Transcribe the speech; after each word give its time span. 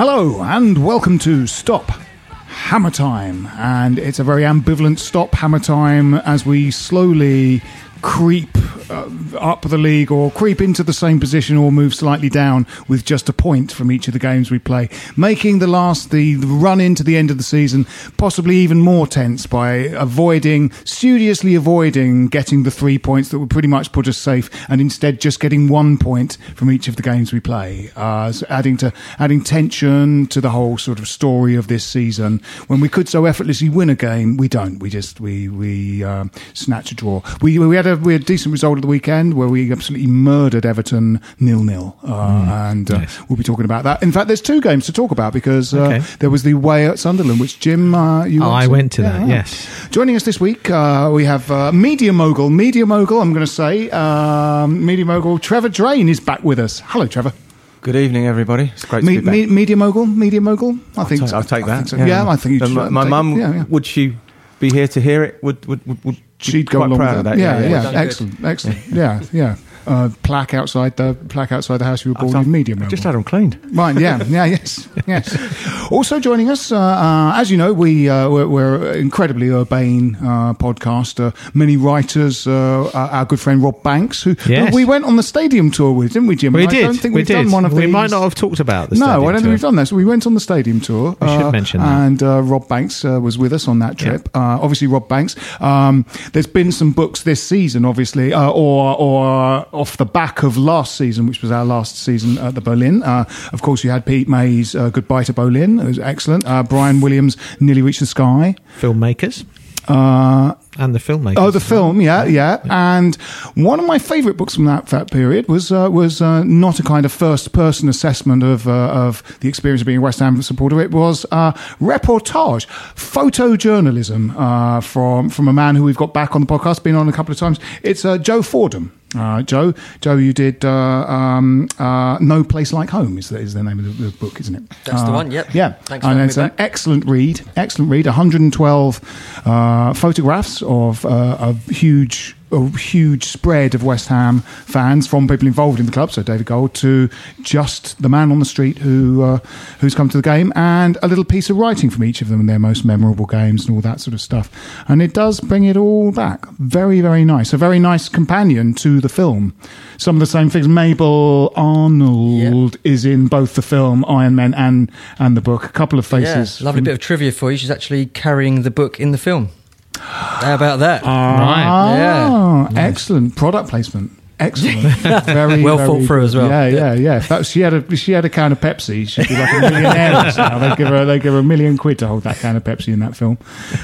Hello, 0.00 0.44
and 0.44 0.86
welcome 0.86 1.18
to 1.18 1.48
Stop 1.48 1.88
Hammer 2.30 2.92
Time. 2.92 3.48
And 3.56 3.98
it's 3.98 4.20
a 4.20 4.22
very 4.22 4.42
ambivalent 4.42 5.00
Stop 5.00 5.34
Hammer 5.34 5.58
Time 5.58 6.14
as 6.14 6.46
we 6.46 6.70
slowly 6.70 7.60
creep 8.02 8.48
uh, 8.90 9.08
up 9.38 9.62
the 9.62 9.78
league 9.78 10.10
or 10.10 10.30
creep 10.30 10.60
into 10.60 10.82
the 10.82 10.92
same 10.92 11.20
position 11.20 11.56
or 11.56 11.70
move 11.70 11.94
slightly 11.94 12.28
down 12.28 12.66
with 12.86 13.04
just 13.04 13.28
a 13.28 13.32
point 13.32 13.72
from 13.72 13.92
each 13.92 14.08
of 14.08 14.12
the 14.12 14.18
games 14.18 14.50
we 14.50 14.58
play, 14.58 14.88
making 15.16 15.58
the 15.58 15.66
last, 15.66 16.10
the, 16.10 16.36
run 16.36 16.80
into 16.80 17.02
the 17.02 17.16
end 17.16 17.30
of 17.30 17.36
the 17.36 17.42
season 17.42 17.86
possibly 18.16 18.56
even 18.56 18.80
more 18.80 19.06
tense 19.06 19.46
by 19.46 19.72
avoiding, 19.74 20.70
studiously 20.84 21.54
avoiding 21.54 22.28
getting 22.28 22.62
the 22.62 22.70
three 22.70 22.98
points 22.98 23.28
that 23.30 23.38
would 23.38 23.50
pretty 23.50 23.68
much 23.68 23.92
put 23.92 24.08
us 24.08 24.16
safe 24.16 24.50
and 24.70 24.80
instead 24.80 25.20
just 25.20 25.40
getting 25.40 25.68
one 25.68 25.98
point 25.98 26.38
from 26.54 26.70
each 26.70 26.88
of 26.88 26.96
the 26.96 27.02
games 27.02 27.32
we 27.32 27.40
play, 27.40 27.90
uh, 27.96 28.32
so 28.32 28.46
adding 28.48 28.76
to, 28.76 28.92
adding 29.18 29.42
tension 29.42 30.26
to 30.26 30.40
the 30.40 30.50
whole 30.50 30.78
sort 30.78 30.98
of 30.98 31.08
story 31.08 31.54
of 31.54 31.68
this 31.68 31.84
season. 31.84 32.40
When 32.68 32.80
we 32.80 32.88
could 32.88 33.08
so 33.08 33.24
effortlessly 33.26 33.68
win 33.68 33.90
a 33.90 33.94
game, 33.94 34.36
we 34.36 34.48
don't. 34.48 34.78
We 34.78 34.90
just, 34.90 35.20
we, 35.20 35.48
we, 35.48 36.04
um, 36.04 36.30
snatch 36.54 36.92
a 36.92 36.94
draw. 36.94 37.22
We, 37.40 37.58
we 37.58 37.76
had 37.76 37.86
a, 37.88 37.96
we 37.96 38.12
had 38.12 38.22
a 38.22 38.24
decent 38.24 38.52
result 38.52 38.78
of 38.78 38.82
the 38.82 38.88
weekend 38.88 39.34
where 39.34 39.48
we 39.48 39.72
absolutely 39.72 40.06
murdered 40.06 40.64
Everton 40.64 41.20
nil 41.40 41.62
nil, 41.64 41.96
uh, 42.04 42.68
and 42.70 42.90
uh, 42.90 43.06
we'll 43.28 43.36
be 43.36 43.42
talking 43.44 43.64
about 43.64 43.84
that. 43.84 44.02
In 44.02 44.12
fact, 44.12 44.26
there's 44.28 44.40
two 44.42 44.60
games 44.60 44.86
to 44.86 44.92
talk 44.92 45.10
about 45.10 45.32
because 45.32 45.74
uh, 45.74 45.78
Okay. 45.88 45.98
there 46.20 46.30
was 46.30 46.42
the 46.42 46.54
way 46.54 46.86
at 46.86 46.98
Sunderland, 46.98 47.40
which 47.40 47.58
Jim, 47.60 47.94
uh, 47.94 48.24
you 48.24 48.42
Oh, 48.42 48.50
I 48.50 48.66
went 48.66 48.92
to 48.92 49.02
that, 49.02 49.26
yes. 49.28 49.68
Joining 49.90 50.16
us 50.16 50.24
this 50.24 50.40
week, 50.40 50.70
uh, 50.70 51.10
we 51.12 51.24
have 51.24 51.50
uh, 51.50 51.72
media 51.72 52.12
mogul, 52.12 52.50
media 52.50 52.86
mogul. 52.86 53.20
I'm 53.20 53.32
going 53.32 53.46
to 53.46 53.52
say 53.52 53.88
um, 53.90 54.84
media 54.84 55.04
mogul. 55.04 55.38
Trevor 55.38 55.68
Drain 55.68 56.08
is 56.08 56.20
back 56.20 56.42
with 56.44 56.58
us. 56.58 56.82
Hello, 56.86 57.06
Trevor. 57.06 57.32
Good 57.80 57.94
evening, 57.96 58.26
everybody. 58.26 58.70
It's 58.74 58.84
great 58.84 59.04
Me, 59.04 59.14
to 59.14 59.20
be 59.20 59.24
back. 59.24 59.32
me, 59.32 59.46
media 59.46 59.76
mogul, 59.76 60.04
media 60.06 60.40
mogul. 60.40 60.78
I 60.96 61.04
think 61.04 61.22
I'll, 61.22 61.28
take, 61.28 61.34
I'll 61.34 61.42
take 61.44 61.66
that. 61.66 61.76
think 61.76 61.88
so. 61.88 61.96
Yeah, 62.04 62.28
I 62.28 62.36
think 62.36 62.60
you 62.60 62.66
should 62.66 62.74
my, 62.76 62.88
my 62.88 63.04
mum 63.04 63.38
Yeah, 63.38 63.54
yeah. 63.54 63.64
would 63.68 63.86
she 63.86 64.16
be 64.58 64.68
here 64.70 64.88
to 64.88 65.00
hear 65.00 65.22
it? 65.22 65.42
Would 65.44 65.64
would 65.66 65.86
would, 65.86 66.04
would 66.04 66.16
she'd 66.40 66.70
go 66.70 66.78
quite 66.78 66.86
along 66.86 66.98
proud 66.98 67.16
with 67.16 67.18
of 67.18 67.24
that. 67.24 67.36
that? 67.36 67.70
Yeah, 67.70 67.92
yeah, 67.92 68.00
excellent, 68.00 68.44
excellent. 68.44 68.78
yeah, 68.88 69.22
yeah. 69.32 69.56
Uh, 69.88 70.10
plaque 70.22 70.54
outside 70.54 70.96
the 70.96 71.14
plaque 71.28 71.50
outside 71.52 71.78
the 71.78 71.84
house 71.84 72.04
you 72.04 72.12
were 72.12 72.20
born 72.20 72.36
I've- 72.36 72.44
in 72.46 72.52
media. 72.52 72.76
I've 72.80 72.88
just 72.88 73.04
had 73.04 73.14
them 73.14 73.24
cleaned. 73.24 73.58
Right, 73.72 73.98
yeah, 73.98 74.22
yeah, 74.28 74.44
yes, 74.44 74.88
yes. 75.06 75.36
Also 75.90 76.20
joining 76.20 76.50
us, 76.50 76.70
uh, 76.70 76.76
uh, 76.78 77.32
as 77.40 77.50
you 77.50 77.56
know, 77.56 77.72
we 77.72 78.08
uh, 78.10 78.28
we're, 78.28 78.46
we're 78.46 78.92
incredibly 78.92 79.48
urbane 79.48 80.16
uh, 80.16 80.52
podcast. 80.54 81.18
Uh, 81.18 81.30
many 81.54 81.76
writers, 81.78 82.46
uh, 82.46 82.90
our 82.92 83.24
good 83.24 83.40
friend 83.40 83.62
Rob 83.62 83.82
Banks, 83.82 84.22
who, 84.22 84.34
who 84.34 84.52
Yes. 84.52 84.74
we 84.74 84.84
went 84.84 85.04
on 85.06 85.16
the 85.16 85.22
stadium 85.22 85.70
tour 85.70 85.92
with, 85.92 86.12
didn't 86.12 86.28
we, 86.28 86.36
Jim? 86.36 86.52
We 86.52 86.62
And 86.62 86.70
did. 86.70 86.84
I 86.84 86.86
don't 86.88 86.96
think 87.00 87.14
we 87.14 87.20
we've 87.20 87.26
did. 87.26 87.34
done 87.44 87.50
one 87.50 87.64
of 87.64 87.72
we 87.72 87.82
these. 87.86 87.92
might 87.92 88.10
not 88.10 88.22
have 88.22 88.34
talked 88.34 88.60
about 88.60 88.90
the 88.90 88.96
no, 88.96 89.06
I 89.26 89.32
don't 89.32 89.40
think 89.42 89.50
we've 89.52 89.60
done 89.60 89.76
that. 89.76 89.88
So 89.88 89.96
we 89.96 90.04
went 90.04 90.26
on 90.26 90.34
the 90.34 90.40
stadium 90.40 90.80
tour. 90.80 91.16
We 91.20 91.28
should 91.28 91.52
mention 91.52 91.80
that. 91.80 92.06
And 92.06 92.22
uh, 92.22 92.42
Rob 92.42 92.68
Banks 92.68 93.04
uh, 93.04 93.18
was 93.20 93.38
with 93.38 93.52
us 93.54 93.66
on 93.68 93.78
that 93.78 93.96
trip. 93.96 94.28
Uh, 94.34 94.58
obviously, 94.60 94.86
Rob 94.88 95.08
Banks. 95.08 95.36
Um, 95.60 96.04
there's 96.32 96.46
been 96.46 96.70
some 96.72 96.92
books 96.92 97.22
this 97.22 97.42
season, 97.42 97.84
obviously, 97.86 98.32
uh, 98.34 98.50
or 98.50 98.94
or 98.98 99.66
off 99.78 99.96
the 99.96 100.04
back 100.06 100.42
of 100.42 100.56
last 100.56 100.96
season, 100.96 101.26
which 101.26 101.40
was 101.42 101.50
our 101.50 101.64
last 101.64 101.96
season 101.98 102.36
at 102.38 102.54
the 102.54 102.60
Boleyn. 102.60 103.02
Uh, 103.02 103.24
of 103.52 103.62
course, 103.62 103.84
you 103.84 103.90
had 103.90 104.04
Pete 104.04 104.28
May's 104.28 104.74
uh, 104.74 104.90
Goodbye 104.90 105.24
to 105.24 105.32
Boleyn. 105.32 105.78
It 105.80 105.86
was 105.86 105.98
excellent. 105.98 106.44
Uh, 106.46 106.62
Brian 106.62 107.00
Williams, 107.00 107.36
Nearly 107.60 107.82
Reached 107.82 108.00
the 108.00 108.06
Sky. 108.06 108.54
Filmmakers 108.80 109.44
Uh, 109.88 110.54
and 110.78 110.94
the 110.94 110.98
filmmakers. 110.98 111.38
Oh, 111.38 111.50
the 111.50 111.60
film, 111.60 112.00
yeah, 112.02 112.24
yeah. 112.24 112.58
And 112.68 113.16
one 113.54 113.80
of 113.80 113.86
my 113.86 113.98
favourite 113.98 114.36
books 114.36 114.54
from 114.54 114.66
that, 114.66 114.86
that 114.88 115.10
period 115.10 115.48
was 115.48 115.72
uh, 115.72 115.88
was 115.90 116.20
uh, 116.20 116.44
not 116.44 116.78
a 116.78 116.82
kind 116.82 117.06
of 117.06 117.12
first 117.12 117.52
person 117.52 117.88
assessment 117.88 118.42
of 118.42 118.66
uh, 118.68 119.06
of 119.06 119.22
the 119.40 119.48
experience 119.48 119.80
of 119.80 119.86
being 119.86 119.98
a 119.98 120.02
West 120.02 120.18
Ham 120.20 120.42
supporter. 120.42 120.78
It 120.82 120.90
was 120.90 121.24
uh, 121.32 121.52
reportage, 121.80 122.66
photojournalism 122.96 124.34
uh, 124.36 124.80
from 124.80 125.30
from 125.30 125.48
a 125.48 125.52
man 125.52 125.74
who 125.76 125.84
we've 125.84 125.96
got 125.96 126.12
back 126.12 126.34
on 126.34 126.42
the 126.42 126.46
podcast, 126.46 126.82
been 126.82 126.94
on 126.96 127.08
a 127.08 127.12
couple 127.12 127.32
of 127.32 127.38
times. 127.38 127.58
It's 127.82 128.04
uh, 128.04 128.18
Joe 128.18 128.42
Fordham. 128.42 128.92
Uh, 129.16 129.40
Joe, 129.42 129.72
Joe, 130.02 130.16
you 130.16 130.32
did 130.34 130.64
uh, 130.64 130.70
um, 130.70 131.68
uh, 131.78 132.18
"No 132.20 132.44
Place 132.44 132.72
Like 132.74 132.90
Home" 132.90 133.16
is 133.16 133.30
the, 133.30 133.38
is 133.38 133.54
the 133.54 133.62
name 133.62 133.78
of 133.78 133.84
the, 133.98 134.04
the 134.04 134.10
book, 134.18 134.38
isn't 134.40 134.54
it? 134.54 134.62
That's 134.84 135.02
the 135.02 135.08
Uh, 135.08 135.12
one, 135.14 135.30
yep. 135.30 135.54
Yeah, 135.54 135.72
Thanks 135.84 136.04
for 136.04 136.12
and 136.12 136.20
it's 136.20 136.36
me 136.36 136.42
an 136.44 136.48
back. 136.50 136.60
excellent 136.60 137.06
read. 137.06 137.40
Excellent 137.56 137.90
read. 137.90 138.04
112 138.06 139.42
uh, 139.46 139.94
photographs 139.94 140.60
of 140.62 141.06
uh, 141.06 141.36
a 141.40 141.52
huge, 141.72 142.36
a 142.52 142.68
huge 142.78 143.24
spread 143.24 143.74
of 143.74 143.84
West 143.84 144.08
Ham 144.08 144.40
fans 144.40 145.06
from 145.06 145.28
people 145.28 145.46
involved 145.46 145.80
in 145.80 145.86
the 145.86 145.92
club. 145.92 146.10
So 146.10 146.22
David 146.22 146.46
Gold 146.46 146.74
to 146.74 147.08
just 147.42 148.00
the 148.02 148.08
man 148.08 148.30
on 148.30 148.38
the 148.38 148.44
street 148.44 148.78
who 148.78 149.22
uh, 149.22 149.38
who's 149.80 149.94
come 149.94 150.08
to 150.08 150.16
the 150.16 150.22
game, 150.22 150.52
and 150.56 150.96
a 151.02 151.08
little 151.08 151.24
piece 151.24 151.50
of 151.50 151.56
writing 151.56 151.90
from 151.90 152.04
each 152.04 152.22
of 152.22 152.28
them 152.28 152.40
and 152.40 152.48
their 152.48 152.58
most 152.58 152.84
memorable 152.84 153.26
games 153.26 153.66
and 153.66 153.74
all 153.74 153.80
that 153.82 154.00
sort 154.00 154.14
of 154.14 154.20
stuff. 154.20 154.50
And 154.88 155.02
it 155.02 155.14
does 155.14 155.40
bring 155.40 155.64
it 155.64 155.76
all 155.76 156.12
back. 156.12 156.46
Very, 156.58 157.00
very 157.00 157.24
nice. 157.24 157.52
A 157.52 157.56
very 157.56 157.78
nice 157.78 158.08
companion 158.08 158.74
to 158.74 159.00
the 159.00 159.08
film. 159.08 159.54
Some 159.96 160.16
of 160.16 160.20
the 160.20 160.26
same 160.26 160.48
things. 160.50 160.68
Mabel 160.68 161.52
Arnold 161.56 162.76
is 162.84 163.04
in 163.04 163.26
both 163.26 163.54
the 163.54 163.62
film 163.62 164.04
Iron 164.06 164.34
Man 164.36 164.54
and 164.54 164.90
and 165.18 165.36
the 165.36 165.40
book. 165.40 165.64
A 165.64 165.68
couple 165.68 165.98
of 165.98 166.06
faces. 166.06 166.60
Yeah, 166.60 166.64
lovely 166.66 166.78
from- 166.80 166.84
bit 166.84 166.94
of 166.94 167.00
trivia 167.00 167.32
for 167.32 167.50
you. 167.50 167.56
She's 167.58 167.70
actually 167.70 168.06
carrying 168.06 168.62
the 168.62 168.70
book 168.70 169.00
in 169.00 169.10
the 169.12 169.18
film. 169.18 169.50
How 169.98 170.54
about 170.54 170.78
that? 170.80 171.02
Ah, 171.04 172.68
Yeah. 172.70 172.80
excellent 172.80 173.36
product 173.36 173.68
placement. 173.70 174.12
Excellent, 174.40 174.78
very 175.26 175.64
Well 175.64 175.78
very 175.78 175.88
thought 175.88 176.06
through 176.06 176.22
as 176.22 176.36
well. 176.36 176.48
Yeah, 176.48 176.68
yeah, 176.68 176.92
yeah. 176.94 177.18
That, 177.18 177.44
she 177.44 177.58
had 177.60 177.74
a 177.74 177.96
she 177.96 178.12
had 178.12 178.24
a 178.24 178.28
can 178.28 178.52
of 178.52 178.60
Pepsi, 178.60 179.08
she'd 179.08 179.26
be 179.26 179.34
like 179.34 179.52
a 179.52 179.60
millionaire 179.62 180.12
now. 180.36 180.58
They 180.60 180.76
give 180.76 180.86
her 180.86 181.04
they 181.04 181.18
give 181.18 181.32
her 181.32 181.40
a 181.40 181.42
million 181.42 181.76
quid 181.76 181.98
to 181.98 182.06
hold 182.06 182.22
that 182.22 182.36
can 182.36 182.54
of 182.54 182.62
Pepsi 182.62 182.92
in 182.92 183.00
that 183.00 183.16
film. 183.16 183.36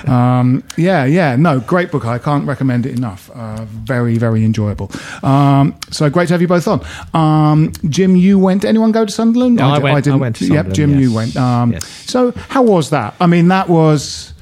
Um, 0.06 0.62
yeah, 0.76 1.06
yeah. 1.06 1.34
No, 1.34 1.58
great 1.58 1.90
book. 1.90 2.04
I 2.04 2.18
can't 2.18 2.46
recommend 2.46 2.86
it 2.86 2.96
enough. 2.96 3.32
Uh, 3.34 3.64
very 3.64 4.16
very 4.16 4.44
enjoyable. 4.44 4.92
Um, 5.24 5.74
so 5.90 6.08
great 6.08 6.28
to 6.28 6.34
have 6.34 6.40
you 6.40 6.46
both 6.46 6.68
on. 6.68 6.80
Um, 7.14 7.72
Jim, 7.88 8.14
you 8.14 8.38
went. 8.38 8.64
Anyone 8.64 8.92
go 8.92 9.04
to 9.04 9.10
Sunderland? 9.10 9.58
Yeah, 9.58 9.72
I 9.72 9.78
di- 9.78 9.82
went- 9.82 9.96
I 9.96 10.00
didn't. 10.02 10.20
went 10.20 10.36
to 10.36 10.44
Yep, 10.44 10.50
Sunderland, 10.66 10.74
Jim, 10.76 11.00
you 11.00 11.12
went. 11.12 11.36
Um, 11.36 11.72
Yes. 11.72 11.84
So 12.06 12.30
how 12.48 12.62
was 12.62 12.90
that? 12.90 13.16
I 13.20 13.26
mean, 13.26 13.48
that 13.48 13.68
was. 13.68 14.33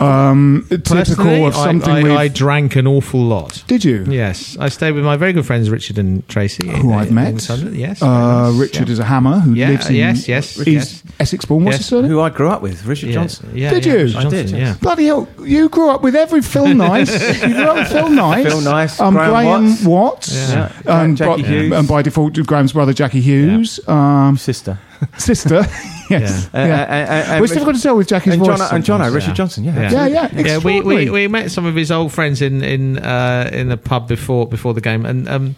Um, 0.00 0.66
typical 0.68 1.46
of 1.46 1.54
something 1.54 1.90
I, 2.08 2.14
I, 2.14 2.16
I 2.22 2.28
drank 2.28 2.76
an 2.76 2.86
awful 2.86 3.20
lot. 3.20 3.62
Did 3.66 3.84
you? 3.84 4.04
Yes, 4.08 4.56
I 4.58 4.68
stayed 4.68 4.92
with 4.92 5.04
my 5.04 5.16
very 5.16 5.32
good 5.32 5.46
friends 5.46 5.70
Richard 5.70 5.98
and 5.98 6.26
Tracy, 6.28 6.66
who 6.68 6.90
in- 6.92 6.98
I've 6.98 7.08
in 7.08 7.14
met. 7.14 7.40
Sunderland. 7.40 7.76
Yes, 7.76 8.02
uh, 8.02 8.50
nice, 8.50 8.54
Richard 8.60 8.88
yeah. 8.88 8.92
is 8.92 8.98
a 8.98 9.04
hammer 9.04 9.38
who 9.40 9.54
Yeah, 9.54 9.70
lives 9.70 9.88
in 9.88 9.96
yes, 9.96 10.28
yes, 10.28 10.54
he's 10.56 10.66
yes. 10.66 11.02
Essex 11.20 11.44
born. 11.44 11.64
What's 11.64 11.74
Yes. 11.74 11.78
his 11.80 11.86
surname? 11.88 12.10
Who 12.10 12.20
I 12.20 12.30
grew 12.30 12.48
up 12.48 12.62
with, 12.62 12.84
Richard 12.86 13.08
Yeah, 13.08 13.14
Johnson. 13.14 13.50
Yeah, 13.54 13.70
Did 13.70 13.86
yeah, 13.86 13.92
you? 13.92 13.98
Richard 14.04 14.26
I 14.26 14.28
did, 14.30 14.50
yeah. 14.50 14.74
Bloody 14.80 15.06
hell! 15.06 15.28
You 15.42 15.68
grew 15.68 15.90
up 15.90 16.02
with 16.02 16.14
every 16.16 16.42
Phil 16.42 16.68
Nice. 16.74 17.10
you 17.42 17.54
grew 17.54 17.64
up 17.64 17.76
with 17.76 17.88
Phil 17.88 18.08
Nice. 18.10 18.46
Phil 18.46 18.60
Nice, 18.60 19.00
um, 19.00 19.14
Graham 19.14 19.30
Graham 19.30 19.64
Watts. 19.64 19.84
Watts, 19.84 20.50
Yeah. 20.50 20.72
and, 20.86 21.16
Jackie 21.16 21.42
by, 21.42 21.48
Hughes. 21.48 21.72
and 21.72 21.88
by 21.88 22.02
default, 22.02 22.34
Graham's 22.46 22.72
brother 22.72 22.92
Jackie 22.92 23.20
Hughes, 23.20 23.80
um, 23.88 24.36
Sister. 24.36 24.78
sister. 25.18 25.64
yes, 26.10 26.46
Uh, 26.46 26.58
yeah. 26.58 26.62
uh, 26.62 26.64
uh, 26.64 26.64
uh, 26.64 27.24
Well, 27.36 27.44
it's 27.44 27.52
difficult 27.52 27.76
to 27.76 27.82
tell 27.82 27.96
with 27.96 28.08
Jackie's 28.08 28.34
and 28.34 28.42
voice. 28.44 28.58
John, 28.58 28.74
and 28.74 28.84
John, 28.84 28.98
sometimes. 29.00 29.14
Richard. 29.14 29.34
Johnson, 29.34 29.64
yeah. 29.64 29.80
Yeah. 29.90 30.06
Yeah, 30.06 30.28
yeah, 30.34 30.40
Yeah, 30.46 30.58
we, 30.58 30.80
we, 30.80 31.10
we 31.10 31.28
met 31.28 31.50
some 31.50 31.64
of 31.66 31.74
his 31.74 31.90
old 31.90 32.12
friends 32.12 32.40
in 32.42 32.62
in 32.62 32.98
uh, 32.98 33.48
in 33.52 33.68
the 33.68 33.76
pub 33.76 34.08
before 34.08 34.46
before 34.46 34.74
the 34.74 34.80
game, 34.80 35.04
and 35.06 35.28
um, 35.28 35.56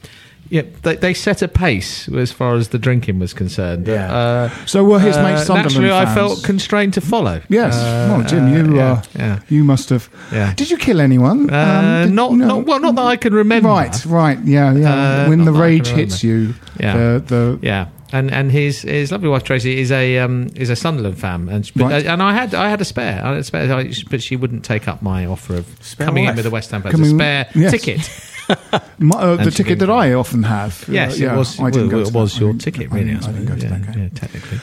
yeah, 0.49 0.63
they, 0.83 0.95
they 0.95 1.13
set 1.15 1.43
a 1.43 1.49
pace 1.49 2.09
as 2.09 2.31
far 2.31 2.55
as 2.55 2.69
the 2.69 2.79
drinking 2.79 3.19
was 3.19 3.35
concerned. 3.35 3.89
Yeah. 3.89 4.13
Uh, 4.15 4.49
So 4.67 4.85
were 4.85 5.01
his 5.01 5.17
uh, 5.17 5.23
mates 5.25 5.47
Sunderland 5.47 5.75
naturally, 5.75 5.91
I 5.91 6.15
felt 6.15 6.45
constrained 6.45 6.95
to 6.95 7.01
follow. 7.01 7.41
Yes. 7.49 7.75
Uh, 7.75 8.15
well, 8.17 8.23
Jim, 8.29 8.55
you 8.55 8.79
uh, 8.81 8.85
uh, 8.85 9.03
yeah, 9.19 9.41
you 9.49 9.65
must 9.65 9.89
have. 9.91 10.09
yeah. 10.33 10.55
Did 10.55 10.71
you 10.71 10.77
kill 10.77 11.01
anyone? 11.01 11.51
Uh, 11.51 11.57
Um, 11.57 12.07
did- 12.07 12.15
not, 12.15 12.33
no. 12.35 12.47
not 12.47 12.67
well, 12.67 12.79
not 12.81 12.95
that 12.95 13.07
I 13.07 13.17
can 13.17 13.35
remember. 13.35 13.69
Right, 13.69 14.05
right, 14.07 14.39
yeah, 14.45 14.73
yeah. 14.73 15.25
Uh, 15.25 15.29
when 15.31 15.45
the 15.45 15.51
that 15.51 15.51
I 15.51 15.55
can 15.55 15.61
rage 15.63 15.89
hits 15.89 16.23
you, 16.23 16.55
Yeah. 16.79 16.97
the, 16.97 17.23
the 17.27 17.59
Yeah, 17.63 17.87
and 18.19 18.31
and 18.33 18.51
his 18.53 18.83
his 18.83 19.11
lovely 19.13 19.29
wife 19.29 19.45
Tracy 19.45 19.81
is 19.81 19.91
a 19.91 20.19
um, 20.19 20.49
is 20.55 20.71
a 20.71 20.77
Sunderland 20.77 21.19
fan, 21.19 21.49
and 21.49 21.71
but, 21.77 21.85
Right. 21.85 22.07
and 22.07 22.23
I 22.23 22.33
had 22.35 22.55
I 22.55 22.69
had 22.69 22.81
a 22.81 22.85
spare, 22.85 23.21
I 23.25 23.29
had 23.29 23.37
a 23.39 23.45
spare, 23.45 23.73
I- 23.73 23.93
but 24.11 24.23
she 24.23 24.37
wouldn't 24.37 24.65
take 24.65 24.89
up 24.89 25.03
my 25.03 25.27
offer 25.27 25.57
of 25.57 25.67
Spare 25.81 26.07
coming 26.07 26.25
in 26.25 26.37
with 26.37 26.47
a 26.47 26.51
West 26.51 26.71
Ham 26.71 26.83
Coming- 26.83 27.03
a 27.07 27.15
spare 27.15 27.47
yes. 27.55 27.71
ticket. 27.73 28.11
My, 28.99 29.19
uh, 29.19 29.37
the 29.45 29.51
ticket 29.51 29.81
that. 29.81 29.91
I 29.91 30.13
often 30.13 30.45
have. 30.45 30.85
Yes, 30.89 31.15
Uh, 31.15 31.25
yeah, 31.25 31.35
it 31.35 31.37
was. 31.37 31.59
I 31.59 31.71
didn't 31.71 31.89
well, 31.91 32.05
go 32.05 32.09
it 32.09 32.15
was 32.15 32.35
that. 32.35 32.41
your 32.41 32.55
I 32.55 32.59
ticket, 32.59 32.93
I 32.93 32.95
really. 32.95 33.11
didn't, 33.11 33.29
I 33.29 33.33
didn't 33.33 33.47
go 33.47 33.57
to 33.57 33.61
yeah, 33.63 33.69
that 33.79 33.93
game. 33.93 34.03
yeah, 34.05 34.09
technically. 34.21 34.59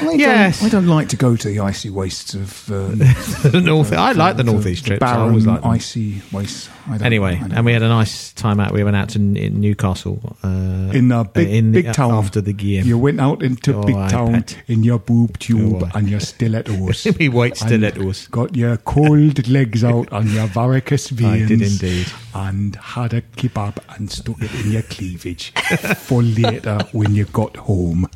I 0.00 0.04
don't, 0.04 0.18
Yes. 0.18 0.62
I 0.62 0.68
don't 0.68 0.86
like 0.86 1.08
to 1.10 1.16
go 1.16 1.36
to 1.36 1.48
the 1.48 1.60
icy 1.60 1.90
wastes 1.90 2.34
of 2.34 2.70
uh, 2.70 2.88
the 3.48 3.62
north. 3.64 3.92
I 3.92 4.12
like 4.12 4.36
the 4.36 4.42
northeast 4.44 4.86
trips. 4.86 5.02
I 5.02 5.06
barren, 5.14 5.28
always 5.28 5.46
like 5.46 5.62
them. 5.62 5.70
icy 5.70 6.22
wastes. 6.32 6.68
I 6.86 6.98
don't, 6.98 7.02
Anyway, 7.06 7.36
I 7.36 7.38
don't 7.40 7.52
and 7.52 7.64
we 7.64 7.72
had 7.72 7.82
a 7.82 7.88
nice 7.88 8.32
time 8.32 8.60
out. 8.60 8.72
We 8.72 8.84
went 8.84 8.96
out 8.96 9.08
to 9.10 9.18
in 9.18 9.60
Newcastle 9.60 10.36
uh, 10.42 10.90
in 10.92 11.10
a 11.12 11.24
big 11.24 11.48
in 11.48 11.72
the- 11.72 11.82
big 11.82 11.92
town 11.94 12.12
after 12.12 12.40
the 12.40 12.52
game. 12.52 12.84
You 12.86 12.98
went 12.98 13.20
out 13.20 13.42
into 13.42 13.74
Oh, 13.76 13.82
big 13.84 13.96
I 13.96 14.08
town 14.08 14.32
bet. 14.32 14.58
in 14.66 14.82
your 14.84 14.98
boob 14.98 15.38
tube, 15.38 15.82
Oh, 15.84 15.90
and 15.94 16.08
you're 16.10 16.20
stilettos. 16.20 17.04
we 17.18 17.28
wait 17.28 17.52
And 17.62 17.70
stilettos. 17.70 18.26
Got 18.28 18.54
your 18.56 18.76
cold 18.78 19.48
legs 19.48 19.82
out 19.84 20.12
on 20.12 20.28
your 20.30 20.46
varicose 20.48 21.08
veins. 21.08 21.44
I 21.44 21.46
did 21.46 21.62
indeed. 21.62 22.06
And 22.34 22.74
had 22.76 23.14
a 23.14 23.22
kebab 23.22 23.78
and 23.96 24.10
stuck 24.10 24.42
it 24.42 24.52
in 24.64 24.72
your 24.72 24.82
cleavage 24.82 25.52
for 25.98 26.22
later 26.22 26.80
when 26.92 27.14
you 27.14 27.24
got 27.26 27.56
home. 27.56 28.08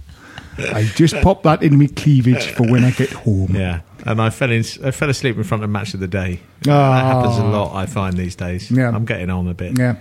I 0.58 0.84
just 0.94 1.14
pop 1.22 1.42
that 1.44 1.62
in 1.62 1.78
my 1.78 1.86
cleavage 1.86 2.46
for 2.52 2.64
when 2.70 2.84
I 2.84 2.90
get 2.90 3.10
home. 3.12 3.54
Yeah, 3.54 3.80
and 4.04 4.20
I 4.20 4.30
fell 4.30 4.50
in. 4.50 4.64
I 4.84 4.90
fell 4.90 5.10
asleep 5.10 5.36
in 5.36 5.44
front 5.44 5.64
of 5.64 5.70
match 5.70 5.94
of 5.94 6.00
the 6.00 6.08
day. 6.08 6.40
Ah. 6.66 6.94
that 6.94 7.04
happens 7.14 7.38
a 7.38 7.44
lot. 7.44 7.74
I 7.74 7.86
find 7.86 8.16
these 8.16 8.34
days. 8.34 8.70
Yeah. 8.70 8.90
I'm 8.90 9.04
getting 9.04 9.30
on 9.30 9.46
a 9.48 9.54
bit. 9.54 9.78
Yeah. 9.78 9.96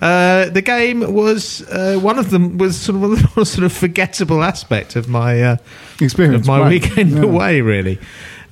Uh, 0.00 0.50
the 0.50 0.60
game 0.62 1.00
was 1.14 1.62
uh, 1.70 1.98
one 1.98 2.18
of 2.18 2.30
them 2.30 2.58
was 2.58 2.78
sort 2.78 2.96
of 2.96 3.02
one 3.02 3.12
of 3.12 3.22
the 3.22 3.30
most 3.36 3.52
sort 3.54 3.64
of 3.64 3.72
forgettable 3.72 4.42
aspect 4.42 4.96
of 4.96 5.08
my 5.08 5.42
uh, 5.42 5.56
Experience, 6.00 6.42
of 6.42 6.46
my 6.46 6.60
right. 6.60 6.68
weekend 6.68 7.12
Yeah. 7.12 7.22
away. 7.22 7.60
Really, 7.62 7.98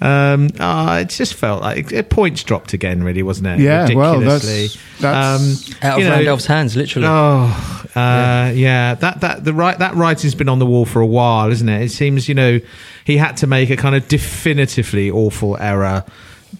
um, 0.01 0.49
uh, 0.59 0.99
it 1.03 1.09
just 1.11 1.35
felt 1.35 1.63
like 1.63 1.93
uh, 1.93 2.03
points 2.03 2.43
dropped 2.43 2.73
again. 2.73 3.03
Really, 3.03 3.23
wasn't 3.23 3.47
it? 3.49 3.61
Yeah, 3.61 3.93
well, 3.95 4.21
that's- 4.21 4.77
that's- 5.01 5.41
Um, 5.81 5.89
Out 5.89 5.99
of 5.99 6.05
know, 6.05 6.11
Randolph's 6.11 6.47
hands, 6.47 6.77
literally. 6.77 7.09
Oh, 7.11 7.83
uh, 7.95 8.53
yeah. 8.55 8.95
That 8.95 9.21
that 9.21 9.45
the 9.45 9.53
right 9.55 9.79
that 9.79 9.95
writing's 9.95 10.35
been 10.35 10.49
on 10.49 10.59
the 10.59 10.67
wall 10.67 10.85
for 10.85 11.01
a 11.01 11.07
while, 11.07 11.51
isn't 11.51 11.69
it? 11.69 11.83
It 11.83 11.91
seems 11.91 12.29
you 12.29 12.35
know 12.35 12.61
he 13.05 13.17
had 13.17 13.37
to 13.39 13.47
make 13.47 13.71
a 13.71 13.77
kind 13.77 13.95
of 13.95 14.07
definitively 14.09 15.11
awful 15.11 15.57
error 15.59 16.05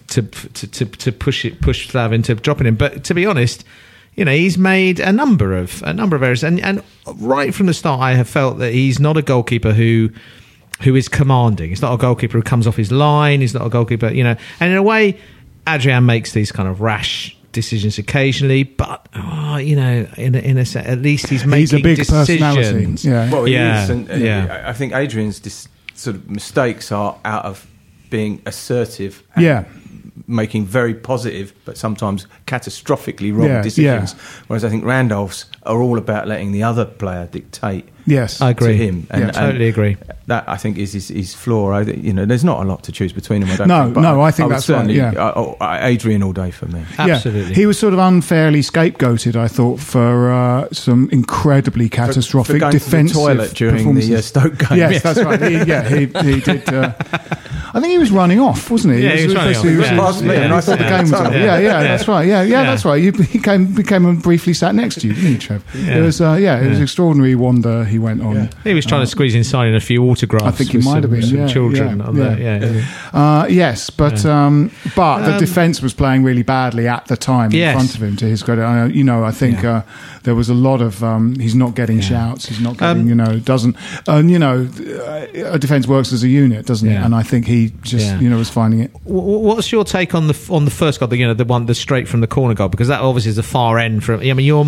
to 0.09 0.21
to 0.21 0.67
to, 0.67 0.85
to 0.85 1.11
push 1.11 1.45
it 1.45 1.61
push 1.61 1.89
Slav 1.89 2.13
into 2.13 2.35
dropping 2.35 2.67
him. 2.67 2.75
But 2.75 3.03
to 3.05 3.13
be 3.13 3.25
honest. 3.25 3.63
You 4.17 4.23
know 4.23 4.31
he's 4.31 4.57
made 4.57 5.01
a 5.01 5.11
number 5.11 5.57
of 5.57 5.83
a 5.83 5.91
number 5.93 6.15
of 6.15 6.23
errors, 6.23 6.41
and 6.41 6.61
and 6.61 6.81
right 7.17 7.53
from 7.53 7.65
the 7.65 7.73
start, 7.73 7.99
I 7.99 8.13
have 8.13 8.29
felt 8.29 8.59
that 8.59 8.71
he's 8.71 8.97
not 8.97 9.17
a 9.17 9.21
goalkeeper 9.21 9.73
who 9.73 10.09
who 10.81 10.95
is 10.95 11.07
commanding. 11.07 11.69
He's 11.69 11.81
not 11.81 11.93
a 11.93 11.97
goalkeeper 11.97 12.37
who 12.37 12.43
comes 12.43 12.67
off 12.67 12.75
his 12.75 12.91
line. 12.91 13.41
He's 13.41 13.53
not 13.53 13.65
a 13.65 13.69
goalkeeper, 13.69 14.09
you 14.09 14.23
know. 14.23 14.35
And 14.59 14.71
in 14.71 14.77
a 14.77 14.83
way, 14.83 15.17
Adrian 15.67 16.05
makes 16.05 16.33
these 16.33 16.51
kind 16.51 16.67
of 16.69 16.81
rash 16.81 17.35
decisions 17.51 17.97
occasionally, 17.97 18.63
but 18.63 19.07
oh, 19.15 19.55
you 19.57 19.75
know, 19.77 20.05
in 20.17 20.35
a, 20.35 20.39
in 20.39 20.57
a 20.57 20.65
se- 20.65 20.83
at 20.85 20.99
least 20.99 21.27
he's 21.27 21.45
making 21.45 21.59
He's 21.61 21.73
a 21.73 21.79
big 21.79 21.95
decisions. 21.97 22.27
personality. 22.27 23.07
Yeah. 23.09 23.31
Well, 23.31 23.45
he 23.45 23.53
Yeah, 23.53 23.83
is, 23.83 23.89
and, 23.89 24.09
and 24.09 24.21
yeah. 24.21 24.63
I 24.65 24.69
I 24.71 24.73
think 24.73 24.93
Adrian's 24.93 25.39
dis- 25.39 25.69
sort 25.93 26.17
of 26.17 26.29
mistakes 26.29 26.91
are 26.91 27.17
out 27.23 27.45
of 27.45 27.65
being 28.09 28.41
assertive. 28.45 29.23
And 29.35 29.45
Yeah. 29.45 29.63
Making 30.27 30.65
very 30.65 30.93
positive, 30.95 31.53
but 31.65 31.77
sometimes 31.77 32.25
catastrophically 32.47 33.33
wrong 33.33 33.47
Yeah, 33.47 33.61
decisions. 33.61 34.13
yeah. 34.17 34.43
Whereas 34.47 34.65
I 34.65 34.69
think 34.69 34.83
Randolph's 34.83 35.45
are 35.65 35.81
all 35.81 35.97
about 35.97 36.27
letting 36.27 36.51
the 36.51 36.63
other 36.63 36.85
player 36.85 37.27
dictate 37.31 37.89
Yes. 38.07 38.39
I 38.39 38.51
agree. 38.51 38.77
to 38.77 38.85
him. 38.85 39.07
Yeah, 39.11 39.31
totally 39.31 39.67
agree. 39.67 39.97
That 40.27 40.47
I 40.47 40.57
think 40.57 40.77
is 40.77 40.93
his, 40.93 41.07
his 41.07 41.33
flaw. 41.33 41.71
I, 41.71 41.81
you 41.81 42.13
know, 42.13 42.25
there's 42.25 42.43
not 42.43 42.61
a 42.61 42.63
lot 42.69 42.83
to 42.83 42.91
choose 42.91 43.11
between 43.11 43.41
them. 43.41 43.49
I 43.49 43.55
don't 43.55 43.67
No, 43.67 43.83
think, 43.85 43.97
no, 43.97 44.21
I 44.21 44.29
think 44.29 44.49
would 44.49 44.55
that's 44.57 44.69
right, 44.69 44.75
certainly, 44.75 44.97
yeah. 44.97 45.13
oh, 45.35 45.57
uh, 45.59 45.79
Adrian 45.81 46.21
all 46.21 46.31
day 46.31 46.51
for 46.51 46.67
me. 46.67 46.85
Absolutely. 46.99 47.49
Yeah. 47.49 47.55
He 47.55 47.65
was 47.65 47.79
sort 47.79 47.93
of 47.93 47.99
unfairly 47.99 48.61
scapegoated, 48.61 49.35
I 49.35 49.47
thought, 49.47 49.79
for 49.79 50.31
uh, 50.31 50.67
some 50.71 51.09
incredibly 51.11 51.89
catastrophic 51.89 52.53
for 52.53 52.59
going 52.59 52.77
to 52.77 52.89
the 52.91 53.09
toilet 53.11 53.53
during 53.55 53.95
the, 53.95 54.15
uh. 54.17 54.21
Stoke 54.21 54.55
game. 54.59 54.77
Yes, 54.77 54.91
Yes. 54.91 55.01
that's 55.01 55.23
right. 55.23 55.41
He, 55.41 55.63
yeah, 55.63 55.89
he, 55.89 55.99
he 56.31 56.41
did. 56.41 56.71
Uh, 56.71 56.93
I 57.73 57.79
think 57.81 57.87
he 57.91 57.97
was 57.97 58.11
running 58.11 58.39
off, 58.39 58.69
wasn't 58.69 58.97
he? 58.97 59.03
Yeah, 59.03 59.15
he 59.15 59.25
was 59.25 59.35
running 59.35 59.55
off. 59.57 59.63
he 59.63 59.69
Yeah. 59.71 59.97
was- 59.99 60.21
Yeah. 60.21 60.31
and 60.33 60.53
I 60.53 60.61
thought 60.61 60.77
the 60.77 60.83
game 60.85 61.01
was 61.09 61.13
over. 61.13 61.31
Yeah. 61.35 61.43
Yeah, 61.43 61.57
yeah, 61.57 61.59
Yeah. 61.61 61.83
that's 61.83 62.07
right. 62.07 62.27
Yeah, 62.27 62.41
yeah, 62.43 62.61
Yeah. 62.61 62.63
that's 62.69 62.85
right. 62.85 63.01
You, 63.01 63.11
he 63.13 63.39
came, 63.39 63.65
became 63.73 64.05
and 64.05 64.21
briefly 64.21 64.53
sat 64.53 64.75
next 64.75 65.01
to 65.01 65.07
you, 65.07 65.13
didn't 65.15 65.29
he, 65.31 65.37
Yeah. 65.75 65.97
It 65.97 66.01
was, 66.01 66.21
uh, 66.21 66.33
yeah, 66.33 66.59
it 66.61 66.69
was 66.69 66.79
extraordinary 66.79 67.35
wonder 67.35 67.83
he 67.85 67.99
went 67.99 68.21
on. 68.21 68.49
He 68.63 68.73
was 68.73 68.85
trying 68.85 69.01
to 69.01 69.07
squeeze 69.07 69.35
inside 69.35 69.67
in 69.67 69.75
a 69.75 69.79
few 69.79 70.03
autographs. 70.09 70.45
I 70.45 70.51
think 70.51 70.71
he 70.71 70.77
might 70.77 70.83
some, 70.85 71.01
have 71.03 71.11
been, 71.11 71.21
some 71.23 71.37
yeah, 71.37 71.47
children. 71.47 71.99
yeah, 71.99 72.05
on 72.05 72.15
the- 72.15 72.37
yeah. 72.41 72.65
yeah. 72.65 72.85
Uh, 73.13 73.45
yes, 73.47 73.89
but 73.89 74.25
um, 74.25 74.71
but 74.95 75.23
the 75.25 75.33
Um, 75.33 75.39
defence 75.39 75.81
was 75.81 75.93
playing 75.93 76.23
really 76.23 76.43
badly 76.43 76.87
at 76.87 77.05
the 77.07 77.17
time 77.17 77.51
Yes. 77.51 77.73
in 77.73 77.77
front 77.79 77.95
of 77.95 78.03
him. 78.03 78.15
To 78.17 78.25
his 78.25 78.43
credit, 78.43 78.63
I, 78.63 78.85
you 78.87 79.03
know, 79.03 79.23
I 79.23 79.31
think 79.31 79.61
Yeah. 79.63 79.77
uh, 79.77 79.81
there 80.23 80.35
was 80.35 80.49
a 80.49 80.53
lot 80.53 80.81
of 80.81 81.03
um, 81.03 81.35
he's 81.39 81.55
not 81.55 81.75
getting 81.75 82.01
shouts. 82.01 82.47
He's 82.47 82.59
not 82.59 82.77
getting, 82.77 83.03
Um, 83.03 83.07
you 83.09 83.15
know, 83.15 83.39
doesn't, 83.39 83.75
and 84.07 84.31
you 84.31 84.39
know, 84.39 84.67
uh, 85.07 85.53
a 85.53 85.59
defence 85.59 85.87
works 85.87 86.11
as 86.13 86.23
a 86.23 86.27
unit, 86.29 86.65
doesn't 86.65 86.87
it? 86.89 86.95
And 86.95 87.13
I 87.15 87.23
think 87.23 87.47
he 87.47 87.71
just, 87.83 88.05
Yeah. 88.05 88.19
you 88.19 88.29
know, 88.29 88.37
was 88.37 88.49
finding 88.49 88.79
it. 88.79 88.91
Wh- 89.05 89.23
wh- 89.23 89.43
What's 89.45 89.71
your 89.71 89.83
take 89.83 90.15
on 90.15 90.27
the 90.27 90.35
on 90.49 90.65
the 90.65 90.71
first 90.71 90.99
goal? 90.99 91.07
The, 91.07 91.17
you 91.17 91.27
know, 91.27 91.33
the 91.33 91.45
one 91.45 91.65
the 91.67 91.75
straight 91.75 92.07
from 92.07 92.21
the 92.21 92.27
corner 92.27 92.53
goal 92.55 92.69
because 92.69 92.87
that 92.87 93.01
obviously 93.01 93.29
is 93.29 93.35
the 93.35 93.43
far 93.43 93.77
end 93.79 94.03
from. 94.03 94.19
I 94.21 94.33
mean, 94.33 94.45
you're 94.45 94.65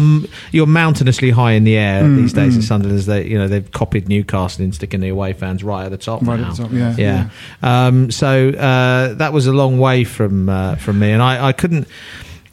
you're 0.51 0.67
mountainously 0.81 1.31
high 1.31 1.53
in 1.53 1.63
the 1.63 1.75
air 1.77 2.03
Mm, 2.03 2.17
these 2.17 2.34
days 2.34 2.53
mm. 2.53 2.60
at 2.60 2.63
Sunderland. 2.63 3.00
As 3.00 3.05
they 3.07 3.25
you 3.27 3.38
know 3.38 3.48
they've 3.48 3.69
copied 3.72 4.07
Newcastle 4.07 4.63
in 4.65 4.72
sticking 4.74 5.00
the 5.01 5.10
away 5.10 5.34
fans 5.34 5.63
right 5.63 5.86
at 5.86 5.91
the 5.91 5.98
top. 5.98 6.22
Right 6.22 6.39
now. 6.39 6.50
at 6.51 6.55
the 6.57 6.63
top, 6.63 6.72
yeah, 6.72 6.96
yeah. 6.98 7.29
Um, 7.63 8.12
so 8.12 8.50
uh, 8.50 9.13
that 9.15 9.34
was 9.34 9.48
a 9.48 9.51
long 9.53 9.79
way 9.79 10.03
from 10.03 10.50
uh, 10.50 10.75
from 10.75 11.00
me, 11.00 11.12
and 11.12 11.22
I, 11.22 11.48
I 11.50 11.51
couldn't. 11.53 11.88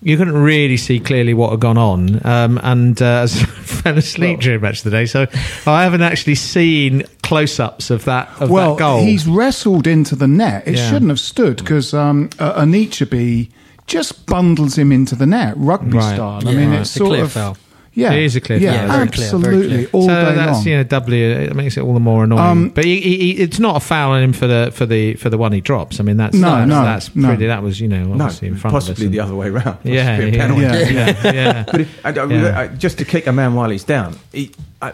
You 0.07 0.19
couldn't 0.19 0.37
really 0.37 0.77
see 0.77 1.01
clearly 1.01 1.33
what 1.33 1.51
had 1.51 1.61
gone 1.61 1.79
on, 1.79 2.27
um, 2.27 2.61
and 2.63 3.01
uh, 3.01 3.23
I 3.25 3.27
fell 3.27 3.97
asleep 3.97 4.41
during 4.41 4.61
match 4.61 4.79
of 4.81 4.85
the 4.85 4.91
day, 4.91 5.07
so 5.07 5.27
I 5.67 5.85
haven't 5.85 6.03
actually 6.03 6.35
seen 6.35 7.05
close-ups 7.23 7.89
of 7.91 8.05
that 8.05 8.29
of 8.39 8.51
well, 8.51 8.75
that 8.75 8.81
goal. 8.81 9.01
he's 9.01 9.27
wrestled 9.27 9.87
into 9.87 10.15
the 10.15 10.29
net. 10.29 10.69
It 10.69 10.77
Yeah. 10.77 10.91
shouldn't 10.91 11.09
have 11.11 11.21
stood 11.21 11.57
because 11.57 11.95
um, 11.95 12.29
Anichebe 12.39 13.49
just 13.87 14.27
bundles 14.27 14.77
him 14.77 14.93
into 14.93 15.15
the 15.15 15.27
net, 15.27 15.55
rugby 15.57 15.97
Right. 15.97 16.15
style. 16.17 16.41
I 16.47 16.51
Yeah, 16.51 16.57
mean, 16.59 16.71
right. 16.71 16.81
it's 16.81 16.91
It's 16.91 16.99
sort 16.99 17.09
clear 17.09 17.25
of. 17.25 17.33
foul. 17.33 17.57
Yeah, 17.97 18.13
It 18.13 18.25
is 18.25 18.35
a 18.37 18.41
clear 18.41 18.59
Yeah, 18.59 18.87
foul, 18.89 18.97
very 18.97 19.09
clear, 19.09 19.25
absolutely, 19.27 19.69
clear. 19.69 19.89
all 19.93 20.03
so 20.03 20.09
day 20.09 20.35
that's 20.35 20.53
long. 20.59 20.67
you 20.67 20.77
know 20.79 20.83
W. 20.85 21.25
It 21.31 21.55
makes 21.55 21.77
it 21.77 21.81
all 21.83 21.95
the 21.95 22.01
more 22.01 22.25
annoying. 22.25 22.41
Um, 22.41 22.69
but 22.71 22.85
he, 22.85 23.01
he, 23.01 23.17
he, 23.19 23.31
it's 23.43 23.61
not 23.61 23.77
a 23.77 23.81
foul 23.81 24.11
on 24.13 24.23
him 24.23 24.33
for 24.33 24.47
the 24.49 24.71
for 24.75 24.85
the 24.85 25.15
for 25.15 25.31
the 25.31 25.39
one 25.39 25.53
he 25.53 25.61
drops. 25.61 26.01
I 26.01 26.03
mean 26.03 26.17
that's 26.17 26.35
No, 26.37 26.57
that's, 26.57 26.69
no, 26.69 26.83
that's 26.85 27.15
no. 27.17 27.29
pretty. 27.29 27.47
That 27.47 27.63
was 27.63 27.81
you 27.81 27.87
know 27.89 28.03
No, 28.05 28.29
in 28.43 28.57
front 28.57 28.73
possibly 28.75 29.07
of 29.07 29.11
us. 29.11 29.17
the 29.17 29.21
other 29.21 29.35
way 29.35 29.49
around. 29.49 29.79
Yeah, 29.85 30.19
yeah, 30.19 30.27
yeah, 30.27 30.57
Yeah. 30.57 30.91
yeah, 30.91 31.33
yeah. 31.33 31.65
But 31.71 31.81
it, 31.83 31.89
I, 32.05 32.09
I- 32.11 32.25
Yeah. 32.27 32.59
I- 32.61 32.67
just 32.69 32.99
to 32.99 33.05
kick 33.05 33.27
a 33.29 33.33
man 33.33 33.55
while 33.55 33.71
he's 33.71 33.85
down, 33.85 34.19
he 34.33 34.51
I, 34.83 34.93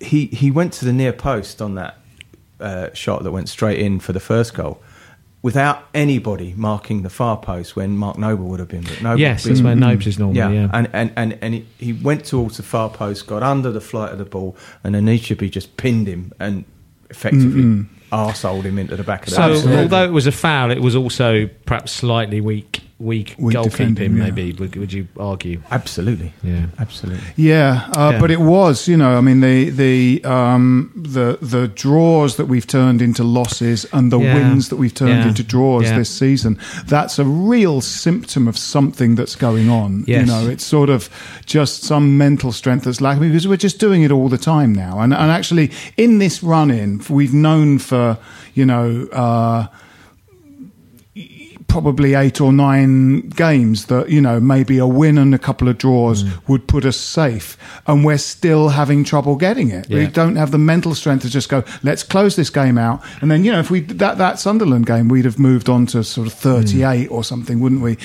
he 0.00 0.26
he 0.26 0.50
went 0.50 0.72
to 0.74 0.84
the 0.84 0.92
near 0.92 1.12
post 1.12 1.62
on 1.62 1.76
that 1.76 1.96
uh, 2.58 2.88
shot 2.92 3.22
that 3.22 3.30
went 3.30 3.48
straight 3.48 3.78
in 3.78 4.00
for 4.00 4.12
the 4.12 4.20
first 4.20 4.52
goal. 4.54 4.82
Without 5.46 5.86
anybody 5.94 6.54
marking 6.56 7.02
the 7.02 7.08
far 7.08 7.36
post 7.36 7.76
when 7.76 7.96
Mark 7.96 8.18
Noble 8.18 8.46
would 8.48 8.58
have 8.58 8.66
been, 8.66 8.82
but 8.82 9.00
Noble. 9.00 9.20
Yes, 9.20 9.44
been- 9.44 9.52
that's 9.52 9.62
where 9.62 9.74
mm-hmm. 9.74 9.90
Nobes 9.90 10.06
is 10.08 10.18
normally. 10.18 10.40
yeah, 10.40 10.50
Yeah, 10.50 10.70
and 10.72 10.90
and 10.92 11.12
and, 11.14 11.38
and 11.40 11.54
he, 11.54 11.66
he 11.78 11.92
went 11.92 12.24
towards 12.24 12.56
the 12.56 12.64
far 12.64 12.90
post, 12.90 13.28
got 13.28 13.44
under 13.44 13.70
the 13.70 13.80
flight 13.80 14.10
of 14.10 14.18
the 14.18 14.24
ball, 14.24 14.56
and 14.82 14.96
Anichebe 14.96 15.48
just 15.48 15.76
pinned 15.76 16.08
him 16.08 16.32
and 16.40 16.64
effectively 17.10 17.62
mm-hmm. 17.62 18.12
arseholed 18.12 18.64
him 18.64 18.76
into 18.76 18.96
the 18.96 19.04
back 19.04 19.22
of 19.22 19.30
the 19.30 19.36
So 19.36 19.70
net. 19.70 19.84
although 19.84 20.04
it 20.04 20.10
was 20.10 20.26
a 20.26 20.32
foul, 20.32 20.72
it 20.72 20.82
was 20.82 20.96
also 20.96 21.46
perhaps 21.64 21.92
slightly 21.92 22.40
weak, 22.40 22.80
weak, 22.98 23.34
Weak 23.38 23.60
defending, 23.62 24.12
goalkeeping. 24.12 24.16
yeah. 24.18 24.24
Maybe 24.24 24.52
would, 24.54 24.74
would 24.76 24.92
you 24.92 25.06
argue? 25.20 25.60
absolutely, 25.70 26.32
Yeah. 26.42 26.66
absolutely. 26.78 27.24
Yeah, 27.36 27.90
uh, 27.94 28.12
Yeah. 28.14 28.20
but 28.20 28.30
it 28.30 28.40
was, 28.40 28.88
you 28.88 28.96
know, 28.96 29.18
I 29.18 29.20
mean, 29.20 29.40
the 29.42 29.68
the 29.68 30.24
um, 30.24 30.90
the 30.96 31.38
the 31.42 31.68
draws 31.68 32.36
that 32.36 32.46
we've 32.46 32.66
turned 32.66 33.02
into 33.02 33.22
losses 33.22 33.84
and 33.92 34.10
the 34.10 34.18
Yeah. 34.18 34.34
wins 34.34 34.70
that 34.70 34.76
we've 34.76 34.94
turned 34.94 35.20
Yeah. 35.20 35.28
into 35.28 35.42
draws 35.42 35.84
Yeah. 35.84 35.98
this 35.98 36.08
season. 36.10 36.56
That's 36.86 37.18
a 37.18 37.24
real 37.24 37.82
symptom 37.82 38.48
of 38.48 38.56
something 38.56 39.14
that's 39.14 39.36
going 39.36 39.68
on. 39.68 40.04
You 40.06 40.24
know, 40.24 40.46
it's 40.48 40.64
sort 40.64 40.88
of 40.88 41.10
just 41.44 41.82
some 41.84 42.16
mental 42.16 42.50
strength 42.52 42.84
that's 42.84 43.00
lacking 43.02 43.28
because 43.28 43.46
we're 43.46 43.56
just 43.58 43.78
doing 43.78 44.02
it 44.04 44.10
all 44.10 44.28
the 44.30 44.38
time 44.38 44.74
now. 44.74 45.00
And 45.00 45.12
and 45.12 45.30
actually, 45.30 45.70
in 45.98 46.18
this 46.18 46.42
run 46.42 46.70
in, 46.70 47.02
we've 47.10 47.34
known 47.34 47.78
for 47.78 48.16
you 48.54 48.64
know. 48.64 49.06
Uh, 49.12 49.66
probably 51.68 52.14
eight 52.14 52.40
or 52.40 52.52
nine 52.52 53.28
games 53.30 53.86
that 53.86 54.08
you 54.08 54.20
know 54.20 54.40
maybe 54.40 54.78
a 54.78 54.86
win 54.86 55.18
and 55.18 55.34
a 55.34 55.38
couple 55.38 55.68
of 55.68 55.76
draws 55.78 56.22
Mm. 56.24 56.48
would 56.48 56.66
put 56.68 56.84
us 56.84 56.96
safe. 56.96 57.56
And 57.86 58.04
we're 58.04 58.18
still 58.18 58.70
having 58.70 59.04
trouble 59.04 59.36
getting 59.36 59.70
it. 59.70 59.88
We 59.90 60.06
don't 60.06 60.36
have 60.36 60.50
the 60.52 60.58
mental 60.58 60.94
strength 60.94 61.22
to 61.22 61.28
just 61.30 61.48
go 61.48 61.64
let's 61.82 62.02
close 62.02 62.36
this 62.36 62.50
game 62.50 62.78
out. 62.78 63.02
And 63.20 63.30
then 63.30 63.44
you 63.44 63.52
know 63.52 63.58
if 63.60 63.70
we 63.70 63.80
that 63.80 64.18
that 64.18 64.38
Sunderland 64.38 64.86
game 64.86 65.08
we'd 65.08 65.24
have 65.24 65.38
moved 65.38 65.68
on 65.68 65.86
to 65.86 66.02
sort 66.04 66.26
of 66.26 66.32
38 66.32 67.08
or 67.10 67.22
something 67.24 67.60
wouldn't 67.60 67.82
we? 67.82 67.96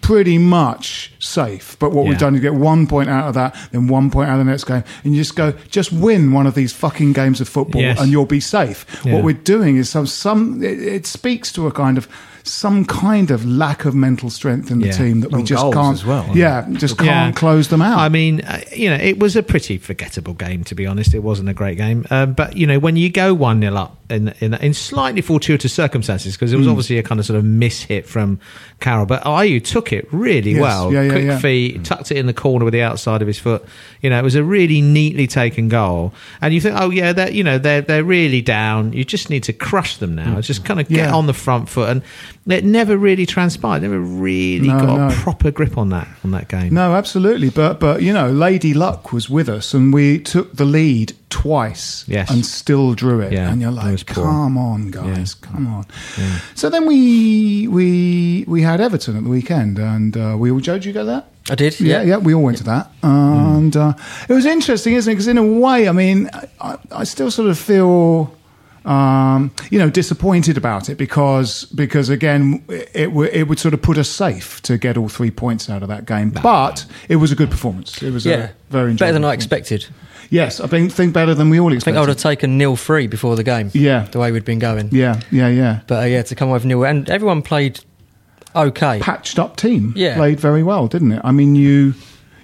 Pretty 0.00 0.38
much 0.38 1.12
safe. 1.18 1.76
But 1.78 1.92
what 1.92 2.06
we've 2.06 2.18
done 2.18 2.34
is 2.34 2.40
get 2.40 2.54
one 2.54 2.86
point 2.86 3.08
out 3.08 3.28
of 3.28 3.34
that 3.34 3.54
then 3.72 3.86
one 3.86 4.10
point 4.10 4.28
out 4.28 4.38
of 4.40 4.44
the 4.46 4.50
next 4.50 4.64
game 4.64 4.82
and 5.04 5.14
you 5.14 5.20
just 5.20 5.36
go 5.36 5.52
just 5.70 5.92
win 5.92 6.32
one 6.32 6.46
of 6.46 6.54
these 6.54 6.72
fucking 6.72 7.12
games 7.12 7.40
of 7.40 7.48
football 7.48 7.82
Yes. 7.82 8.00
and 8.00 8.10
you'll 8.10 8.26
be 8.26 8.40
safe. 8.40 8.86
Yeah. 9.04 9.14
what 9.14 9.24
we're 9.24 9.32
doing 9.34 9.76
is 9.76 9.88
some 9.88 10.06
some 10.06 10.62
it, 10.62 10.80
it 10.82 11.06
speaks 11.06 11.52
to 11.52 11.66
a 11.66 11.72
kind 11.72 11.98
of 11.98 12.08
some 12.46 12.84
kind 12.84 13.30
of 13.30 13.44
lack 13.46 13.86
of 13.86 13.94
mental 13.94 14.28
strength 14.28 14.70
in 14.70 14.78
the 14.80 14.86
Yeah. 14.88 14.92
team 14.92 15.20
that 15.20 15.32
we 15.32 15.38
And 15.38 15.46
just 15.46 15.62
goals 15.62 15.74
can't 15.74 15.94
as 15.94 16.04
well. 16.04 16.28
yeah 16.34 16.66
just 16.72 16.98
can't 16.98 17.08
Yeah. 17.08 17.32
close 17.32 17.68
them 17.68 17.80
out 17.80 17.98
I 17.98 18.08
mean, 18.10 18.42
uh, 18.42 18.60
you 18.76 18.90
know, 18.90 18.96
it 18.96 19.18
was 19.18 19.34
a 19.34 19.42
pretty 19.42 19.78
forgettable 19.78 20.34
game 20.34 20.62
to 20.64 20.74
be 20.74 20.86
honest. 20.86 21.14
It 21.14 21.22
wasn't 21.22 21.48
a 21.48 21.54
great 21.54 21.78
game, 21.78 22.04
um, 22.10 22.34
but 22.34 22.56
you 22.56 22.66
know, 22.66 22.78
when 22.78 22.96
you 22.96 23.08
go 23.10 23.32
one 23.32 23.60
0 23.62 23.74
up 23.76 23.96
in, 24.10 24.34
in 24.40 24.52
in 24.54 24.74
slightly 24.74 25.22
fortuitous 25.22 25.72
circumstances, 25.72 26.34
because 26.34 26.52
it 26.52 26.56
Hmm. 26.56 26.60
was 26.60 26.68
obviously 26.68 26.98
a 26.98 27.02
kind 27.02 27.18
of 27.18 27.24
sort 27.24 27.38
of 27.38 27.44
miss 27.46 27.80
hit 27.82 28.06
from 28.06 28.38
Carroll, 28.78 29.06
but 29.06 29.24
Ayew 29.24 29.64
took 29.64 29.94
it 29.94 30.06
really 30.12 30.52
Yes. 30.52 30.60
well. 30.60 30.92
Yeah, 30.92 31.02
yeah, 31.04 31.10
Quick 31.10 31.24
yeah. 31.24 31.38
feet, 31.38 31.84
tucked 31.84 32.10
it 32.10 32.18
in 32.18 32.26
the 32.26 32.34
corner 32.34 32.66
with 32.66 32.74
the 32.74 32.82
outside 32.82 33.22
of 33.22 33.26
his 33.26 33.38
foot. 33.38 33.64
You 34.02 34.10
know, 34.10 34.18
it 34.18 34.22
was 34.22 34.34
a 34.34 34.44
really 34.44 34.82
neatly 34.82 35.26
taken 35.26 35.70
goal, 35.70 36.12
and 36.42 36.52
you 36.52 36.60
think, 36.60 36.76
oh 36.78 36.90
yeah, 36.90 37.14
they're 37.14 37.30
you 37.30 37.42
know 37.42 37.56
they're 37.56 37.80
they're 37.80 38.04
really 38.04 38.42
down. 38.42 38.92
You 38.92 39.04
just 39.04 39.30
need 39.30 39.44
to 39.44 39.54
crush 39.54 39.96
them 39.96 40.14
now. 40.14 40.38
Just 40.42 40.66
kind 40.66 40.78
of 40.80 40.88
get 40.90 40.98
Yeah. 41.08 41.14
on 41.14 41.26
the 41.26 41.32
front 41.32 41.70
foot, 41.70 41.88
and 41.88 42.02
it 42.46 42.64
never 42.64 42.96
really 42.98 43.24
transpired. 43.26 43.82
Never 43.82 43.98
really 44.00 44.68
No, 44.68 44.78
got 44.80 44.96
no. 44.98 45.06
a 45.08 45.10
proper 45.12 45.50
grip 45.50 45.78
on 45.78 45.88
that 45.90 46.06
on 46.24 46.30
that 46.32 46.48
game. 46.48 46.74
no 46.74 46.94
absolutely 46.94 47.48
but 47.50 47.80
but 47.80 48.02
you 48.02 48.12
know 48.12 48.30
Lady 48.30 48.74
Luck 48.74 49.12
was 49.12 49.30
with 49.30 49.48
us 49.48 49.72
and 49.74 49.92
we 49.94 50.18
took 50.18 50.54
the 50.56 50.64
lead 50.66 51.14
twice 51.30 52.04
Yes. 52.06 52.30
and 52.30 52.44
still 52.44 52.94
drew 52.94 53.20
it 53.20 53.32
Yeah, 53.32 53.50
and 53.50 53.60
you're 53.62 53.72
that 53.72 53.90
was 53.90 54.06
like 54.06 54.14
poor. 54.14 54.24
come 54.24 54.58
on 54.58 54.90
guys 54.90 55.34
come 55.34 55.66
on 55.66 55.84
so 56.54 56.68
then 56.70 56.86
we 56.86 57.66
we 57.68 58.44
we 58.46 58.62
had 58.62 58.80
Everton 58.80 59.16
at 59.16 59.24
the 59.24 59.30
weekend 59.30 59.78
and 59.78 60.16
uh, 60.16 60.36
we 60.38 60.50
all 60.50 60.60
Joe 60.60 60.74
did 60.74 60.84
you 60.86 60.92
go 60.92 61.04
there 61.04 61.24
I 61.50 61.54
did. 61.56 61.78
Yeah, 61.78 62.00
yeah, 62.02 62.16
we 62.16 62.32
all 62.32 62.42
went 62.42 62.56
to 62.56 62.64
that, 62.64 62.90
and 63.02 63.76
uh, 63.76 63.92
it 64.30 64.32
was 64.32 64.46
interesting, 64.46 64.94
isn't 64.94 65.10
it? 65.10 65.14
Because 65.14 65.28
in 65.28 65.36
a 65.36 65.44
way, 65.44 65.86
I 65.90 65.92
mean, 65.92 66.30
I, 66.58 66.78
I 66.90 67.04
still 67.04 67.30
sort 67.30 67.50
of 67.50 67.58
feel, 67.58 68.34
um, 68.84 69.50
you 69.70 69.78
know, 69.78 69.88
disappointed 69.90 70.56
about 70.58 70.88
it 70.88 70.96
because 70.98 71.64
because 71.74 72.08
again, 72.10 72.62
it 72.68 73.06
w- 73.06 73.30
it 73.32 73.48
would 73.48 73.58
sort 73.58 73.74
of 73.74 73.80
put 73.82 73.96
us 73.98 74.08
safe 74.08 74.60
to 74.62 74.76
get 74.78 74.96
all 74.96 75.08
three 75.08 75.30
points 75.30 75.70
out 75.70 75.82
of 75.82 75.88
that 75.88 76.04
game, 76.06 76.30
but 76.30 76.84
it 77.08 77.16
was 77.16 77.32
a 77.32 77.34
good 77.34 77.50
performance. 77.50 78.02
It 78.02 78.12
was 78.12 78.26
Yeah. 78.26 78.34
a 78.34 78.48
very 78.70 78.94
better 78.94 79.12
than 79.12 79.24
I 79.24 79.32
expected. 79.32 79.86
Yes, 80.30 80.58
I 80.60 80.66
think 80.66 80.92
think 80.92 81.12
better 81.14 81.34
than 81.34 81.48
we 81.50 81.60
all 81.60 81.72
expected. 81.72 81.90
I 81.90 81.92
think. 81.92 81.96
I 81.96 82.00
would 82.00 82.08
have 82.10 82.18
taken 82.18 82.58
nil 82.58 82.76
three 82.76 83.06
before 83.06 83.36
the 83.36 83.44
game. 83.44 83.70
Yeah. 83.72 84.06
the 84.10 84.18
way 84.18 84.32
we'd 84.32 84.44
been 84.44 84.58
going. 84.58 84.88
yeah, 84.92 85.20
yeah, 85.30 85.48
yeah. 85.48 85.80
But 85.86 86.02
uh, 86.02 86.06
yeah, 86.06 86.22
to 86.22 86.34
come 86.34 86.48
away 86.48 86.56
with 86.56 86.64
nil, 86.66 86.84
and 86.84 87.08
everyone 87.08 87.42
played 87.42 87.80
okay. 88.56 89.00
patched 89.00 89.38
up 89.38 89.56
team 89.56 89.92
Yeah. 89.96 90.16
played 90.16 90.40
very 90.40 90.62
well, 90.62 90.86
didn't 90.88 91.12
it? 91.12 91.20
I 91.24 91.32
mean, 91.32 91.54
you 91.54 91.94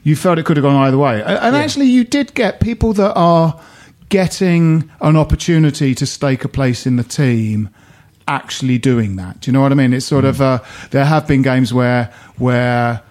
you 0.03 0.17
felt 0.17 0.39
it 0.39 0.47
could 0.47 0.57
have 0.57 0.65
gone 0.65 0.77
either 0.77 0.97
way, 0.97 1.21
A- 1.21 1.27
and 1.43 1.55
Yeah. 1.55 1.61
actually, 1.63 1.87
you 1.87 2.05
did 2.05 2.33
get 2.35 2.61
people 2.61 2.93
that 2.95 3.13
are 3.15 3.61
getting 4.11 4.91
an 5.01 5.17
opportunity 5.17 5.95
to 5.95 6.05
stake 6.05 6.45
a 6.45 6.49
place 6.49 6.87
in 6.87 6.97
the 6.97 7.05
team. 7.05 7.71
Actually 8.29 8.79
doing 8.79 9.17
that, 9.17 9.41
do 9.41 9.51
you 9.51 9.53
know 9.53 9.61
what 9.61 9.73
I 9.73 9.75
mean? 9.75 9.93
It's 9.93 10.07
sort 10.07 10.25
of 10.25 10.41
uh, 10.41 10.61
there 10.93 11.05
have 11.05 11.27
been 11.27 11.43
games 11.43 11.75
where 11.75 12.13
where 12.37 13.03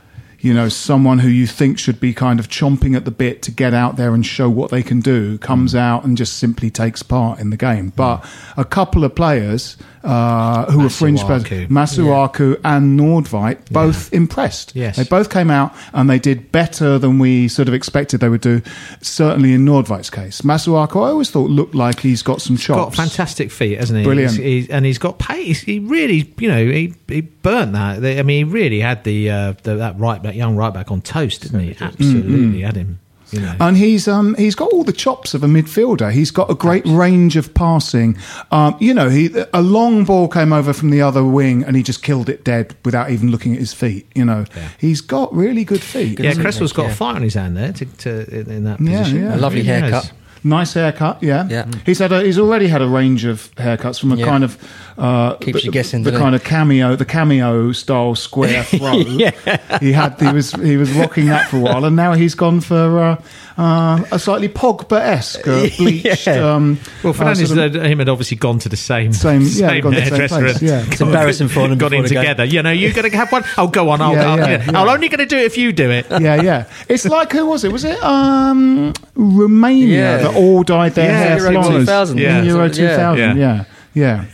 you 0.41 0.53
know 0.53 0.69
someone 0.69 1.19
who 1.19 1.29
you 1.29 1.47
think 1.47 1.77
should 1.77 1.99
be 1.99 2.13
kind 2.13 2.39
of 2.39 2.47
chomping 2.47 2.95
at 2.95 3.05
the 3.05 3.11
bit 3.11 3.41
to 3.43 3.51
get 3.51 3.73
out 3.73 3.97
there 3.97 4.13
and 4.13 4.25
show 4.25 4.49
what 4.49 4.71
they 4.71 4.83
can 4.83 4.99
do 5.01 5.37
comes 5.39 5.75
out 5.75 6.03
and 6.03 6.17
just 6.17 6.37
simply 6.37 6.69
takes 6.69 7.03
part 7.03 7.39
in 7.39 7.49
the 7.49 7.57
game. 7.57 7.91
But 7.95 8.25
a 8.57 8.65
couple 8.65 9.03
of 9.03 9.15
players 9.15 9.77
uh, 10.03 10.71
who 10.71 10.79
were 10.83 10.89
fringe 10.89 11.21
players, 11.21 11.43
Masuaku. 11.43 11.67
Masuaku 11.67 12.61
and 12.63 12.99
Nordtveit, 12.99 13.71
both 13.71 14.13
impressed. 14.13 14.75
Yes. 14.75 14.95
They 14.95 15.03
both 15.03 15.29
came 15.29 15.51
out 15.51 15.73
and 15.93 16.09
they 16.09 16.19
did 16.19 16.51
better 16.51 16.97
than 16.97 17.19
we 17.19 17.47
sort 17.47 17.67
of 17.67 17.73
expected 17.73 18.21
they 18.21 18.29
would 18.29 18.41
do, 18.41 18.61
certainly 19.01 19.53
in 19.53 19.65
Nordtveit's 19.65 20.09
case. 20.09 20.41
Masuaku, 20.41 20.97
I 20.97 21.09
always 21.09 21.29
thought 21.29 21.49
looked 21.49 21.75
like 21.75 21.99
he's 21.99 22.21
got 22.21 22.41
some 22.41 22.55
chops. 22.57 22.95
got 22.95 22.95
fantastic 22.95 23.51
feet, 23.51 23.77
hasn't 23.77 23.99
he? 23.99 24.05
Brilliant. 24.05 24.31
He's, 24.31 24.43
he's, 24.43 24.69
and 24.69 24.85
he's 24.85 24.97
got 24.97 25.19
pace. 25.19 25.61
He 25.61 25.79
really, 25.79 26.33
you 26.37 26.47
know, 26.47 26.63
he, 26.65 26.93
he 27.07 27.21
burnt 27.21 27.73
that. 27.73 27.97
I 27.97 28.23
mean, 28.23 28.45
he 28.45 28.51
really 28.51 28.79
had 28.79 29.03
the, 29.03 29.29
uh, 29.29 29.53
the 29.63 29.75
that 29.75 29.99
right 29.99 30.21
back, 30.29 30.35
young 30.37 30.55
right 30.55 30.73
back 30.73 30.91
on 30.91 31.01
toast, 31.01 31.41
didn't 31.41 31.59
he? 31.59 31.75
Absolutely 31.79 32.61
had 32.61 32.75
him. 32.75 32.99
You 33.31 33.41
know. 33.41 33.55
And 33.59 33.77
he's 33.77 34.07
um 34.07 34.33
he's 34.39 34.55
got 34.55 34.71
all 34.73 34.83
the 34.83 34.91
chops 34.91 35.35
of 35.35 35.43
a 35.43 35.45
midfielder. 35.47 36.11
He's 36.11 36.31
got 36.31 36.49
a 36.49 36.55
great 36.55 36.83
range 36.87 37.35
of 37.35 37.53
passing. 37.53 38.17
Um, 38.49 38.75
you 38.79 38.91
know, 38.91 39.07
he 39.07 39.29
a 39.53 39.61
long 39.61 40.03
ball 40.03 40.27
came 40.27 40.51
over 40.51 40.73
from 40.73 40.89
the 40.89 41.03
other 41.03 41.23
wing 41.23 41.63
and 41.63 41.75
he 41.75 41.83
just 41.83 42.01
killed 42.01 42.27
it 42.27 42.43
dead 42.43 42.75
without 42.83 43.11
even 43.11 43.29
looking 43.29 43.53
at 43.53 43.59
his 43.59 43.71
feet. 43.71 44.07
You 44.15 44.25
know, 44.25 44.45
Yeah. 44.57 44.69
he's 44.79 45.01
got 45.01 45.31
really 45.31 45.63
good 45.63 45.81
feet. 45.83 46.19
yeah, 46.19 46.31
isn't 46.31 46.41
Cresswell's 46.41 46.71
it? 46.71 46.75
got 46.77 46.85
a 46.87 46.89
Yeah. 46.89 46.93
fight 46.95 47.15
on 47.17 47.21
his 47.21 47.35
hand 47.35 47.55
there 47.55 47.71
to, 47.73 47.85
to 47.85 48.35
in, 48.39 48.49
in 48.51 48.63
that 48.63 48.77
position. 48.79 49.21
yeah. 49.21 49.35
A 49.35 49.37
lovely 49.37 49.61
He 49.61 49.67
has. 49.67 49.81
haircut. 49.81 50.11
Nice 50.43 50.73
haircut, 50.73 51.21
yeah. 51.21 51.47
Yeah. 51.49 51.65
He's 51.85 51.99
had 51.99 52.11
a, 52.11 52.23
he's 52.23 52.39
already 52.39 52.67
had 52.67 52.81
a 52.81 52.87
range 52.87 53.25
of 53.25 53.53
haircuts 53.55 53.99
from 53.99 54.11
a 54.13 54.15
Yeah. 54.15 54.25
kind 54.25 54.43
of 54.43 54.57
uh, 54.97 55.35
Keeps 55.35 55.59
the, 55.61 55.65
you 55.65 55.71
guessing, 55.71 56.03
the 56.03 56.11
kind 56.11 56.33
it? 56.35 56.41
of 56.41 56.47
cameo, 56.47 56.95
the 56.95 57.05
cameo 57.05 57.71
style 57.71 58.15
square 58.15 58.63
throw. 58.65 58.99
He 59.03 59.91
had 59.91 60.19
he 60.19 60.31
was 60.31 60.51
he 60.53 60.77
was 60.77 60.91
rocking 60.93 61.25
that 61.27 61.49
for 61.49 61.57
a 61.57 61.59
while, 61.61 61.85
and 61.85 61.95
now 61.95 62.13
he's 62.13 62.35
gone 62.35 62.59
for 62.61 62.99
uh, 62.99 63.21
uh, 63.61 64.03
a 64.11 64.19
slightly 64.19 64.47
Pogba 64.49 64.99
esque, 64.99 65.47
uh, 65.47 65.67
bleached. 65.77 66.27
Yeah. 66.27 66.53
um, 66.55 66.79
Well, 67.03 67.11
uh, 67.13 67.15
Fernandes 67.17 67.47
sort 67.47 67.75
of- 67.75 67.83
him 67.83 67.99
had 67.99 68.09
obviously 68.09 68.37
gone 68.37 68.59
to 68.59 68.69
the 68.69 68.77
same 68.77 69.11
Same- 69.13 69.41
yeah, 69.41 69.47
same 69.69 69.81
gone 69.81 69.93
to 69.93 69.99
the 70.01 70.05
same 70.05 70.19
hairdresser 70.19 70.39
place, 70.41 70.61
yeah. 70.61 70.85
It's 70.87 71.01
embarrassing 71.01 71.47
for 71.49 71.67
them 71.67 71.77
Got 71.77 71.93
in 71.93 72.03
the 72.03 72.09
game. 72.09 72.19
together. 72.21 72.45
You 72.45 72.61
know, 72.63 72.71
you're 72.71 72.93
going 72.93 73.09
to 73.09 73.17
have 73.17 73.31
one. 73.31 73.43
Oh, 73.57 73.67
go 73.67 73.89
on. 73.89 74.01
I'll, 74.01 74.13
Yeah, 74.13 74.31
I'll, 74.31 74.37
yeah, 74.37 74.47
yeah. 74.49 74.71
yeah. 74.71 74.81
I'm 74.81 74.87
only 74.89 75.07
going 75.09 75.19
to 75.19 75.25
do 75.25 75.37
it 75.37 75.45
if 75.45 75.57
you 75.57 75.71
do 75.73 75.89
it. 75.91 76.07
yeah, 76.09 76.41
yeah. 76.41 76.65
It's 76.87 77.05
like 77.05 77.31
who 77.33 77.45
was 77.45 77.63
it? 77.63 77.71
Was 77.71 77.83
it 77.85 78.01
um, 78.03 78.93
Romania 79.15 79.87
Yeah. 79.97 80.17
that 80.17 80.28
all 80.35 80.63
dyed 80.63 80.93
their 80.95 81.09
Yeah, 81.09 81.17
hair 81.39 81.51
Euro 81.51 81.63
2000, 81.79 82.17
yeah. 82.17 82.41
Euro 82.43 82.65
Yeah. 82.65 82.71
2000? 82.71 83.17
Yeah. 83.19 83.33
Yeah, 83.35 83.63
yeah. 83.93 84.25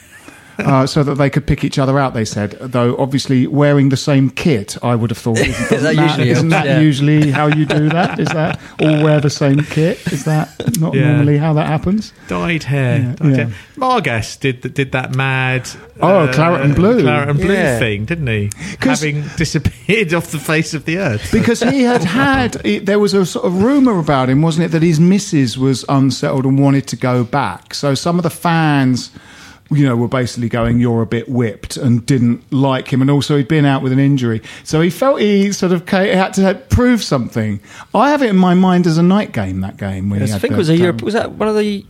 Uh, 0.59 0.85
so 0.87 1.03
that 1.03 1.15
they 1.15 1.29
could 1.29 1.45
pick 1.47 1.63
each 1.63 1.77
other 1.79 1.99
out. 1.99 2.13
They 2.13 2.25
said, 2.25 2.51
though 2.61 2.95
obviously 2.97 3.47
wearing 3.47 3.89
the 3.89 3.97
same 3.97 4.29
kit, 4.29 4.77
I 4.83 4.95
would 4.95 5.09
have 5.09 5.17
thought. 5.17 5.37
Isn't 5.39 5.83
That 5.83 5.95
usually 5.95 6.29
isn't 6.29 6.49
that 6.49 6.65
yeah. 6.65 6.79
usually 6.79 7.31
how 7.31 7.47
you 7.47 7.65
do 7.65 7.89
that? 7.89 8.19
Is 8.19 8.27
that 8.29 8.59
all 8.79 9.03
wear 9.03 9.19
the 9.19 9.29
same 9.29 9.59
kit? 9.63 9.99
Is 10.11 10.25
that 10.25 10.49
not 10.79 10.93
Yeah. 10.93 11.11
normally 11.13 11.37
how 11.37 11.53
that 11.53 11.67
happens? 11.67 12.13
Dyed 12.27 12.63
hair. 12.63 12.99
Yeah, 12.99 13.15
dyed 13.15 13.29
yeah. 13.31 13.35
hair. 13.45 13.53
Margas 13.77 14.39
did 14.39 14.73
did 14.73 14.91
that 14.93 15.13
mad. 15.15 15.67
uh, 16.01 16.27
Oh, 16.27 16.31
claret 16.33 16.61
and 16.65 16.75
blue. 16.75 17.01
claret 17.01 17.29
and 17.29 17.39
blue 17.39 17.53
Yeah. 17.53 17.79
thing, 17.79 18.05
didn't 18.05 18.27
he? 18.27 18.49
Having 18.79 19.23
disappeared 19.37 20.13
off 20.13 20.27
the 20.31 20.39
face 20.39 20.73
of 20.73 20.85
the 20.85 20.97
earth. 20.97 21.29
because 21.31 21.61
he 21.61 21.81
had 21.83 22.03
had 22.25 22.57
it, 22.65 22.85
there 22.85 22.99
was 22.99 23.13
a 23.13 23.25
sort 23.25 23.45
of 23.45 23.61
rumor 23.61 23.99
about 23.99 24.29
him 24.29 24.41
wasn't 24.41 24.63
it 24.65 24.69
that 24.69 24.81
his 24.83 24.99
missus 24.99 25.57
was 25.57 25.83
unsettled 25.89 26.45
and 26.45 26.59
wanted 26.59 26.85
to 26.87 26.95
go 26.95 27.23
back 27.23 27.73
so 27.73 27.93
some 27.95 28.17
of 28.19 28.23
the 28.23 28.29
fans 28.29 29.11
you 29.71 29.83
know 29.83 29.95
were 29.95 30.07
basically 30.07 30.47
going 30.47 30.79
you're 30.79 31.01
a 31.01 31.07
bit 31.07 31.27
whipped 31.27 31.75
and 31.75 32.05
didn't 32.05 32.41
like 32.53 32.91
him 32.93 33.01
and 33.01 33.09
also 33.09 33.35
he'd 33.37 33.47
been 33.47 33.65
out 33.65 33.81
with 33.81 33.91
an 33.91 33.99
injury 33.99 34.41
so 34.63 34.79
he 34.79 34.89
felt 34.89 35.19
he 35.19 35.51
sort 35.51 35.71
of 35.71 35.87
had 35.89 36.33
to 36.33 36.53
prove 36.69 37.01
something 37.01 37.59
i 37.93 38.11
have 38.11 38.21
it 38.21 38.29
in 38.29 38.35
my 38.35 38.53
mind 38.53 38.85
as 38.85 38.97
a 38.97 39.03
night 39.03 39.31
game 39.31 39.61
that 39.61 39.77
game 39.77 40.09
when 40.09 40.21
he 40.21 40.31
I 40.31 40.37
think 40.37 40.53
it 40.53 40.57
was 40.57 40.69
a 40.69 40.77
Europe. 40.77 41.01
Um, 41.01 41.05
was 41.05 41.13
that 41.13 41.31
one 41.31 41.47
of 41.47 41.55
the 41.55 41.85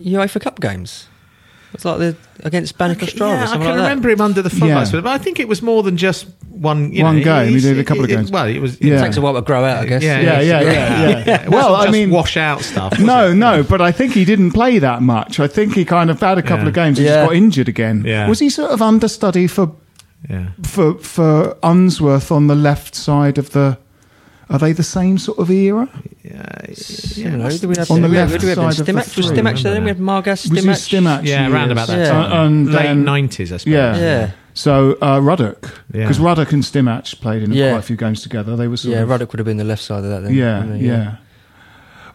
UEFA 0.00 0.40
Cup 0.40 0.60
games? 0.60 1.08
It 1.72 1.82
was 1.82 1.84
like 1.86 1.98
the 1.98 2.16
against 2.44 2.70
Spanish 2.74 2.98
Ostrava. 2.98 3.18
yeah, 3.34 3.42
I 3.42 3.46
something 3.46 3.60
can 3.62 3.68
like 3.70 3.76
remember 3.76 4.10
him 4.10 4.20
under 4.20 4.42
the 4.42 4.50
floodlights, 4.50 4.92
Yeah. 4.92 5.00
but 5.00 5.10
I 5.10 5.18
think 5.18 5.40
it 5.40 5.48
was 5.48 5.62
more 5.62 5.82
than 5.82 5.96
just 5.96 6.26
one. 6.50 6.92
You 6.92 7.02
One 7.04 7.16
know, 7.18 7.24
game. 7.24 7.48
He 7.54 7.60
did 7.60 7.78
a 7.78 7.84
couple 7.84 8.04
of 8.04 8.10
it- 8.10 8.14
games. 8.14 8.30
Well, 8.30 8.46
it 8.46 8.58
was. 8.60 8.78
Yeah. 8.80 8.96
that. 8.96 9.04
Takes 9.04 9.16
a 9.16 9.20
while 9.22 9.34
to 9.34 9.40
grow 9.42 9.64
out, 9.64 9.78
I 9.78 9.86
guess. 9.86 10.02
Yeah, 10.02 10.20
yeah 10.20 10.40
yeah 10.40 10.60
yeah, 10.60 11.24
yeah. 11.26 11.42
It 11.44 11.48
well 11.48 11.72
wasn't 11.72 11.76
i 11.80 11.82
just 11.84 11.92
mean 11.92 12.10
wash 12.10 12.36
out 12.36 12.60
stuff. 12.60 12.98
no, 12.98 13.28
it? 13.30 13.34
no, 13.36 13.62
but 13.62 13.80
I 13.80 13.90
think 13.90 14.12
he 14.12 14.24
didn't 14.26 14.50
play 14.52 14.78
that 14.80 15.00
much. 15.00 15.40
I 15.40 15.46
think 15.48 15.74
he 15.74 15.84
kind 15.86 16.10
of 16.10 16.20
had 16.20 16.36
a 16.36 16.42
couple 16.42 16.64
Yeah. 16.64 16.68
of 16.68 16.74
games 16.74 16.98
and 16.98 17.06
Yeah. 17.08 17.14
just 17.16 17.28
got 17.28 17.36
injured 17.36 17.68
again. 17.68 18.04
Yeah. 18.06 18.28
Was 18.28 18.38
he 18.40 18.50
sort 18.50 18.70
of 18.70 18.82
understudy 18.82 19.46
for 19.46 19.72
Yeah. 20.28 20.48
for 20.62 20.94
for 20.98 21.56
Unsworth 21.62 22.30
on 22.30 22.48
the 22.48 22.54
left 22.54 22.94
side 22.94 23.38
of 23.38 23.50
the. 23.52 23.78
Are 24.52 24.58
they 24.58 24.72
the 24.72 24.82
same 24.82 25.18
sort 25.18 25.38
of 25.38 25.50
era? 25.50 25.88
Similar. 26.74 27.50
Who 27.50 27.58
did 27.58 27.68
we 27.70 27.76
have 27.76 27.90
On 27.90 28.02
the 28.02 28.08
left 28.08 28.32
who 28.32 28.38
did 28.38 28.54
side 28.56 28.78
of 28.80 28.86
the 28.86 28.92
Stimac, 28.92 28.96
was 28.96 29.12
three, 29.12 29.24
Stimac 29.38 29.62
there? 29.62 29.72
Then 29.74 29.82
we 29.84 29.88
had 29.88 29.98
remember 29.98 30.30
Margas, 30.30 30.50
Was 30.50 30.64
Stimac. 30.64 30.72
it 30.92 31.02
Stimac? 31.02 31.24
Yeah, 31.24 31.40
years? 31.42 31.52
around 31.54 31.70
about 31.72 31.88
that 31.88 31.98
Yeah. 31.98 32.08
time. 32.12 32.32
Uh, 32.32 32.44
and 32.46 32.66
Late 32.72 32.82
then- 32.82 33.04
nineties, 33.04 33.52
I 33.52 33.56
suppose. 33.56 33.72
Yeah. 33.72 33.96
Yeah. 33.96 34.30
So 34.54 34.98
uh, 35.00 35.18
Ruddock, 35.20 35.64
Yeah. 35.92 36.02
because 36.02 36.20
Ruddock 36.20 36.52
and 36.52 36.62
Stimac 36.62 37.20
played 37.20 37.42
in 37.42 37.52
Yeah. 37.52 37.70
quite 37.70 37.78
a 37.78 37.82
few 37.82 37.96
games 37.96 38.22
together. 38.22 38.54
They 38.56 38.68
were 38.68 38.76
sort 38.76 38.94
Yeah, 38.94 39.02
of, 39.02 39.08
Ruddock 39.08 39.32
would 39.32 39.38
have 39.38 39.46
been 39.46 39.56
the 39.56 39.64
left 39.64 39.82
side 39.82 40.04
of 40.04 40.10
that 40.10 40.22
then. 40.24 40.34
yeah, 40.34 40.60
wouldn't 40.60 40.82
yeah. 40.82 41.16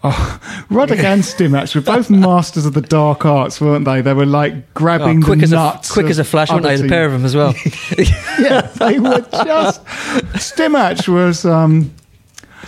Oh, 0.03 0.39
Ruddock 0.69 0.99
and 0.99 1.23
Stimac 1.23 1.73
were 1.73 1.81
both 1.81 2.11
masters 2.11 2.67
of 2.67 2.75
the 2.75 2.81
dark 2.81 3.25
arts, 3.25 3.59
weren't 3.59 3.85
they? 3.85 4.01
They 4.01 4.13
were 4.13 4.27
like 4.27 4.53
Oh, 4.55 4.61
grabbing 4.75 5.23
quick 5.23 5.39
the 5.39 5.45
as 5.45 5.51
a 5.53 5.55
nuts. 5.55 5.91
quick 5.91 6.05
as 6.05 6.19
a 6.19 6.23
flash, 6.23 6.51
weren't 6.51 6.63
other 6.65 6.77
they? 6.77 6.83
The 6.83 6.87
pair 6.89 7.05
of 7.07 7.13
them 7.13 7.25
as 7.25 7.35
well. 7.35 7.55
yeah, 8.39 8.61
they 8.77 8.99
were 8.99 9.21
just. 9.43 9.83
Stimac 10.35 11.07
was. 11.07 11.43
Um, 11.45 11.91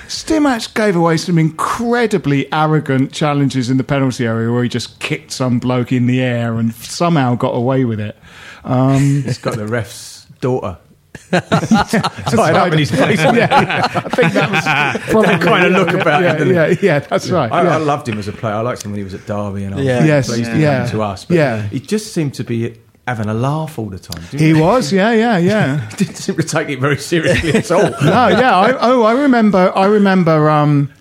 Stimac 0.08 0.74
gave 0.74 0.96
away 0.96 1.18
some 1.18 1.38
incredibly 1.38 2.52
arrogant 2.52 3.12
challenges 3.12 3.70
in 3.70 3.78
the 3.78 3.84
penalty 3.84 4.26
area 4.26 4.52
where 4.52 4.64
he 4.64 4.70
just 4.70 5.00
kicked 5.00 5.32
some 5.32 5.60
bloke 5.60 5.92
in 5.92 6.08
the 6.08 6.22
air 6.22 6.58
and 6.58 6.74
somehow 6.74 7.36
got 7.36 7.52
away 7.56 7.86
with 7.86 8.00
it. 8.00 8.18
Um, 8.64 9.00
He's 9.24 9.38
got 9.38 9.56
the 9.56 9.68
ref's 9.68 10.26
daughter. 10.42 10.78
Tied 11.32 12.56
up 12.56 12.72
in 12.74 12.80
his 12.80 12.92
face. 12.92 13.20
yeah, 13.20 13.88
I 13.94 14.10
think 14.10 14.34
that 14.34 14.50
was 14.52 15.04
probably 15.12 15.28
That 15.36 15.42
kind 15.42 15.66
of 15.66 15.72
look 15.74 15.90
about 16.02 16.24
yeah, 16.24 16.32
him. 16.34 16.38
doesn't 16.40 16.56
Yeah, 16.56 16.66
it? 16.66 16.82
yeah, 16.84 17.00
that's 17.00 17.30
right. 17.30 17.52
I, 17.52 17.64
yeah. 17.64 17.74
I 17.76 17.78
loved 17.78 18.08
him 18.08 18.18
as 18.18 18.28
a 18.28 18.32
player. 18.32 18.54
I 18.56 18.62
liked 18.62 18.84
him 18.84 18.92
when 18.92 19.00
he 19.00 19.04
was 19.04 19.14
at 19.14 19.26
Derby, 19.26 19.64
and 19.64 19.74
I 19.76 19.78
was 19.78 19.86
Yeah. 19.86 19.96
really 19.98 20.08
Yes, 20.08 20.28
pleased 20.28 20.50
yeah. 20.52 20.56
he 20.86 20.90
came 20.90 20.98
to 21.00 21.04
us. 21.04 21.26
But 21.26 21.36
Yeah. 21.38 21.62
he 21.64 21.80
just 21.80 22.14
seemed 22.14 22.34
to 22.36 22.44
be 22.44 22.76
having 23.10 23.28
a 23.30 23.34
laugh 23.34 23.78
all 23.80 23.90
the 23.90 24.00
time. 24.00 24.24
Didn't 24.32 24.46
he 24.46 24.54
was, 24.54 24.94
yeah, 24.94 25.12
yeah, 25.12 25.38
yeah. 25.52 25.90
Didn't 25.98 26.16
seem 26.16 26.36
to 26.36 26.44
take 26.44 26.70
it 26.70 26.80
very 26.80 26.98
seriously 26.98 27.54
at 27.54 27.70
all. 27.72 27.82
no, 27.82 28.28
yeah. 28.28 28.56
I, 28.56 28.78
oh, 28.80 29.04
I 29.04 29.14
remember. 29.14 29.72
I 29.76 29.86
remember 29.86 30.50
um, 30.50 30.92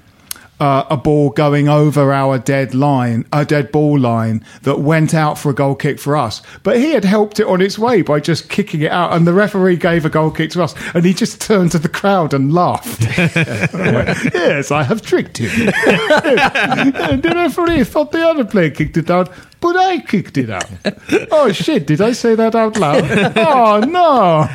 uh, 0.60 0.84
a 0.90 0.96
ball 0.96 1.30
going 1.30 1.68
over 1.68 2.12
our 2.12 2.38
dead 2.38 2.74
line, 2.74 3.26
a 3.32 3.44
dead 3.44 3.70
ball 3.70 3.98
line 3.98 4.44
that 4.62 4.80
went 4.80 5.14
out 5.14 5.38
for 5.38 5.50
a 5.50 5.54
goal 5.54 5.74
kick 5.74 5.98
for 5.98 6.16
us. 6.16 6.42
But 6.62 6.78
he 6.78 6.92
had 6.92 7.04
helped 7.04 7.38
it 7.40 7.46
on 7.46 7.60
its 7.60 7.78
way 7.78 8.02
by 8.02 8.20
just 8.20 8.48
kicking 8.48 8.82
it 8.82 8.90
out, 8.90 9.12
and 9.12 9.26
the 9.26 9.32
referee 9.32 9.76
gave 9.76 10.04
a 10.04 10.10
goal 10.10 10.30
kick 10.30 10.50
to 10.50 10.62
us, 10.62 10.74
and 10.94 11.04
he 11.04 11.14
just 11.14 11.40
turned 11.40 11.72
to 11.72 11.78
the 11.78 11.88
crowd 11.88 12.34
and 12.34 12.52
laughed. 12.52 13.06
Went, 13.74 14.34
yes, 14.34 14.70
I 14.70 14.82
have 14.82 15.02
tricked 15.02 15.38
him. 15.38 15.66
the 15.66 17.32
referee 17.34 17.84
thought 17.84 18.12
the 18.12 18.26
other 18.26 18.44
player 18.44 18.70
kicked 18.70 18.96
it 18.96 19.10
out. 19.10 19.30
But 19.60 19.76
I 19.76 19.98
kicked 19.98 20.38
it 20.38 20.50
out. 20.50 20.70
Oh 21.32 21.50
shit! 21.50 21.84
Did 21.88 22.00
I 22.00 22.12
say 22.12 22.36
that 22.36 22.54
out 22.54 22.78
loud? 22.78 23.02
Oh 23.36 23.80
no! 23.80 24.48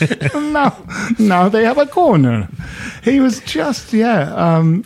now, 0.50 0.86
now 1.18 1.48
they 1.50 1.64
have 1.64 1.76
a 1.76 1.84
corner. 1.84 2.48
He 3.02 3.20
was 3.20 3.40
just 3.40 3.92
yeah, 3.92 4.32
um, 4.34 4.84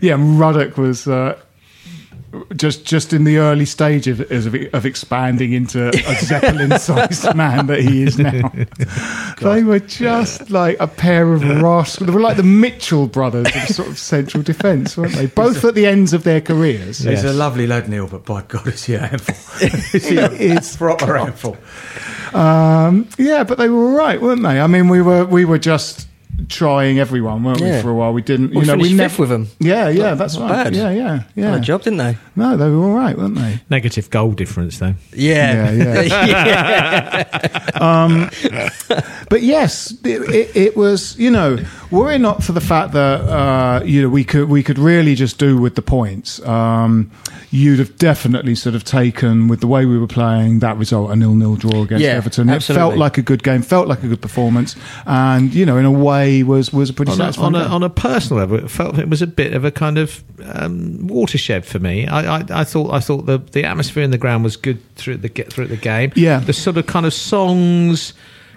yeah. 0.00 0.16
Ruddock 0.18 0.76
was 0.76 1.06
uh, 1.06 1.38
just 2.56 2.84
just 2.84 3.12
in 3.12 3.24
the 3.24 3.38
early 3.38 3.64
stage 3.64 4.06
of 4.06 4.20
of, 4.30 4.54
of 4.74 4.86
expanding 4.86 5.52
into 5.52 5.88
a 5.88 6.14
Zeppelin-sized 6.20 7.34
man 7.34 7.66
that 7.66 7.80
he 7.80 8.02
is 8.02 8.18
now. 8.18 8.50
they 9.40 9.62
were 9.62 9.78
just 9.78 10.50
like 10.50 10.76
a 10.80 10.86
pair 10.86 11.32
of 11.32 11.42
rascals. 11.62 12.06
They 12.06 12.12
were 12.12 12.20
like 12.20 12.36
the 12.36 12.42
Mitchell 12.42 13.06
brothers 13.06 13.46
of 13.46 13.62
sort 13.68 13.88
of 13.88 13.98
central 13.98 14.42
defence, 14.42 14.96
weren't 14.96 15.14
they? 15.14 15.26
Both 15.26 15.64
at 15.64 15.74
the 15.74 15.86
ends 15.86 16.12
of 16.12 16.24
their 16.24 16.40
careers. 16.40 16.98
He's 16.98 17.24
a 17.24 17.32
lovely 17.32 17.66
lad, 17.66 17.88
Neil, 17.88 18.06
but 18.06 18.24
by 18.24 18.42
God, 18.42 18.66
is 18.68 18.84
he 18.84 18.94
a 18.94 19.06
handful? 19.06 19.68
is 19.94 20.08
he 20.08 20.18
a 20.18 20.30
It's 20.32 20.76
proper 20.76 21.16
handful? 21.16 21.56
Um, 22.34 23.08
yeah, 23.16 23.44
but 23.44 23.56
they 23.56 23.70
were 23.70 23.88
all 23.88 23.96
right, 23.96 24.20
weren't 24.20 24.42
they? 24.42 24.60
I 24.60 24.66
mean, 24.66 24.88
we 24.88 25.00
were 25.00 25.24
we 25.24 25.46
were 25.46 25.58
just 25.58 26.07
trying 26.46 26.98
everyone, 26.98 27.42
weren't 27.42 27.60
we? 27.60 27.80
For 27.80 27.90
a 27.90 27.94
while, 27.94 28.12
we 28.12 28.22
didn't. 28.22 28.50
We 28.50 28.60
you 28.60 28.66
know, 28.66 28.74
we 28.74 28.84
finished 28.84 28.96
never 28.96 29.08
fifth 29.08 29.18
with 29.18 29.28
them. 29.30 29.48
Yeah, 29.58 29.88
yeah, 29.88 30.14
that's 30.14 30.36
not 30.36 30.50
right. 30.50 30.64
bad. 30.64 30.76
Yeah, 30.76 30.90
yeah, 30.90 31.22
yeah. 31.34 31.56
a 31.56 31.60
job, 31.60 31.82
didn't 31.82 31.98
they? 31.98 32.16
No, 32.36 32.56
they 32.56 32.70
were 32.70 32.84
all 32.84 32.94
right, 32.94 33.16
weren't 33.16 33.34
they? 33.34 33.60
Negative 33.70 34.08
goal 34.10 34.32
difference, 34.32 34.78
though. 34.78 34.94
Yeah, 35.12 35.70
yeah. 36.02 37.70
Um, 37.74 38.30
but 39.28 39.42
yes, 39.42 39.92
it, 40.04 40.34
it, 40.34 40.56
it 40.56 40.76
was. 40.76 41.18
You 41.18 41.30
know, 41.30 41.58
were 41.90 42.12
it 42.12 42.20
not 42.20 42.44
for 42.44 42.52
the 42.52 42.60
fact 42.60 42.92
that 42.92 43.20
uh, 43.22 43.82
you 43.84 44.02
know 44.02 44.08
we 44.08 44.24
could 44.24 44.48
we 44.48 44.62
could 44.62 44.78
really 44.78 45.14
just 45.14 45.38
do 45.38 45.58
with 45.58 45.74
the 45.74 45.82
points, 45.82 46.40
um, 46.46 47.10
you'd 47.50 47.78
have 47.78 47.96
definitely 47.96 48.54
sort 48.54 48.74
of 48.74 48.84
taken 48.84 49.48
with 49.48 49.60
the 49.60 49.66
way 49.66 49.86
we 49.86 49.98
were 49.98 50.06
playing 50.06 50.58
that 50.58 50.76
result 50.76 51.10
a 51.10 51.16
nil 51.16 51.34
nil 51.34 51.56
draw 51.56 51.82
against 51.82 52.02
Yeah, 52.04 52.10
Everton. 52.16 52.48
It 52.48 52.56
absolutely. 52.56 52.80
felt 52.80 52.96
like 52.98 53.18
a 53.18 53.22
good 53.22 53.42
game, 53.42 53.62
felt 53.62 53.88
like 53.88 54.02
a 54.02 54.08
good 54.08 54.20
performance, 54.20 54.76
and 55.06 55.54
you 55.54 55.64
know, 55.64 55.78
in 55.78 55.84
a 55.84 55.90
way, 55.92 56.42
was 56.42 56.72
was 56.72 56.90
a 56.90 56.92
pretty 56.92 57.12
on 57.12 57.20
a, 57.20 57.24
satisfying. 57.24 57.54
on, 57.54 57.62
a, 57.62 57.64
on 57.64 57.82
a 57.82 57.90
personal 57.90 58.40
level, 58.40 58.58
it 58.64 58.70
felt 58.70 58.98
it 58.98 59.08
was 59.08 59.22
a 59.22 59.26
bit 59.26 59.54
of 59.54 59.64
a 59.64 59.70
kind 59.70 59.98
of 59.98 60.22
um, 60.44 61.06
watershed 61.06 61.64
for 61.64 61.78
me. 61.78 62.06
I, 62.06 62.38
I, 62.38 62.44
I 62.50 62.64
thought 62.64 62.92
I 62.92 63.00
thought 63.00 63.26
the, 63.26 63.38
the 63.38 63.64
atmosphere 63.64 64.02
in 64.02 64.10
the 64.10 64.18
ground 64.18 64.44
was 64.44 64.56
good 64.56 64.78
through 64.96 65.18
the 65.18 65.28
get 65.28 65.52
through 65.52 65.66
the 65.68 65.76
game. 65.76 66.12
Yeah. 66.16 66.38
the 66.40 66.52
sort 66.52 66.76
of 66.76 66.86
kind 66.86 67.06
of 67.06 67.14
songs 67.14 68.12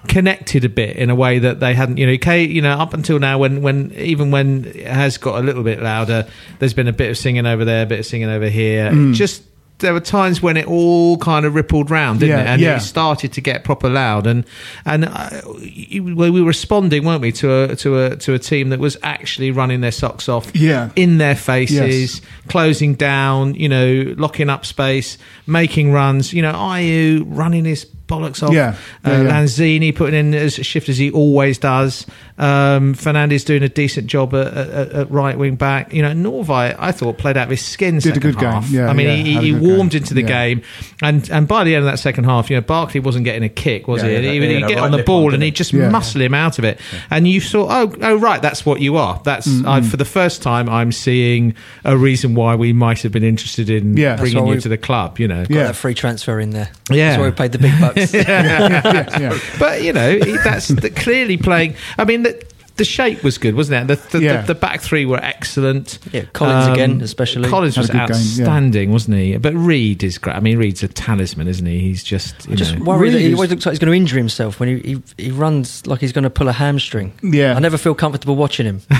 connected 0.08 0.66
a 0.66 0.70
bit 0.70 0.96
in 0.98 1.10
a 1.10 1.16
way 1.16 1.40
that 1.40 1.60
they 1.60 1.74
hadn't. 1.74 1.98
You 1.98 2.08
know, 2.08 2.18
K, 2.18 2.44
you 2.44 2.62
know, 2.62 2.72
up 2.72 2.94
until 2.94 3.20
now, 3.20 3.38
when 3.38 3.62
when 3.62 3.92
even 3.96 4.32
when 4.32 4.66
it 4.66 4.88
has 4.88 5.18
got 5.18 5.40
a 5.40 5.44
little 5.46 5.64
bit 5.64 5.82
louder, 5.82 6.28
there's 6.60 6.74
been 6.74 6.88
a 6.88 6.94
bit 6.94 7.10
of 7.10 7.18
singing 7.18 7.46
over 7.46 7.66
there, 7.66 7.84
a 7.84 7.86
bit 7.86 8.00
of 8.00 8.06
singing 8.06 8.30
over 8.30 8.48
here. 8.50 8.92
Mm. 8.92 9.14
Just 9.14 9.44
there 9.80 9.94
were 9.94 10.00
times 10.00 10.44
when 10.44 10.58
it 10.58 10.68
all 10.68 11.18
kind 11.18 11.44
of 11.44 11.56
rippled 11.56 11.90
round, 11.90 12.20
didn't 12.20 12.38
Yeah, 12.38 12.44
it? 12.44 12.48
And 12.48 12.62
yeah. 12.62 12.76
it 12.78 12.82
started 12.82 13.34
to 13.34 13.42
get 13.42 13.64
proper 13.64 13.90
loud, 13.90 14.28
and 14.28 14.46
and 14.86 15.06
uh, 15.06 15.30
we 15.58 16.00
were 16.30 16.44
responding, 16.44 17.04
weren't 17.04 17.22
we, 17.22 17.32
to 17.34 17.64
a 17.72 17.76
to 17.78 18.04
a 18.06 18.16
to 18.18 18.34
a 18.36 18.40
team 18.40 18.70
that 18.70 18.80
was 18.80 18.96
actually 19.02 19.50
running 19.50 19.82
their 19.82 19.92
socks 19.92 20.30
off, 20.30 20.52
Yeah. 20.56 20.90
in 20.96 21.18
their 21.18 21.36
faces, 21.36 22.20
Yes. 22.20 22.22
closing 22.48 22.94
down, 22.94 23.56
you 23.56 23.70
know, 23.70 24.14
locking 24.18 24.50
up 24.50 24.66
space, 24.68 25.18
making 25.48 25.92
runs. 25.92 26.32
You 26.32 26.44
know, 26.44 26.54
Ayew 26.54 27.24
running 27.26 27.66
his 27.66 27.86
bollocks 28.12 28.44
off. 28.44 28.54
Yeah, 28.54 28.76
uh, 29.06 29.12
yeah, 29.12 29.22
yeah. 29.24 29.30
Lanzini 29.32 29.96
putting 29.96 30.20
in 30.20 30.34
as 30.36 30.60
a 30.60 30.64
shift 30.64 30.90
as 30.90 30.98
he 30.98 31.10
always 31.12 31.58
does. 31.58 32.06
Um, 32.38 32.96
Fernandes 32.96 33.46
doing 33.46 33.62
a 33.64 33.70
decent 33.70 34.08
job 34.08 34.34
at, 34.34 34.48
at, 34.48 34.92
at 34.92 35.12
right 35.12 35.38
wing 35.38 35.56
back. 35.56 35.94
You 35.94 36.02
know, 36.02 36.12
Nordtveit, 36.12 36.76
I 36.80 36.92
thought 36.92 37.18
played 37.18 37.38
out 37.38 37.44
of 37.46 37.50
his 37.52 37.64
skin. 37.64 37.96
Did 38.00 38.12
a 38.12 38.16
second 38.16 38.22
good 38.22 38.40
game. 38.40 38.64
Yeah, 38.70 38.88
I 38.90 38.94
mean, 38.94 39.08
yeah, 39.08 39.16
he, 39.42 39.52
he 39.52 39.54
warmed 39.54 39.92
game. 39.92 40.02
into 40.02 40.14
the 40.14 40.22
Yeah. 40.22 40.28
game, 40.28 40.62
and 41.02 41.30
and 41.30 41.48
by 41.48 41.64
the 41.64 41.76
end 41.76 41.86
of 41.86 41.92
that 41.92 42.00
second 42.00 42.24
half, 42.26 42.50
you 42.50 42.58
know, 42.58 42.62
Barkley 42.62 43.00
wasn't 43.00 43.26
getting 43.26 43.44
a 43.44 43.50
kick, 43.50 43.88
was 43.88 44.02
Yeah, 44.04 44.10
he? 44.10 44.16
yeah, 44.16 44.32
he 44.34 44.40
would 44.40 44.52
yeah, 44.52 44.68
get 44.68 44.78
on 44.80 44.92
the 44.92 45.04
ball 45.04 45.28
on, 45.28 45.34
and 45.36 45.44
he'd 45.44 45.56
just 45.56 45.72
Yeah. 45.74 45.90
muscle 45.90 46.22
him 46.22 46.34
out 46.34 46.58
of 46.60 46.66
it, 46.66 46.80
and 47.10 47.28
you 47.28 47.40
thought, 47.40 47.68
oh, 47.70 47.96
oh, 48.02 48.16
right, 48.16 48.42
that's 48.42 48.66
what 48.66 48.82
you 48.82 48.98
are. 48.98 49.22
That's 49.24 49.48
I, 49.64 49.82
for 49.82 49.98
the 49.98 50.06
first 50.06 50.42
time, 50.42 50.68
I'm 50.68 50.92
seeing 50.92 51.54
a 51.86 51.96
reason 51.96 52.34
why 52.36 52.56
we 52.56 52.74
might 52.74 53.02
have 53.04 53.12
been 53.12 53.24
interested 53.24 53.70
in 53.70 53.96
Yeah. 53.98 54.16
Bringing 54.16 54.48
you 54.48 54.54
we- 54.56 54.60
to 54.62 54.70
the 54.70 54.78
club. 54.78 55.20
You 55.20 55.28
know, 55.28 55.42
Got 55.46 55.50
Yeah. 55.52 55.64
that 55.68 55.76
free 55.76 55.94
transfer 55.94 56.40
in 56.40 56.50
there. 56.52 56.70
Yeah. 56.90 57.10
That's 57.10 57.20
why 57.20 57.26
we 57.26 57.32
paid 57.32 57.52
the 57.52 57.60
big 57.60 57.80
bucks. 57.80 57.98
yeah, 58.14 59.20
yeah. 59.20 59.40
but 59.60 59.84
you 59.84 59.94
know 59.94 60.20
that's 60.44 60.70
the, 60.70 60.90
clearly 60.90 61.38
playing. 61.38 61.76
I 61.98 62.06
mean, 62.06 62.24
the, 62.24 62.44
the 62.82 62.86
shape 62.86 63.24
was 63.24 63.38
good, 63.38 63.56
wasn't 63.56 63.90
it? 63.92 63.96
The 64.12 64.18
the, 64.18 64.24
Yeah. 64.26 64.42
the, 64.42 64.54
the 64.54 64.60
back 64.60 64.82
three 64.82 65.06
were 65.06 65.20
excellent. 65.24 66.00
Um, 66.06 66.10
Yeah, 66.14 66.22
Collins 66.34 66.68
again, 66.68 67.02
especially. 67.02 67.48
Collins 67.50 67.76
Had 67.76 67.82
was 67.82 67.90
good 67.90 67.98
game, 68.00 68.08
yeah. 68.10 68.14
outstanding, 68.16 68.92
wasn't 68.92 69.18
he? 69.18 69.38
But 69.38 69.54
Reid 69.54 70.04
is 70.04 70.18
great. 70.18 70.36
I 70.36 70.40
mean, 70.40 70.58
Reid's 70.58 70.82
a 70.84 70.88
talisman, 70.88 71.48
isn't 71.48 71.66
he? 71.66 71.80
He's 71.80 72.04
just 72.04 72.48
you 72.48 72.54
I 72.54 72.56
just 72.56 72.78
know. 72.78 72.84
worry 72.86 73.10
that 73.12 73.20
he 73.20 73.34
always 73.34 73.50
looks 73.52 73.66
like 73.66 73.74
he's 73.74 73.80
going 73.80 73.92
to 73.92 73.98
injure 73.98 74.18
himself 74.18 74.60
when 74.60 74.70
he, 74.82 74.96
he, 75.18 75.26
he 75.26 75.32
runs 75.32 75.86
like 75.88 76.00
he's 76.02 76.12
going 76.12 76.24
to 76.24 76.30
pull 76.30 76.48
a 76.48 76.52
hamstring. 76.54 77.14
Yeah. 77.22 77.54
I 77.56 77.60
never 77.60 77.78
feel 77.78 77.94
comfortable 77.96 78.36
watching 78.36 78.66
him. 78.66 78.82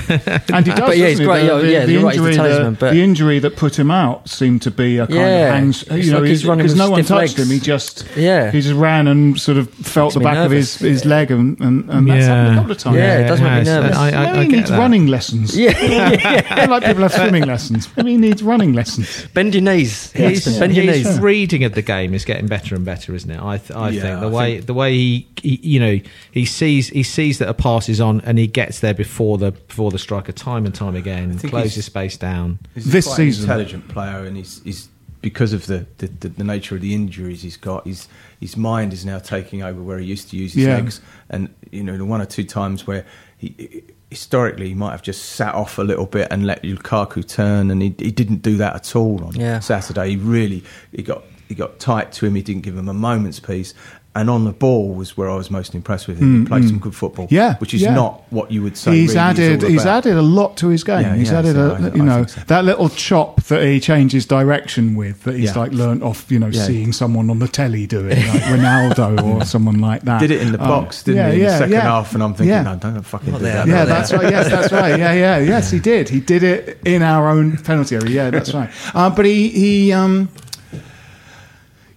And 0.52 0.66
he 0.66 0.72
does, 0.72 0.80
But 0.80 0.96
yeah, 0.98 1.08
he's 1.08 1.20
great. 1.20 1.40
The, 1.42 1.46
Yeah, 1.46 1.58
the, 1.58 1.70
yeah, 1.70 1.86
the 1.86 1.92
you're 1.92 2.02
right, 2.02 2.12
he's 2.14 2.22
the 2.22 2.28
injury, 2.28 2.44
talisman, 2.48 2.74
but- 2.74 2.92
the 2.92 3.02
injury 3.02 3.38
that 3.40 3.56
put 3.56 3.78
him 3.78 3.90
out 3.90 4.28
seemed 4.28 4.62
to 4.62 4.70
be 4.70 4.98
a 4.98 5.06
kind 5.06 5.18
Yeah, 5.18 5.26
of 5.48 5.54
hangs. 5.54 5.82
it's 5.84 6.06
You 6.06 6.12
know, 6.12 6.20
like 6.20 6.28
he's 6.28 6.44
running 6.46 6.64
because 6.64 6.72
with 6.72 6.78
no 6.78 6.90
one 6.90 7.00
touched 7.04 7.38
legs. 7.38 7.50
him. 7.50 7.50
He 7.52 7.58
just 7.60 8.06
Yeah. 8.16 8.50
he 8.50 8.60
just 8.60 8.74
ran 8.74 9.08
and 9.08 9.38
sort 9.40 9.58
of 9.58 9.68
felt 9.70 10.14
the 10.14 10.20
back 10.20 10.36
of 10.44 10.50
his, 10.52 10.76
his 10.76 11.04
leg 11.04 11.30
and, 11.30 11.58
and, 11.60 11.88
and 11.90 12.08
that's 12.10 12.26
happened 12.26 12.52
a 12.54 12.60
couple 12.60 12.72
of 12.72 12.78
times. 12.78 12.96
Yeah, 12.96 13.18
it 13.18 13.28
does 13.28 13.40
make 13.40 13.50
me 13.50 13.58
has. 13.58 13.66
Nervous. 13.80 13.96
I, 13.96 14.08
I, 14.08 14.10
Maybe 14.10 14.38
I 14.38 14.42
he 14.44 14.48
needs 14.48 14.70
that. 14.70 14.78
running 14.78 15.06
lessons. 15.06 15.58
Yeah, 15.58 15.70
Yeah, 15.80 16.66
like 16.68 16.84
people 16.84 17.02
have 17.02 17.12
swimming 17.12 17.44
lessons. 17.46 17.88
Maybe 17.96 18.12
he 18.12 18.16
needs 18.16 18.42
running 18.42 18.72
lessons. 18.72 19.26
bend 19.34 19.54
your 19.54 19.62
knees. 19.62 20.12
His, 20.12 20.44
Heston, 20.44 20.60
bend 20.60 20.76
your 20.76 20.84
his 20.84 21.04
knees. 21.06 21.20
reading 21.20 21.64
of 21.64 21.74
the 21.74 21.82
game 21.82 22.14
is 22.14 22.24
getting 22.24 22.46
better 22.46 22.74
and 22.74 22.84
better, 22.84 23.14
isn't 23.14 23.30
it? 23.30 23.40
I, 23.40 23.58
th- 23.58 23.70
I 23.72 23.90
Yeah, 23.90 24.02
think 24.02 24.20
the 24.20 24.26
I 24.28 24.30
way 24.30 24.58
the 24.60 24.74
way 24.74 24.92
he, 24.94 25.28
he, 25.42 25.56
you 25.62 25.80
know, 25.80 26.00
he 26.30 26.44
sees 26.44 26.88
he 26.88 27.02
sees 27.02 27.38
that 27.38 27.48
a 27.48 27.54
pass 27.54 27.88
is 27.88 28.00
on 28.00 28.20
and 28.22 28.38
he 28.38 28.46
gets 28.46 28.80
there 28.80 28.94
before 28.94 29.38
the 29.38 29.52
before 29.52 29.90
the 29.90 29.98
striker 29.98 30.32
time 30.32 30.66
and 30.66 30.74
time 30.74 30.94
again, 30.96 31.36
think 31.38 31.50
closes 31.52 31.84
space 31.84 32.16
down. 32.16 32.58
He's 32.74 32.86
This 32.92 33.06
quite 33.06 33.16
season. 33.16 33.44
an 33.44 33.50
intelligent 33.50 33.88
player, 33.88 34.24
and 34.24 34.36
he's, 34.36 34.62
he's 34.64 34.88
because 35.20 35.52
of 35.52 35.66
the, 35.66 35.86
the, 35.98 36.08
the, 36.08 36.28
the 36.30 36.42
nature 36.44 36.74
of 36.74 36.80
the 36.80 36.94
injuries 36.94 37.42
he's 37.42 37.56
got. 37.56 37.86
His 37.86 38.08
his 38.40 38.56
mind 38.56 38.92
is 38.92 39.04
now 39.06 39.20
taking 39.20 39.62
over 39.62 39.80
where 39.80 39.98
he 40.00 40.06
used 40.06 40.30
to 40.30 40.36
use 40.36 40.52
his 40.54 40.64
Yeah. 40.64 40.74
legs, 40.76 41.00
and 41.30 41.54
you 41.70 41.84
know 41.84 41.96
the 41.96 42.04
one 42.04 42.20
or 42.20 42.26
two 42.26 42.42
times 42.44 42.86
where 42.88 43.06
he 43.42 43.82
historically 44.10 44.68
he 44.68 44.74
might 44.74 44.90
have 44.92 45.02
just 45.02 45.22
sat 45.36 45.54
off 45.54 45.78
a 45.78 45.82
little 45.82 46.06
bit 46.06 46.28
and 46.30 46.46
let 46.46 46.62
Lukaku 46.62 47.26
turn, 47.26 47.70
and 47.70 47.82
he, 47.82 47.94
he 47.98 48.10
didn't 48.10 48.42
do 48.42 48.56
that 48.58 48.74
at 48.76 48.94
all 48.96 49.24
on 49.24 49.34
Yeah. 49.34 49.58
Saturday. 49.60 50.10
He 50.10 50.16
really 50.16 50.62
he 50.92 51.02
got 51.02 51.22
he 51.52 51.58
got 51.58 51.78
tight 51.78 52.12
to 52.12 52.26
him. 52.26 52.34
He 52.34 52.42
didn't 52.42 52.62
give 52.62 52.76
him 52.76 52.88
a 52.88 52.94
moment's 52.94 53.40
peace. 53.40 53.74
And 54.14 54.28
on 54.28 54.44
the 54.44 54.52
ball 54.52 54.92
was 54.92 55.16
where 55.16 55.30
I 55.30 55.36
was 55.36 55.50
most 55.50 55.74
impressed 55.74 56.06
with 56.06 56.18
him. 56.18 56.42
he 56.42 56.46
played 56.46 56.68
some 56.68 56.78
good 56.78 56.94
football, 56.94 57.28
Mm, 57.28 57.30
Yeah, 57.30 57.54
which 57.60 57.72
is 57.72 57.80
yeah. 57.80 57.94
not 57.94 58.22
what 58.28 58.50
you 58.52 58.62
would 58.62 58.76
say. 58.76 58.92
He's 58.94 59.08
really 59.14 59.20
added. 59.20 59.64
all 59.64 59.70
He's 59.70 59.86
added 59.86 60.16
a 60.18 60.20
lot 60.20 60.58
to 60.58 60.68
his 60.68 60.84
game. 60.84 61.00
Yeah, 61.00 61.16
he's 61.16 61.30
yeah, 61.30 61.38
added 61.38 61.54
so 61.54 61.70
a, 61.70 61.74
I- 61.76 61.94
you 61.94 62.02
I 62.02 62.04
know, 62.04 62.26
so. 62.26 62.42
that 62.48 62.66
little 62.66 62.90
chop 62.90 63.42
that 63.44 63.62
he 63.64 63.80
changes 63.80 64.26
direction 64.26 64.96
with. 64.96 65.22
That 65.22 65.36
he's 65.36 65.54
Yeah. 65.54 65.58
like 65.62 65.72
learnt 65.72 66.02
off, 66.02 66.30
you 66.30 66.38
know, 66.38 66.48
Yeah. 66.48 66.62
seeing 66.66 66.92
someone 66.92 67.30
on 67.30 67.38
the 67.38 67.48
telly 67.48 67.86
doing, 67.86 68.08
like 68.10 68.42
Ronaldo 68.54 69.22
or 69.40 69.46
someone 69.46 69.80
like 69.80 70.02
that. 70.02 70.20
Did 70.20 70.30
it 70.30 70.42
in 70.42 70.52
the 70.52 70.60
Um, 70.60 70.68
box, 70.68 71.02
didn't 71.04 71.16
yeah, 71.16 71.28
he? 71.30 71.34
In 71.36 71.40
yeah, 71.40 71.46
the 71.52 71.56
second 71.58 71.72
yeah. 71.72 71.80
half, 71.80 72.12
and 72.12 72.22
I'm 72.22 72.34
thinking, 72.34 72.48
Yeah. 72.48 72.62
no, 72.64 72.76
don't 72.76 73.00
fucking 73.02 73.32
Not 73.32 73.38
do 73.38 73.44
there, 73.44 73.54
that. 73.64 73.66
Yeah, 73.66 73.84
that's 73.86 74.12
right. 74.12 74.30
Yes, 74.30 74.50
that's 74.50 74.72
right. 74.72 74.98
Yeah, 74.98 75.12
yeah, 75.14 75.38
yes, 75.38 75.70
he 75.70 75.78
did. 75.80 76.10
He 76.10 76.20
did 76.20 76.42
it 76.42 76.78
in 76.84 77.00
our 77.02 77.30
own 77.30 77.56
penalty 77.56 77.96
area. 77.96 78.10
Yeah, 78.10 78.30
that's 78.30 78.52
right. 78.60 78.68
Uh, 78.94 79.08
but 79.08 79.24
he 79.24 79.48
he 79.48 79.92
um. 79.94 80.28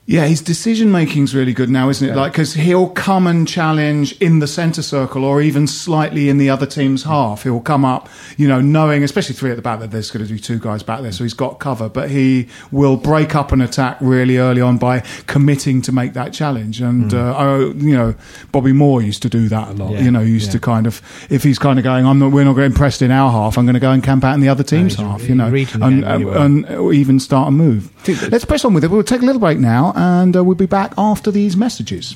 Yeah, 0.08 0.28
his 0.28 0.40
decision 0.40 0.92
making's 0.92 1.34
really 1.34 1.54
good 1.54 1.68
now, 1.68 1.90
isn't 1.90 2.08
it? 2.08 2.16
Like, 2.16 2.34
because 2.34 2.54
he'll 2.54 2.90
come 2.90 3.26
and 3.26 3.48
challenge 3.48 4.16
in 4.22 4.38
the 4.38 4.46
centre 4.46 4.84
circle 4.84 5.26
or 5.26 5.42
even 5.42 5.66
slightly 5.66 6.30
in 6.30 6.38
the 6.38 6.48
other 6.48 6.68
team's 6.68 7.04
half. 7.04 7.42
He'll 7.42 7.60
come 7.60 7.84
up, 7.84 8.08
you 8.38 8.48
know, 8.48 8.62
knowing, 8.62 9.04
especially 9.04 9.34
three 9.34 9.50
at 9.50 9.56
the 9.56 9.64
back, 9.64 9.80
that 9.80 9.90
there's 9.90 10.12
going 10.12 10.24
to 10.24 10.32
be 10.32 10.40
two 10.40 10.60
guys 10.60 10.84
back 10.84 11.02
there, 11.02 11.12
so 11.12 11.24
he's 11.24 11.34
got 11.34 11.60
cover. 11.60 11.90
But 11.90 12.12
he 12.12 12.50
will 12.72 12.98
break 12.98 13.34
up 13.34 13.52
an 13.52 13.62
attack 13.62 13.98
really 14.00 14.38
early 14.38 14.62
on 14.62 14.78
by 14.78 15.00
committing 15.26 15.82
to 15.82 15.92
make 15.92 16.14
that 16.14 16.34
challenge. 16.34 16.82
And, 16.82 17.10
mm. 17.10 17.18
uh, 17.18 17.36
I, 17.36 17.58
you 17.58 17.96
know, 17.96 18.14
Bobby 18.52 18.74
Moore 18.74 19.02
used 19.02 19.24
to 19.24 19.30
do 19.30 19.50
that 19.50 19.70
a 19.70 19.74
lot. 19.74 19.92
Yeah, 19.94 20.02
You 20.02 20.12
know, 20.12 20.22
used 20.22 20.50
yeah. 20.50 20.52
to 20.54 20.60
kind 20.60 20.86
of, 20.86 21.02
if 21.32 21.42
he's 21.42 21.58
kind 21.58 21.80
of 21.80 21.84
going, 21.84 22.06
I'm 22.06 22.20
not, 22.20 22.32
we're 22.32 22.46
not 22.46 22.54
going 22.54 22.74
pressed 22.74 23.02
in 23.02 23.10
our 23.10 23.32
half, 23.32 23.58
I'm 23.58 23.66
going 23.66 23.74
to 23.74 23.80
go 23.80 23.92
and 23.92 24.04
camp 24.04 24.24
out 24.24 24.36
in 24.36 24.42
the 24.42 24.50
other 24.50 24.64
team's 24.64 24.98
he's 24.98 25.04
half, 25.04 25.28
you 25.28 25.34
know, 25.34 25.50
the 25.50 25.80
and, 25.82 26.06
well. 26.26 26.42
and 26.44 26.66
uh, 26.68 26.84
uh, 26.84 26.92
even 26.92 27.20
start 27.20 27.48
a 27.48 27.52
move. 27.52 27.90
Let's 28.30 28.46
press 28.46 28.64
on 28.64 28.76
with 28.76 28.84
it. 28.84 28.92
We'll 28.92 29.02
take 29.02 29.24
a 29.24 29.26
little 29.26 29.40
break 29.40 29.58
now, 29.58 29.94
and 29.96 30.36
uh, 30.36 30.44
we'll 30.44 30.56
be 30.56 30.66
back 30.66 30.94
after 30.98 31.32
these 31.32 31.58
messages. 31.58 32.16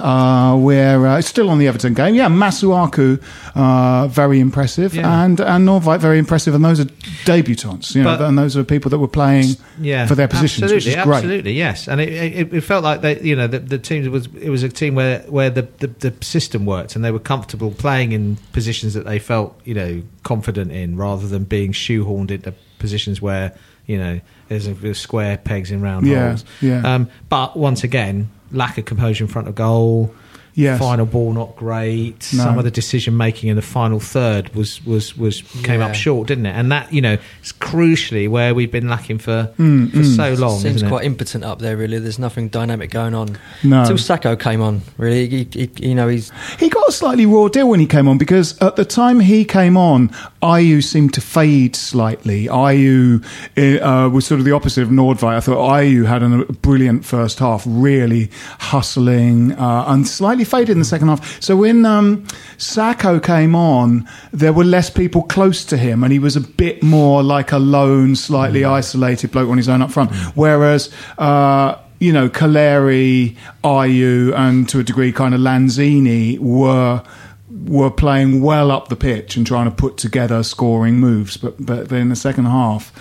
Uh, 0.00 0.56
we're 0.56 1.06
uh, 1.06 1.20
still 1.20 1.50
on 1.50 1.58
the 1.58 1.66
Everton 1.68 1.94
game. 1.94 2.14
Yeah, 2.14 2.28
Masuaku, 2.28 3.20
uh, 3.54 4.08
very 4.08 4.40
impressive, 4.40 4.94
Yeah. 4.94 5.24
and 5.24 5.40
and 5.40 5.66
Nordtveit, 5.68 6.00
very 6.00 6.18
impressive. 6.18 6.54
And 6.54 6.64
those 6.64 6.80
are 6.80 6.84
debutants, 7.24 7.94
you 7.94 8.02
know, 8.02 8.16
But- 8.16 8.26
and 8.28 8.38
those 8.38 8.56
are 8.56 8.64
people 8.64 8.90
that 8.90 8.98
were 8.98 9.08
playing 9.08 9.56
yeah, 9.80 10.06
for 10.06 10.14
their 10.14 10.28
positions, 10.28 10.64
absolutely, 10.64 10.76
which 10.76 10.86
is 10.98 11.04
great. 11.04 11.16
Absolutely, 11.16 11.52
yes. 11.52 11.88
And 11.88 12.00
it, 12.00 12.08
it, 12.08 12.54
it 12.54 12.60
felt 12.62 12.84
like 12.84 13.00
they, 13.00 13.20
you 13.20 13.36
know, 13.36 13.46
the, 13.46 13.58
the 13.58 13.78
team 13.78 14.10
was 14.10 14.28
it 14.40 14.50
was 14.50 14.62
a 14.62 14.68
team 14.68 14.94
where 14.94 15.20
where 15.28 15.50
the, 15.50 15.62
the, 15.78 15.88
the 15.88 16.14
system 16.24 16.64
worked 16.66 16.96
and 16.96 17.04
they 17.04 17.10
were 17.10 17.18
comfortable 17.18 17.70
playing 17.72 18.12
in 18.12 18.36
positions 18.52 18.94
that 18.94 19.04
they 19.04 19.18
felt 19.18 19.58
you 19.64 19.74
know 19.74 20.02
confident 20.22 20.70
in, 20.72 20.96
rather 20.96 21.26
than 21.26 21.44
being 21.44 21.72
shoehorned 21.72 22.30
into 22.30 22.54
positions 22.78 23.20
where 23.20 23.52
you 23.86 23.98
know 23.98 24.20
there's, 24.48 24.66
a, 24.66 24.74
there's 24.74 24.98
square 24.98 25.36
pegs 25.36 25.70
in 25.70 25.80
round 25.80 26.06
Yeah, 26.06 26.28
holes. 26.28 26.44
yeah. 26.60 26.94
Um, 26.94 27.10
but 27.28 27.56
once 27.56 27.84
again, 27.84 28.30
lack 28.52 28.78
of 28.78 28.84
composure 28.84 29.24
in 29.24 29.28
front 29.28 29.48
of 29.48 29.54
goal. 29.54 30.14
Yes. 30.58 30.78
Final 30.80 31.06
ball 31.06 31.32
not 31.32 31.54
great. 31.54 32.28
No. 32.34 32.42
Some 32.42 32.58
of 32.58 32.64
the 32.64 32.70
decision 32.72 33.16
making 33.16 33.48
in 33.48 33.54
the 33.56 33.62
final 33.62 34.00
third 34.00 34.52
was 34.56 34.84
was 34.84 35.16
was 35.16 35.42
came 35.62 35.78
Yeah. 35.80 35.86
up 35.86 35.94
short, 35.94 36.26
didn't 36.26 36.46
it? 36.46 36.50
And 36.56 36.72
that 36.72 36.92
you 36.92 37.00
know 37.00 37.16
is 37.44 37.52
crucially 37.52 38.28
where 38.28 38.54
we've 38.54 38.72
been 38.72 38.88
lacking 38.88 39.18
for 39.18 39.50
Mm, 39.58 39.92
for 39.92 40.02
so 40.02 40.34
long. 40.34 40.58
Seems 40.58 40.76
isn't 40.76 40.88
it? 40.88 40.90
quite 40.90 41.04
impotent 41.04 41.44
up 41.44 41.60
there, 41.60 41.76
really. 41.76 41.98
There's 42.00 42.18
nothing 42.18 42.48
dynamic 42.48 42.90
going 42.90 43.14
on. 43.14 43.38
No. 43.62 43.82
Until 43.82 43.96
Sakho 43.98 44.38
came 44.38 44.60
on, 44.60 44.82
really. 44.96 45.28
He, 45.28 45.48
he, 45.52 45.70
you 45.88 45.94
know, 45.94 46.08
he's 46.08 46.32
He 46.58 46.68
got 46.68 46.88
a 46.88 46.92
slightly 46.92 47.24
raw 47.26 47.46
deal 47.48 47.68
when 47.68 47.78
he 47.78 47.86
came 47.86 48.08
on 48.08 48.18
because 48.18 48.58
at 48.60 48.74
the 48.74 48.84
time 48.84 49.20
he 49.20 49.44
came 49.44 49.76
on, 49.76 50.08
Ayew 50.42 50.82
seemed 50.82 51.14
to 51.14 51.20
fade 51.20 51.76
slightly. 51.76 52.46
Ayew 52.46 53.24
uh, 53.56 54.08
was 54.10 54.26
sort 54.26 54.40
of 54.40 54.44
the 54.44 54.52
opposite 54.52 54.82
of 54.82 54.88
Nordtveit. 54.88 55.36
I 55.36 55.40
thought 55.40 55.58
Ayew 55.78 56.04
had 56.06 56.22
a 56.24 56.44
brilliant 56.52 57.04
first 57.04 57.38
half, 57.38 57.62
really 57.66 58.30
hustling, 58.58 59.52
uh, 59.52 59.84
and 59.88 60.06
slightly 60.06 60.44
faded 60.48 60.70
in 60.70 60.78
the 60.78 60.84
second 60.84 61.08
half. 61.08 61.40
So 61.42 61.56
when 61.56 61.84
um, 61.84 62.24
Sakho 62.56 63.22
came 63.22 63.54
on, 63.54 64.08
there 64.32 64.52
were 64.52 64.64
less 64.64 64.90
people 64.90 65.22
close 65.22 65.64
to 65.66 65.76
him, 65.76 66.02
and 66.02 66.12
he 66.12 66.18
was 66.18 66.36
a 66.36 66.40
bit 66.40 66.82
more 66.82 67.22
like 67.22 67.52
a 67.52 67.58
lone, 67.58 68.16
slightly 68.16 68.64
isolated 68.64 69.30
bloke 69.30 69.48
on 69.48 69.56
his 69.56 69.68
own 69.68 69.82
up 69.82 69.90
front. 69.90 70.12
Whereas. 70.34 70.92
Uh, 71.16 71.78
you 72.00 72.12
know, 72.12 72.28
Calleri, 72.28 73.36
Ayew, 73.64 74.32
and 74.32 74.68
to 74.68 74.78
a 74.78 74.84
degree, 74.84 75.10
kind 75.10 75.34
of 75.34 75.40
Lanzini 75.40 76.38
were 76.38 77.02
were 77.50 77.90
playing 77.90 78.42
well 78.42 78.70
up 78.70 78.88
the 78.88 78.96
pitch 78.96 79.36
and 79.36 79.46
trying 79.46 79.64
to 79.64 79.74
put 79.74 79.96
together 79.96 80.42
scoring 80.42 81.00
moves. 81.00 81.36
But 81.36 81.64
but 81.64 81.90
in 81.90 82.08
the 82.08 82.16
second 82.16 82.44
half, 82.44 82.92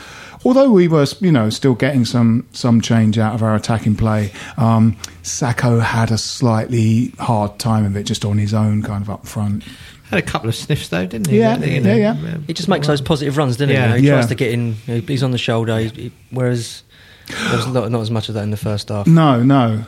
although 0.45 0.71
we 0.71 0.87
were 0.87 1.05
you 1.19 1.31
know 1.31 1.49
still 1.49 1.73
getting 1.75 2.05
some 2.05 2.47
some 2.51 2.81
change 2.81 3.17
out 3.17 3.33
of 3.35 3.43
our 3.43 3.55
attacking 3.55 3.95
play, 3.95 4.31
um, 4.57 4.95
Sakho 5.23 5.81
had 5.81 6.11
a 6.11 6.17
slightly 6.17 7.13
hard 7.19 7.59
time 7.59 7.85
of 7.85 7.95
it 7.97 8.03
just 8.03 8.25
on 8.25 8.37
his 8.37 8.53
own, 8.53 8.81
kind 8.83 9.01
of 9.01 9.09
up 9.09 9.25
front. 9.27 9.63
Had 10.09 10.19
a 10.19 10.21
couple 10.21 10.47
of 10.47 10.55
sniffs 10.55 10.87
though, 10.87 11.05
didn't 11.05 11.27
he? 11.27 11.39
Yeah, 11.39 11.57
You 11.57 11.81
know, 11.81 11.93
yeah, 11.95 12.15
yeah. 12.17 12.37
he 12.47 12.53
just 12.53 12.69
makes 12.69 12.87
those 12.87 13.01
positive 13.01 13.35
runs, 13.35 13.57
doesn't 13.57 13.69
Yeah. 13.69 13.79
he? 13.79 13.83
You 13.87 13.89
know, 13.89 13.97
he 14.01 14.07
Yeah. 14.07 14.13
tries 14.13 14.27
to 14.27 14.35
get 14.35 14.51
in. 14.51 14.75
You 14.87 14.95
know, 14.95 15.01
he's 15.05 15.21
on 15.23 15.31
the 15.31 15.37
shoulder. 15.37 15.77
He, 15.79 15.87
he- 15.89 16.11
whereas 16.31 16.83
there 17.27 17.57
was 17.57 17.67
not, 17.67 17.91
not 17.91 17.99
as 18.01 18.09
much 18.09 18.29
of 18.29 18.35
that 18.35 18.43
in 18.43 18.51
the 18.51 18.55
first 18.57 18.87
half. 18.87 19.05
No, 19.05 19.43
no. 19.43 19.83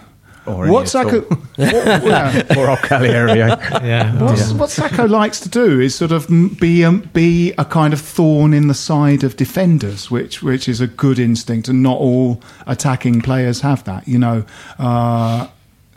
Or 0.49 0.67
What 0.71 0.93
at 0.95 1.05
Sakho, 1.07 1.29
all. 1.31 1.37
what- 1.37 2.03
yeah. 2.05 2.43
or 2.57 2.69
old 2.69 2.79
Calleri. 2.79 3.35
Yeah. 3.35 4.21
What's, 4.23 4.51
what 4.53 4.69
Sakho 4.69 5.09
likes 5.09 5.39
to 5.41 5.49
do 5.49 5.79
is 5.79 5.95
sort 5.95 6.11
of 6.11 6.27
be 6.59 6.83
um, 6.83 7.09
be 7.13 7.53
a 7.57 7.65
kind 7.65 7.93
of 7.93 8.01
thorn 8.01 8.53
in 8.53 8.67
the 8.67 8.73
side 8.73 9.23
of 9.23 9.35
defenders, 9.35 10.09
which 10.11 10.41
which 10.43 10.67
is 10.67 10.81
a 10.81 10.87
good 10.87 11.19
instinct, 11.19 11.67
and 11.67 11.83
not 11.83 11.97
all 11.97 12.41
attacking 12.67 13.21
players 13.21 13.61
have 13.61 13.83
that. 13.85 14.07
You 14.07 14.19
know, 14.19 14.45
uh, 14.79 15.47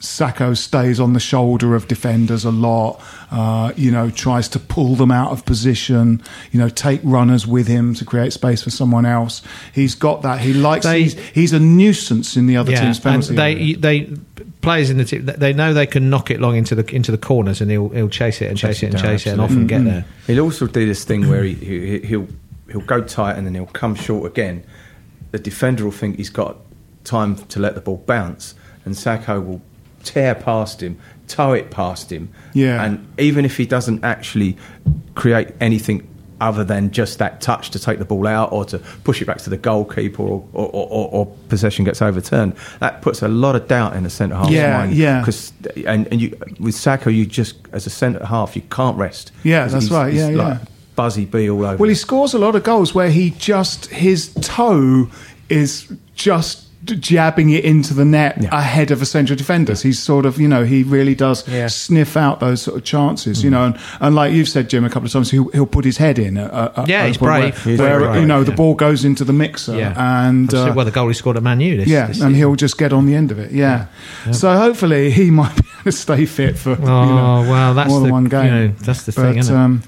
Sakho 0.02 0.56
stays 0.56 0.98
on 0.98 1.12
the 1.12 1.20
shoulder 1.20 1.76
of 1.76 1.86
defenders 1.86 2.44
a 2.44 2.50
lot. 2.50 3.00
Uh, 3.30 3.72
you 3.76 3.92
know, 3.92 4.10
tries 4.10 4.48
to 4.48 4.58
pull 4.58 4.96
them 4.96 5.12
out 5.12 5.30
of 5.30 5.46
position. 5.46 6.20
You 6.50 6.58
know, 6.58 6.68
take 6.68 7.00
runners 7.04 7.46
with 7.46 7.68
him 7.68 7.94
to 7.94 8.04
create 8.04 8.32
space 8.32 8.62
for 8.62 8.70
someone 8.70 9.06
else. 9.06 9.42
He's 9.72 9.94
got 9.94 10.22
that. 10.22 10.40
He 10.40 10.54
likes. 10.54 10.84
They- 10.84 11.02
he's, 11.04 11.18
he's 11.28 11.52
a 11.52 11.60
nuisance 11.60 12.36
in 12.36 12.46
the 12.48 12.56
other 12.56 12.72
team's 12.72 12.96
and 12.96 13.04
penalty. 13.04 13.34
they 13.36 13.52
area. 13.52 13.76
they 13.76 14.10
players 14.60 14.90
in 14.90 14.96
the 14.96 15.04
team 15.04 15.24
they 15.24 15.52
know 15.52 15.72
they 15.74 15.86
can 15.86 16.08
knock 16.08 16.30
it 16.30 16.40
long 16.40 16.56
into 16.56 16.74
the 16.74 16.94
into 16.94 17.10
the 17.10 17.18
corners 17.18 17.60
and 17.60 17.70
he'll 17.70 17.88
he'll 17.88 18.08
chase 18.08 18.40
it 18.40 18.46
and 18.46 18.56
chase, 18.56 18.82
it 18.82 18.86
and 18.86 18.94
down, 18.94 19.02
chase 19.02 19.26
it 19.26 19.30
and 19.30 19.40
absolutely. 19.40 19.74
often 19.74 19.84
get 19.84 19.90
there. 19.92 20.04
He'll 20.26 20.44
also 20.44 20.66
do 20.66 20.86
this 20.86 21.04
thing 21.04 21.28
where 21.28 21.44
he, 21.44 21.54
he 21.54 21.98
he'll 22.00 22.28
he'll 22.70 22.80
go 22.80 23.02
tight 23.02 23.36
and 23.36 23.46
then 23.46 23.54
he'll 23.54 23.66
come 23.66 23.94
short 23.94 24.30
again. 24.30 24.64
The 25.30 25.38
defender 25.38 25.84
will 25.84 25.92
think 25.92 26.16
he's 26.16 26.30
got 26.30 26.58
time 27.04 27.36
to 27.36 27.60
let 27.60 27.74
the 27.76 27.80
ball 27.80 27.98
bounce, 27.98 28.54
and 28.84 28.94
Sakho 28.94 29.44
will 29.44 29.62
tear 30.04 30.34
past 30.34 30.82
him, 30.82 30.98
tow 31.28 31.52
it 31.52 31.70
past 31.70 32.10
him. 32.12 32.28
Yeah. 32.52 32.82
And 32.84 33.06
even 33.18 33.44
if 33.44 33.56
he 33.56 33.66
doesn't 33.66 34.04
actually 34.04 34.56
create 35.14 35.48
anything 35.60 36.08
other 36.40 36.64
than 36.64 36.90
just 36.90 37.18
that 37.20 37.40
touch 37.40 37.70
to 37.70 37.78
take 37.78 38.00
the 38.00 38.04
ball 38.04 38.26
out 38.26 38.50
or 38.50 38.64
to 38.64 38.76
push 39.04 39.22
it 39.22 39.26
back 39.26 39.38
to 39.38 39.48
the 39.48 39.56
goalkeeper 39.56 40.22
or, 40.24 40.44
or, 40.52 40.66
or, 40.72 41.08
or, 41.12 41.26
possession 41.48 41.84
gets 41.84 42.02
overturned, 42.02 42.52
that 42.80 43.00
puts 43.00 43.22
a 43.22 43.28
lot 43.28 43.54
of 43.54 43.68
doubt 43.68 43.94
in 43.94 44.02
the 44.02 44.10
centre 44.10 44.34
half's 44.34 44.50
Yeah, 44.50 44.78
mind. 44.78 44.94
yeah. 44.94 45.22
'Cause- 45.24 45.52
and, 45.86 46.08
and 46.08 46.20
you, 46.20 46.30
with 46.58 46.74
Sakho, 46.74 47.14
you 47.14 47.26
just, 47.26 47.54
as 47.70 47.86
a 47.86 47.90
centre 47.90 48.26
half, 48.26 48.56
you 48.56 48.62
can't 48.70 48.96
rest. 48.98 49.30
Yeah, 49.44 49.68
that's 49.68 49.84
he's- 49.84 49.90
right. 49.92 50.12
he's 50.12 50.20
Yeah, 50.22 50.26
like 50.30 50.58
yeah. 50.58 50.64
Buzzy 50.96 51.26
bee 51.26 51.48
all 51.48 51.64
over. 51.64 51.76
Well, 51.76 51.88
he 51.88 51.94
scores 51.94 52.34
a 52.34 52.38
lot 52.40 52.56
of 52.56 52.64
goals 52.64 52.92
where 52.92 53.08
he 53.10 53.30
just 53.38 53.86
his 53.86 54.34
toe 54.40 55.08
is 55.48 55.90
just 56.16 56.64
jabbing 56.84 57.50
it 57.50 57.64
into 57.64 57.94
the 57.94 58.04
net 58.04 58.44
ahead 58.52 58.90
of 58.90 59.00
a 59.00 59.06
central 59.06 59.36
defenders. 59.36 59.82
He's 59.82 59.98
sort 60.00 60.26
of, 60.26 60.40
you 60.40 60.48
know, 60.48 60.64
he 60.64 60.82
really 60.82 61.14
does 61.14 61.44
sniff 61.72 62.16
out 62.16 62.40
those 62.40 62.62
sort 62.62 62.76
of 62.76 62.84
chances, 62.84 63.44
you 63.44 63.50
Mm. 63.50 63.52
know. 63.52 63.64
And, 63.66 63.78
and 64.00 64.14
like 64.14 64.32
you've 64.32 64.48
said, 64.48 64.68
Jim, 64.68 64.84
a 64.84 64.88
couple 64.90 65.06
of 65.06 65.12
times, 65.12 65.30
he'll, 65.30 65.48
he'll 65.50 65.66
put 65.66 65.84
his 65.84 65.98
head 65.98 66.18
in. 66.18 66.36
At, 66.36 66.52
at- 66.78 66.88
Yeah, 66.88 67.02
at 67.02 67.06
he's 67.08 67.16
point 67.18 67.30
where- 67.32 67.40
brave. 67.40 67.64
He's 67.64 67.78
Where, 67.78 67.98
brave, 68.00 68.20
you 68.20 68.26
know 68.26 68.42
the 68.42 68.52
ball 68.52 68.74
goes 68.74 69.04
into 69.04 69.24
the 69.24 69.32
mixer, 69.32 69.76
Yeah. 69.76 70.26
and 70.26 70.52
uh, 70.52 70.72
well, 70.74 70.84
the 70.84 70.90
goal 70.90 71.06
he 71.08 71.14
scored 71.14 71.36
at 71.36 71.42
Man 71.42 71.60
U. 71.60 71.76
This, 71.76 71.88
yeah, 71.88 72.06
this 72.06 72.20
and 72.20 72.34
he'll 72.34 72.56
just 72.56 72.76
get 72.78 72.92
on 72.92 73.06
the 73.06 73.14
end 73.14 73.30
of 73.30 73.38
it. 73.38 73.52
Yeah. 73.52 73.86
So 74.32 74.56
hopefully 74.56 75.10
he 75.12 75.30
might 75.40 75.54
be 75.54 75.62
able 75.74 75.84
to 75.84 75.92
stay 75.92 76.26
fit 76.26 76.58
for 76.58 76.70
you 76.70 76.76
Oh, 76.82 77.42
know, 77.44 77.50
well, 77.50 77.74
that's 77.74 77.88
more 77.90 78.00
than 78.00 78.08
the- 78.08 78.12
one 78.12 78.24
game. 78.24 78.44
you 78.44 78.50
know, 78.50 78.68
that's 78.80 79.04
the 79.04 79.12
but, 79.12 79.22
thing, 79.22 79.38
isn't 79.38 79.54
it? 79.54 79.58
Um, 79.58 79.82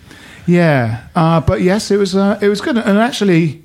yeah, 0.46 1.08
uh, 1.16 1.40
but 1.40 1.60
yes, 1.62 1.90
it 1.90 1.96
was 1.96 2.14
uh, 2.14 2.38
it 2.40 2.48
was 2.48 2.60
good, 2.60 2.76
and 2.78 2.98
actually. 2.98 3.63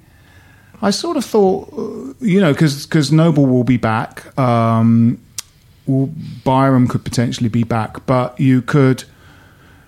I 0.82 0.92
sort 0.92 1.18
of 1.18 1.26
thought, 1.26 1.74
uh, 1.74 2.14
you 2.22 2.40
know, 2.40 2.54
because 2.54 3.12
Noble 3.12 3.46
will 3.46 3.64
be 3.64 3.78
back, 3.78 4.38
um, 4.38 5.20
well, 5.86 6.10
Byram 6.44 6.88
could 6.88 7.04
potentially 7.04 7.50
be 7.50 7.64
back, 7.64 8.06
but 8.06 8.40
you 8.40 8.62
could, 8.62 9.04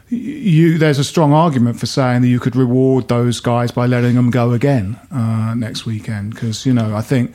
you 0.10 0.78
there's 0.78 1.00
a 1.00 1.04
strong 1.04 1.32
argument 1.32 1.80
for 1.80 1.86
saying 1.86 2.24
that 2.24 2.28
you 2.28 2.40
could 2.40 2.56
reward 2.56 3.08
those 3.08 3.40
guys 3.40 3.72
by 3.72 3.86
letting 3.86 4.16
them 4.16 4.30
go 4.32 4.52
again 4.52 5.00
uh, 5.12 5.54
next 5.54 5.86
weekend, 5.86 6.34
because 6.34 6.66
you 6.66 6.74
know 6.74 6.96
I 6.96 7.02
think 7.02 7.34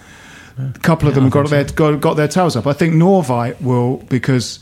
a 0.58 0.78
couple 0.80 1.08
of 1.08 1.14
them 1.14 1.24
Yeah, 1.24 1.30
I 1.30 1.38
have 1.38 1.44
got 1.44 1.50
their 1.50 1.64
think 1.64 1.76
got, 1.76 2.00
got 2.00 2.14
their 2.14 2.28
tails 2.28 2.56
up. 2.56 2.66
I 2.66 2.74
think 2.74 2.94
Nordtveit 2.94 3.62
will 3.62 3.98
because 4.08 4.60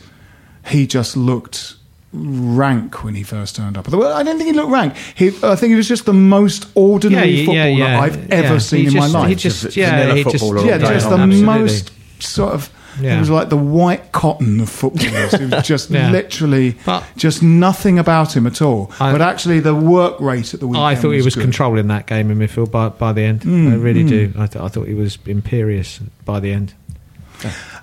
he 0.66 0.87
just 0.87 1.16
looked 1.16 1.74
rank 2.14 3.03
when 3.03 3.14
he 3.14 3.22
first 3.22 3.57
turned 3.57 3.77
up. 3.77 3.88
I 3.92 4.22
don't 4.22 4.37
think 4.38 4.46
he 4.48 4.53
looked 4.53 4.70
rank. 4.70 4.94
He, 5.14 5.29
I 5.42 5.57
think 5.57 5.70
he 5.70 5.74
was 5.74 5.88
just 5.88 6.07
the 6.07 6.12
most 6.12 6.66
ordinary 6.74 7.31
Yeah, 7.31 7.53
yeah, 7.53 7.64
footballer 7.64 7.68
yeah. 7.90 8.00
I've 8.00 8.31
ever 8.31 8.53
Yeah, 8.55 8.59
seen 8.59 8.81
he 8.81 8.87
in 8.87 8.94
my 8.94 9.07
life. 9.07 9.29
he 9.29 9.35
just- 9.35 9.77
yeah, 9.77 9.90
Vanilla 9.98 10.14
he 10.16 10.22
just- 10.24 10.35
footballer 10.37 10.59
all 10.61 10.66
yeah, 10.66 10.79
day 10.79 10.85
just 10.94 11.09
the. 11.09 11.16
Absolutely. 11.16 11.42
most 11.42 11.90
sort 12.22 12.53
of. 12.55 12.70
Yeah. 13.00 13.14
He 13.14 13.18
was 13.20 13.29
like 13.31 13.48
the 13.48 13.57
white 13.57 14.12
cotton 14.12 14.61
of 14.61 14.68
footballers. 14.68 15.35
It 15.35 15.50
was 15.50 15.66
just 15.66 15.90
Yeah. 15.90 16.12
literally 16.12 16.77
But- 16.87 17.03
just 17.16 17.42
nothing 17.42 17.98
about 17.98 18.37
him 18.37 18.46
at 18.46 18.62
all. 18.62 18.92
I- 19.00 19.11
but 19.11 19.20
actually, 19.20 19.59
the 19.59 19.74
work 19.74 20.20
rate 20.20 20.55
at 20.55 20.61
the 20.61 20.68
weekend. 20.68 20.87
I 20.87 20.94
thought 20.94 21.11
he 21.11 21.20
was 21.22 21.35
good. 21.35 21.40
controlling 21.42 21.88
that 21.88 22.07
game 22.07 22.31
in 22.31 22.38
midfield 22.38 22.70
by, 22.70 22.90
by 22.90 23.12
the 23.12 23.22
end. 23.22 23.40
Mm, 23.40 23.72
I 23.72 23.74
really 23.74 24.05
mm. 24.05 24.09
do. 24.09 24.33
I, 24.38 24.46
th- 24.46 24.62
I 24.64 24.68
thought 24.68 24.87
he 24.87 24.94
was 24.94 25.18
imperious 25.27 25.98
by 26.24 26.38
the 26.38 26.53
end. 26.53 26.74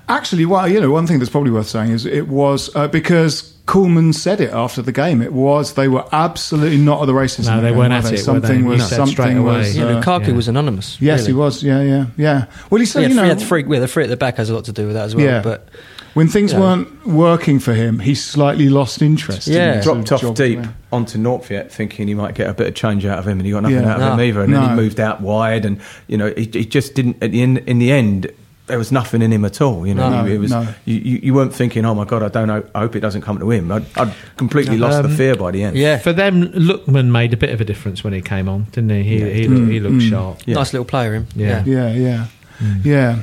Actually, 0.09 0.45
well, 0.45 0.67
you 0.67 0.79
know, 0.79 0.91
one 0.91 1.05
thing 1.07 1.19
that's 1.19 1.29
probably 1.29 1.51
worth 1.51 1.67
saying 1.67 1.91
is 1.91 2.05
it 2.05 2.27
was 2.27 2.73
uh, 2.75 2.87
because 2.87 3.50
Koeman 3.71 4.13
said 4.13 4.41
it 4.41 4.51
after 4.51 4.81
the 4.81 4.91
game. 4.91 5.21
It 5.21 5.31
was 5.31 5.75
they 5.75 5.87
were 5.87 6.03
absolutely 6.11 6.77
not 6.77 7.01
at 7.01 7.05
the 7.05 7.13
races. 7.13 7.47
No, 7.47 7.55
the 7.55 7.61
they 7.61 7.69
game, 7.69 7.77
weren't 7.77 7.91
were 7.91 7.97
at 7.99 8.03
they? 8.03 8.09
it, 8.09 8.27
were 8.27 8.39
they? 8.41 8.47
Something 8.47 8.65
was 8.65 8.89
said 8.89 9.07
straight 9.07 9.15
something 9.27 9.37
away. 9.37 9.57
was. 9.59 9.77
Yeah, 9.77 9.85
uh, 9.85 10.01
Lukaku 10.01 10.27
yeah. 10.27 10.33
was 10.33 10.47
anonymous. 10.49 11.01
yes, 11.01 11.21
really. 11.21 11.31
he 11.31 11.33
was. 11.37 11.63
Yeah, 11.63 11.81
yeah, 11.81 12.05
yeah. 12.17 12.45
Well, 12.69 12.79
he 12.81 12.85
said, 12.85 13.03
Yeah, 13.03 13.07
you 13.07 13.13
know, 13.15 13.21
three, 13.21 13.29
had 13.29 13.39
three, 13.39 13.63
yeah, 13.73 13.79
the 13.79 13.87
three 13.87 14.03
at 14.03 14.09
the 14.09 14.17
back 14.17 14.35
has 14.35 14.49
a 14.49 14.53
lot 14.53 14.65
to 14.65 14.73
do 14.73 14.87
with 14.87 14.95
that 14.95 15.05
as 15.05 15.15
well. 15.15 15.23
Yeah. 15.23 15.41
But 15.41 15.69
when 16.15 16.27
things 16.27 16.51
you 16.51 16.59
know. 16.59 16.65
weren't 16.65 17.07
working 17.07 17.59
for 17.59 17.73
him, 17.73 17.99
he 17.99 18.13
slightly 18.13 18.67
lost 18.67 19.01
interest. 19.01 19.47
Yeah. 19.47 19.77
the 19.77 19.83
dropped 19.83 20.11
off 20.11 20.19
job 20.19 20.35
deep 20.35 20.59
there. 20.59 20.75
onto 20.91 21.17
Nordtveit, 21.17 21.71
thinking 21.71 22.09
he 22.09 22.13
might 22.13 22.35
get 22.35 22.49
a 22.49 22.53
bit 22.53 22.67
of 22.67 22.75
change 22.75 23.05
out 23.05 23.19
of 23.19 23.25
him, 23.25 23.39
and 23.39 23.45
he 23.45 23.53
got 23.53 23.63
nothing 23.63 23.77
Yeah. 23.83 23.93
out 23.93 24.01
of 24.01 24.13
him 24.13 24.19
either. 24.19 24.41
And 24.41 24.53
then 24.53 24.69
he 24.69 24.75
moved 24.75 24.99
out 24.99 25.21
wide, 25.21 25.63
and 25.63 25.79
you 26.07 26.17
know, 26.17 26.33
he, 26.35 26.43
he 26.43 26.65
just 26.65 26.93
didn't. 26.93 27.23
At 27.23 27.31
the 27.31 27.41
end, 27.41 27.59
in 27.59 27.79
the 27.79 27.93
end, 27.93 28.33
there 28.71 28.77
was 28.77 28.91
nothing 28.91 29.21
in 29.21 29.31
him 29.31 29.43
at 29.43 29.59
all. 29.59 29.85
You 29.85 29.93
know, 29.93 30.09
No, 30.09 30.25
it 30.25 30.37
was 30.37 30.51
no. 30.51 30.65
you, 30.85 30.95
you, 30.95 31.19
you 31.23 31.33
weren't 31.33 31.53
thinking, 31.53 31.85
"Oh 31.85 31.93
my 31.93 32.05
god, 32.05 32.23
I 32.23 32.29
don't 32.29 32.47
know. 32.47 32.63
I 32.73 32.79
hope 32.79 32.95
it 32.95 33.01
doesn't 33.01 33.21
come 33.21 33.37
to 33.39 33.51
him." 33.51 33.69
I'd, 33.71 33.85
I'd 33.97 34.13
completely 34.37 34.77
lost 34.77 35.03
the 35.03 35.09
Um, 35.09 35.15
fear 35.15 35.35
by 35.35 35.51
the 35.51 35.63
end. 35.63 35.77
yeah, 35.77 35.97
For 35.97 36.13
them, 36.13 36.47
Lookman 36.53 37.11
made 37.11 37.33
a 37.33 37.37
bit 37.37 37.49
of 37.49 37.59
a 37.59 37.65
difference 37.65 38.03
when 38.03 38.13
he 38.13 38.21
came 38.21 38.47
on, 38.47 38.63
didn't 38.71 38.89
he? 38.91 39.03
He, 39.03 39.33
he, 39.41 39.47
looked, 39.47 39.71
he 39.71 39.79
looked 39.79 39.95
mm. 39.95 40.09
sharp. 40.09 40.39
Yeah. 40.45 40.55
nice 40.55 40.71
little 40.73 40.85
player 40.85 41.13
him. 41.13 41.27
Yeah. 41.35 41.63
Yeah. 41.65 41.91
Yeah, 41.91 41.93
yeah, 41.93 42.25
yeah. 42.83 43.21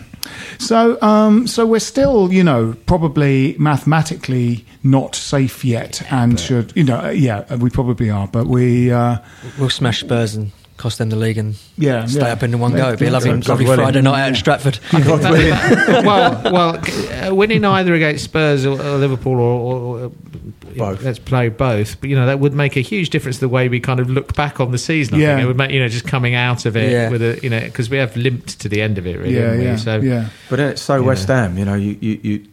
So, 0.58 1.00
um, 1.00 1.46
so 1.46 1.64
we're 1.64 1.78
still, 1.80 2.30
you 2.32 2.44
know, 2.44 2.74
probably 2.86 3.56
mathematically 3.58 4.66
not 4.82 5.14
safe 5.14 5.64
yet, 5.64 6.02
and 6.12 6.38
should, 6.38 6.72
you 6.76 6.84
know, 6.84 7.08
yeah, 7.08 7.54
we 7.54 7.70
probably 7.70 8.10
are, 8.10 8.26
but 8.28 8.46
we, 8.46 8.90
uh, 8.92 9.18
We'll 9.58 9.70
smash 9.70 10.00
Spurs 10.00 10.34
and 10.34 10.52
cost 10.78 10.96
them 10.98 11.10
the 11.10 11.16
league 11.16 11.36
and 11.38 11.56
Yeah, 11.76 12.06
stay 12.06 12.20
yeah. 12.20 12.32
up 12.32 12.42
in 12.42 12.58
one 12.58 12.72
Yeah, 12.72 12.78
go. 12.78 12.86
It'd 12.88 12.98
be 13.00 13.06
a 13.06 13.10
lovely, 13.10 13.30
God 13.30 13.48
lovely 13.48 13.64
willing. 13.66 13.80
Friday 13.80 14.00
night 14.00 14.22
out 14.22 14.28
in 14.28 14.34
Stratford. 14.36 14.78
well, 14.92 16.42
well, 16.44 16.80
uh, 17.30 17.34
winning 17.34 17.64
either 17.64 17.92
against 17.94 18.24
Spurs 18.24 18.64
or, 18.64 18.80
or 18.80 18.96
Liverpool 18.98 19.34
or, 19.34 19.40
or, 19.40 20.00
or 20.04 20.12
Both. 20.76 21.02
let's 21.02 21.18
play 21.18 21.48
both. 21.48 22.00
But 22.00 22.10
you 22.10 22.16
know 22.16 22.26
that 22.26 22.40
would 22.40 22.54
make 22.54 22.76
a 22.76 22.80
huge 22.80 23.10
difference 23.10 23.36
to 23.36 23.40
the 23.40 23.48
way 23.48 23.68
we 23.68 23.80
kind 23.80 24.00
of 24.00 24.08
look 24.08 24.34
back 24.34 24.60
on 24.60 24.70
the 24.72 24.78
season. 24.78 25.16
I 25.16 25.18
Yeah. 25.18 25.34
think 25.36 25.44
it 25.44 25.46
would 25.48 25.56
make 25.56 25.70
you 25.70 25.80
know 25.80 25.88
just 25.88 26.06
coming 26.06 26.34
out 26.34 26.64
of 26.66 26.76
it 26.76 26.90
Yeah. 26.92 27.10
with 27.10 27.22
a 27.22 27.38
you 27.42 27.50
know 27.50 27.60
because 27.60 27.90
we 27.90 27.98
have 27.98 28.16
limped 28.16 28.60
to 28.60 28.68
the 28.68 28.80
end 28.80 28.98
of 28.98 29.06
it 29.06 29.18
really. 29.18 29.34
yeah, 29.34 29.40
haven't 29.42 29.58
we? 29.58 29.64
yeah, 29.64 29.76
So 29.76 30.00
yeah. 30.00 30.28
But 30.48 30.60
it's 30.60 30.82
so 30.82 31.02
West 31.02 31.28
Ham, 31.28 31.58
you 31.58 31.64
know, 31.64 31.74
you, 31.74 31.96
you, 32.00 32.20
you, 32.22 32.46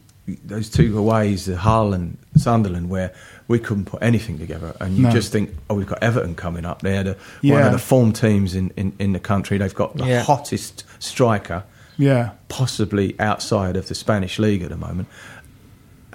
those 0.44 0.70
two 0.70 0.98
aways, 0.98 1.46
the 1.46 1.56
Hull 1.58 1.94
and 1.94 2.18
Sunderland, 2.36 2.90
where 2.90 3.14
we 3.48 3.60
couldn't 3.60 3.86
put 3.86 4.02
anything 4.02 4.40
together, 4.40 4.76
and 4.82 4.98
you 4.98 5.04
No. 5.04 5.12
just 5.12 5.32
think, 5.32 5.52
oh, 5.70 5.76
we've 5.76 5.86
got 5.88 6.02
Everton 6.02 6.34
coming 6.36 6.66
up. 6.66 6.82
They're 6.82 7.04
the, 7.04 7.18
one 7.44 7.62
of 7.62 7.72
the 7.72 7.78
form 7.80 8.12
teams 8.12 8.56
in, 8.56 8.72
in, 8.76 8.94
in 9.00 9.14
the 9.14 9.20
country. 9.20 9.58
They've 9.58 9.74
got 9.76 9.96
the 9.98 10.06
Yeah. 10.06 10.24
hottest 10.24 10.84
striker, 11.00 11.64
Yeah, 11.98 12.32
possibly 12.50 13.16
outside 13.20 13.76
of 13.78 13.88
the 13.88 13.96
Spanish 13.96 14.40
league 14.40 14.62
at 14.64 14.70
the 14.70 14.78
moment. 14.78 15.08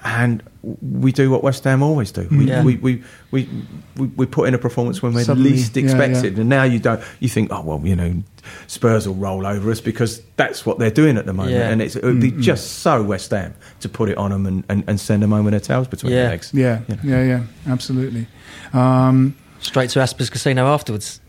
And 0.03 0.43
we 0.81 1.13
do 1.13 1.31
what 1.31 1.43
West 1.43 1.63
Ham 1.65 1.83
always 1.83 2.11
do. 2.11 2.27
We, 2.31 2.47
Yeah. 2.47 2.65
we, 2.65 2.77
we, 2.77 3.03
we, 3.31 3.49
we, 3.97 4.07
we 4.07 4.27
put 4.27 4.49
in 4.49 4.55
a 4.55 4.59
performance 4.59 5.03
when 5.03 5.13
we're 5.13 5.25
Suddenly, 5.25 5.51
least 5.51 5.77
yeah, 5.77 5.85
expected. 5.85 6.35
yeah. 6.35 6.41
And 6.41 6.49
now 6.49 6.63
you 6.65 6.79
don't. 6.79 7.03
You 7.21 7.29
think, 7.29 7.53
oh 7.53 7.61
well, 7.63 7.81
you 7.85 7.95
know, 7.97 8.23
Spurs 8.67 9.07
will 9.09 9.15
roll 9.17 9.47
over 9.47 9.71
us 9.71 9.81
because 9.81 10.23
that's 10.37 10.65
what 10.67 10.79
they're 10.79 10.91
doing 10.91 11.17
at 11.17 11.27
the 11.27 11.33
moment. 11.33 11.55
Yeah. 11.57 11.69
And 11.71 11.81
it's, 11.83 11.97
it 11.97 12.05
would 12.05 12.21
be 12.21 12.31
just 12.33 12.79
so 12.81 13.03
West 13.03 13.31
Ham 13.31 13.55
to 13.81 13.89
put 13.89 14.09
it 14.09 14.17
on 14.19 14.31
them 14.31 14.47
and, 14.47 14.65
and, 14.69 14.85
and 14.87 15.01
send 15.01 15.23
them 15.23 15.31
home 15.33 15.45
with 15.45 15.53
their 15.53 15.61
tails 15.61 15.89
between 15.89 16.13
Yeah. 16.13 16.23
their 16.23 16.31
legs. 16.31 16.51
yeah, 16.55 16.81
You 16.89 16.97
know. 16.97 17.01
yeah, 17.03 17.25
yeah, 17.25 17.73
absolutely. 17.73 18.27
Um, 18.73 19.37
Straight 19.61 19.91
to 19.91 19.99
Aspers 20.01 20.31
Casino 20.31 20.67
afterwards. 20.67 21.21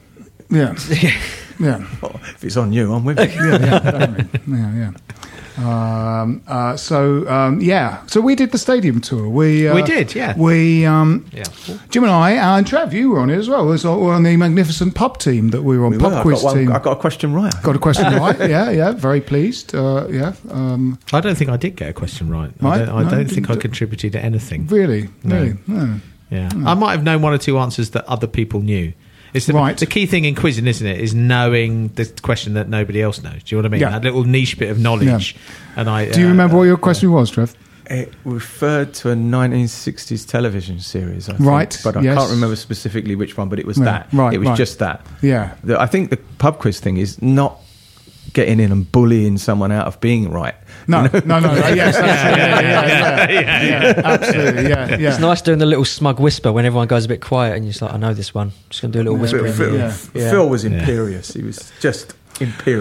yeah, 0.50 0.76
yeah. 1.60 1.86
Well, 2.02 2.20
if 2.24 2.44
it's 2.44 2.58
on 2.58 2.72
you, 2.74 2.94
I'm 2.94 3.04
with 3.04 3.20
you. 3.20 3.26
yeah, 3.26 3.58
yeah, 3.60 4.24
yeah, 4.48 4.76
yeah. 4.76 4.92
Um, 5.58 6.42
uh, 6.48 6.76
so 6.78 7.28
um, 7.30 7.60
yeah, 7.62 8.06
so 8.08 8.22
we 8.22 8.36
did 8.36 8.52
the 8.52 8.58
stadium 8.58 9.02
tour. 9.02 9.28
We 9.30 9.68
uh, 9.68 9.76
We 9.76 9.84
did, 9.84 10.16
yeah. 10.16 10.36
We 10.38 10.86
um, 10.86 11.26
yeah. 11.34 11.44
Jim 11.90 12.04
and 12.04 12.12
I 12.12 12.32
and 12.32 12.66
Trev, 12.66 12.94
you 12.94 13.10
were 13.12 13.20
on 13.20 13.30
it 13.30 13.38
as 13.38 13.50
well. 13.50 13.66
We 13.66 13.78
were 13.78 14.14
on 14.14 14.24
the 14.24 14.38
magnificent 14.38 14.96
pub 14.96 15.18
team 15.18 15.50
that 15.50 15.64
we 15.64 15.78
were 15.78 15.86
on. 15.86 15.92
We 15.92 15.98
pub 15.98 16.12
were. 16.14 16.20
I 16.20 16.22
quiz 16.22 16.42
got, 16.42 16.46
one, 16.46 16.58
team. 16.58 16.72
I 16.72 16.80
got 16.80 16.92
a 16.94 17.00
question 17.00 17.34
right. 17.34 17.54
Got 17.64 17.76
a 17.76 17.80
question 17.80 18.14
right? 18.20 18.40
Yeah, 18.50 18.70
yeah. 18.72 18.92
Very 18.92 19.22
pleased. 19.22 19.76
Uh, 19.76 20.08
yeah. 20.10 20.34
Um, 20.50 21.00
I 21.12 21.20
don't 21.22 21.36
think 21.38 21.50
I 21.50 21.58
did 21.58 21.76
get 21.76 21.90
a 21.90 21.94
question 21.94 22.30
right. 22.30 22.52
Right? 22.62 22.82
I 22.82 22.86
don't, 22.86 22.96
I 22.96 23.04
No, 23.04 23.10
don't 23.10 23.30
think 23.30 23.50
I 23.50 23.56
contributed 23.56 24.14
to 24.14 24.24
anything. 24.24 24.68
really, 24.68 25.10
No. 25.24 25.36
really. 25.36 25.58
No. 25.68 26.00
Yeah, 26.30 26.50
I 26.66 26.76
might 26.76 26.92
have 26.94 27.04
known 27.04 27.22
one 27.22 27.34
or 27.34 27.38
two 27.38 27.60
answers 27.60 27.90
that 27.90 28.06
other 28.06 28.26
people 28.28 28.62
knew. 28.62 28.94
It's 29.34 29.46
the, 29.46 29.54
Right. 29.54 29.78
the 29.78 29.86
key 29.86 30.06
thing 30.06 30.26
in 30.26 30.36
quizzing, 30.36 30.68
isn't 30.68 30.86
it? 30.86 31.00
Is 31.00 31.14
knowing 31.14 31.90
the 31.96 32.06
question 32.22 32.54
that 32.56 32.68
nobody 32.70 33.02
else 33.02 33.24
knows. 33.24 33.44
Do 33.44 33.56
you 33.56 33.62
know 33.62 33.64
what 33.64 33.66
I 33.66 33.72
mean? 33.72 33.82
Yeah. 33.82 33.90
That 33.92 34.04
little 34.04 34.24
niche 34.26 34.58
bit 34.60 34.70
of 34.70 34.80
knowledge. 34.80 35.36
Yeah. 35.36 35.80
And 35.82 35.90
I 35.90 36.10
Do 36.12 36.20
you 36.20 36.26
uh, 36.28 36.30
remember 36.30 36.58
what 36.58 36.64
your 36.64 36.78
question 36.78 37.12
was, 37.12 37.30
Trev? 37.32 37.56
It 37.90 38.14
referred 38.26 38.94
to 38.96 39.10
a 39.12 39.16
1960s 39.16 40.28
television 40.28 40.80
series, 40.80 41.28
I 41.30 41.34
think, 41.34 41.48
Right, 41.48 41.78
But 41.84 41.98
I 41.98 42.02
yes. 42.02 42.18
can't 42.18 42.32
remember 42.32 42.56
specifically 42.56 43.16
which 43.16 43.38
one. 43.38 43.50
But 43.50 43.60
it 43.60 43.66
was 43.66 43.78
Yeah, 43.78 43.86
that. 43.86 44.08
right, 44.14 44.34
It 44.34 44.38
was 44.38 44.50
right. 44.50 44.58
just 44.58 44.80
that. 44.80 45.06
Yeah. 45.22 45.52
The, 45.64 45.80
I 45.80 45.88
think 45.88 46.10
the 46.10 46.18
pub 46.38 46.60
quiz 46.60 46.80
thing 46.80 46.98
is 46.98 47.22
not 47.22 47.60
getting 48.34 48.60
in 48.60 48.72
and 48.72 48.90
bullying 48.92 49.38
someone 49.38 49.72
out 49.72 49.88
of 49.88 50.00
being 50.00 50.30
right. 50.32 50.56
No, 50.88 51.04
You 51.04 51.10
know? 51.26 51.40
no, 51.40 51.40
no. 51.40 51.54
Yes, 51.70 51.96
absolutely. 51.96 52.40
Yeah, 52.42 53.28
yeah, 53.30 53.32
yeah, 53.32 53.64
yeah, 53.64 54.02
absolutely. 54.04 54.64
Yeah, 54.70 54.96
yeah. 54.98 55.10
It's 55.12 55.20
nice 55.20 55.42
doing 55.42 55.60
the 55.60 55.66
little 55.66 55.86
smug 55.86 56.20
whisper 56.20 56.52
when 56.52 56.66
everyone 56.66 56.88
goes 56.88 57.06
a 57.06 57.08
bit 57.08 57.22
quiet 57.22 57.56
and 57.56 57.66
you're 57.66 57.72
just 57.72 57.82
like, 57.82 57.94
I 57.94 57.98
know 57.98 58.14
this 58.14 58.34
one. 58.34 58.52
just 58.70 58.82
going 58.82 58.92
to 58.94 58.98
do 58.98 59.02
a 59.02 59.06
little 59.12 59.20
whisper. 59.20 59.40
Phil, 59.52 59.54
Phil- 59.54 60.22
Yeah. 60.22 60.30
Phil 60.32 60.50
was 60.50 60.64
imperious. 60.66 61.34
He 61.34 61.44
was 61.44 61.72
just 61.82 62.14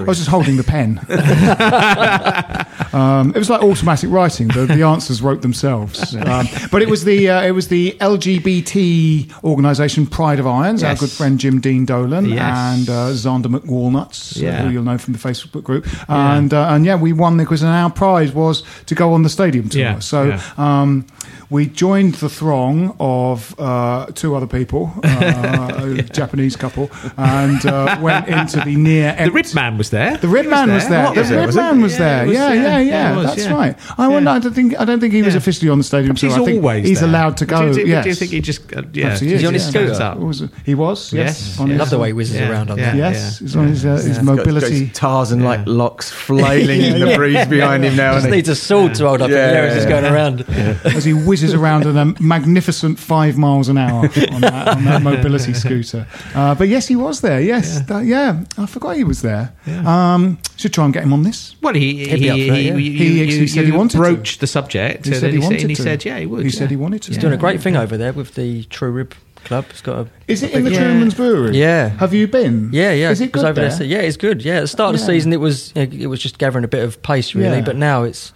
I 0.03 0.05
was 0.05 0.19
just 0.19 0.31
holding 0.31 0.57
the 0.57 0.65
pen. 0.65 0.99
um, 2.93 3.31
it 3.35 3.39
was 3.39 3.51
like 3.51 3.63
automatic 3.63 4.11
writing. 4.11 4.49
The, 4.49 4.67
the 4.67 4.83
answers 4.83 5.23
wrote 5.23 5.43
themselves. 5.43 6.15
Um, 6.17 6.47
but 6.71 6.83
it 6.83 6.89
was 6.89 7.05
the 7.05 7.29
uh, 7.31 7.43
it 7.43 7.53
was 7.53 7.69
the 7.69 7.93
LGBT 8.01 9.43
organisation 9.45 10.07
Pride 10.07 10.39
of 10.39 10.47
Irons. 10.47 10.83
Our 10.83 10.95
good 10.97 11.11
friend 11.11 11.39
Jim 11.39 11.61
Dean 11.61 11.85
Dolan 11.85 12.27
Yes. 12.27 12.41
and 12.57 12.89
uh, 12.89 13.11
Zander 13.13 13.47
McWalnuts, 13.47 14.37
uh, 14.37 14.45
Yeah. 14.45 14.63
who 14.63 14.71
you'll 14.71 14.83
know 14.85 14.99
from 14.99 15.13
the 15.15 15.19
Facebook 15.19 15.63
group. 15.63 15.87
And 16.09 16.53
uh, 16.53 16.69
and 16.71 16.85
yeah, 16.85 16.97
we 16.97 17.13
won 17.13 17.37
the 17.37 17.47
quiz, 17.47 17.63
and 17.63 17.71
our 17.71 17.91
prize 17.91 18.33
was 18.33 18.63
to 18.87 18.95
go 18.95 19.13
on 19.13 19.23
the 19.23 19.29
stadium 19.31 19.69
tour. 19.69 19.81
Yeah, 19.83 19.99
So. 20.01 20.25
yeah. 20.25 20.43
Um, 20.57 21.07
we 21.51 21.67
joined 21.67 22.15
the 22.15 22.29
throng 22.29 22.95
of 23.01 23.59
uh, 23.59 24.07
two 24.15 24.37
other 24.37 24.47
people, 24.47 24.93
uh, 25.03 25.73
a 25.99 26.03
Japanese 26.03 26.55
couple, 26.55 26.89
and 27.17 27.67
uh, 27.67 27.99
went 28.01 28.29
into 28.29 28.61
the 28.61 28.77
near 28.77 29.13
The 29.19 29.23
Rib 29.51 29.55
Man 29.57 29.79
was 29.79 29.91
there. 29.91 30.17
the 30.17 30.29
Red 30.29 30.47
Man 30.47 30.71
was 30.73 30.89
there. 30.89 31.13
The 31.15 31.21
was 31.21 31.29
there, 31.29 31.39
Rib 31.39 31.47
was 31.47 31.55
he? 31.55 31.61
Man 31.61 31.81
was 31.83 31.99
there. 31.99 32.27
Yeah, 32.27 32.53
yeah. 32.53 32.53
yeah, 32.53 32.79
Yeah, 32.79 32.79
yeah. 32.81 33.17
was, 33.17 33.27
That's 33.27 33.45
yeah. 33.47 33.55
right. 33.55 33.77
I 33.99 34.09
wonder. 34.09 34.31
I 34.31 34.39
don't 34.39 34.53
think. 34.53 34.79
I 34.79 34.85
don't 34.85 35.01
think 35.01 35.13
he 35.15 35.23
was 35.23 35.35
Yeah. 35.35 35.39
officially 35.39 35.71
on 35.71 35.79
the 35.79 35.85
stadium 35.85 36.09
Perhaps 36.15 36.21
he's. 36.23 36.33
I 36.35 36.45
think 36.45 36.63
always 36.63 36.87
he's 36.89 37.01
there. 37.01 37.09
allowed 37.09 37.37
to 37.39 37.47
Do 37.47 37.51
go. 37.55 37.67
you, 37.67 37.73
do, 37.75 37.87
yes. 37.87 38.05
do 38.05 38.09
you 38.11 38.15
think 38.15 38.31
he 38.33 38.41
just 38.41 38.61
uh, 38.77 38.83
yeah? 38.93 39.05
Perhaps 39.05 39.21
he 39.21 39.35
Is 39.35 39.45
on 39.45 39.55
his 39.55 39.67
scooter? 39.67 39.95
Stands 39.95 40.41
was? 40.41 40.51
He 40.65 40.75
was. 40.75 41.13
Yes. 41.13 41.49
Yes. 41.49 41.61
On 41.61 41.77
Love 41.79 41.91
the 41.91 41.99
way 41.99 42.09
he 42.09 42.13
whizzes 42.13 42.37
Yeah, 42.37 42.51
around 42.51 42.71
on 42.71 42.79
yeah. 42.79 42.91
that. 42.93 42.97
Yes. 42.97 43.39
He's 43.39 43.57
on 43.57 43.69
his, 43.69 43.85
uh, 43.85 43.95
his 43.95 44.07
He's 44.07 44.17
got- 44.19 44.27
got 44.27 44.37
mobility. 44.37 44.85
his 44.87 45.33
and 45.33 45.45
like 45.45 45.61
locks 45.67 46.11
flailing 46.11 46.81
in 46.83 47.01
the 47.01 47.15
breeze 47.17 47.47
behind 47.47 47.85
him 47.85 47.97
now. 47.97 48.15
He 48.15 48.21
just 48.21 48.31
needs 48.31 48.49
a 48.49 48.57
sword 48.57 48.95
to 48.97 49.07
hold 49.09 49.23
up 49.23 49.31
Yeah, 49.31 49.37
as 49.37 49.75
he's 49.75 49.85
yeah. 49.85 49.89
going 50.01 50.13
around. 50.13 50.45
as 50.85 51.05
he 51.05 51.13
whizzes 51.13 51.55
around 51.55 51.87
at 51.87 51.97
a 51.97 52.21
magnificent 52.23 52.99
five 52.99 53.37
miles 53.39 53.69
an 53.69 53.79
hour 53.79 54.09
on 54.33 54.41
that, 54.43 55.01
mobility 55.03 55.55
scooter. 55.55 56.07
Uh, 56.35 56.55
but 56.55 56.69
yes, 56.69 56.87
he 56.87 56.97
was 56.97 57.21
there. 57.21 57.41
Yes, 57.41 57.81
yeah. 57.89 58.01
yeah. 58.01 58.41
I 58.59 58.67
forgot 58.67 58.97
he 58.97 59.05
was 59.05 59.23
there. 59.23 59.40
Um, 59.87 60.39
should 60.57 60.73
try 60.73 60.85
and 60.85 60.93
get 60.95 61.03
him 61.05 61.13
on 61.13 61.23
this. 61.23 61.55
Well, 61.63 61.75
he 61.75 62.05
He'd 62.05 62.09
he, 62.11 62.17
be 62.21 62.31
up 62.31 62.37
he, 62.37 62.49
that, 62.51 62.61
you- 62.63 62.75
He 62.77 63.21
you- 63.21 63.25
you 63.41 63.47
said 63.47 63.65
he 63.67 63.73
wanted 63.73 63.93
to. 63.93 63.99
broached 63.99 64.41
the 64.41 64.47
subject. 64.47 65.07
He 65.07 65.13
and 65.13 65.21
said 65.21 65.29
then 65.29 65.35
he 65.35 65.41
said- 65.41 65.45
wanted 65.47 65.61
and 65.63 65.71
he 65.71 65.75
said, 65.75 66.05
"Yeah, 66.05 66.19
he 66.19 66.27
would." 66.27 66.45
He 66.45 66.51
said 66.51 66.71
he 66.71 66.77
wanted 66.77 67.03
to. 67.03 67.09
He's 67.09 67.19
doing 67.19 67.33
a 67.33 67.37
great 67.39 67.61
thing 67.61 67.77
over 67.77 67.97
there 67.97 68.13
with 68.13 68.35
the 68.35 68.65
True 68.65 68.91
Rib 68.91 69.15
Club. 69.45 69.65
He's 69.71 69.81
got 69.81 69.99
a. 69.99 70.07
Is 70.29 70.43
it 70.43 70.53
in 70.53 70.65
the 70.65 70.71
Yeah. 70.73 70.85
Truman's 70.85 71.15
Brewery? 71.15 71.57
Yeah. 71.57 71.89
Have 71.89 72.13
you 72.13 72.27
been? 72.29 72.71
Yeah, 72.73 72.93
yeah. 72.93 73.11
Is 73.11 73.21
it 73.21 73.27
it 73.27 73.33
good 73.33 73.45
over 73.45 73.61
there? 73.61 73.71
there. 73.71 73.87
Yeah, 73.87 73.99
it's 73.99 74.17
good. 74.17 74.45
Yeah, 74.45 74.57
at 74.57 74.61
the 74.63 74.69
start 74.69 74.95
of 74.95 75.01
the 75.01 75.07
season, 75.07 75.33
it 75.33 75.41
was 75.41 75.73
it 75.75 76.07
was 76.09 76.21
just 76.21 76.39
gathering 76.39 76.65
a 76.65 76.69
bit 76.69 76.85
of 76.85 77.03
pace, 77.03 77.35
really. 77.35 77.59
Yeah. 77.59 77.65
But 77.65 77.77
now 77.77 78.03
it's 78.05 78.33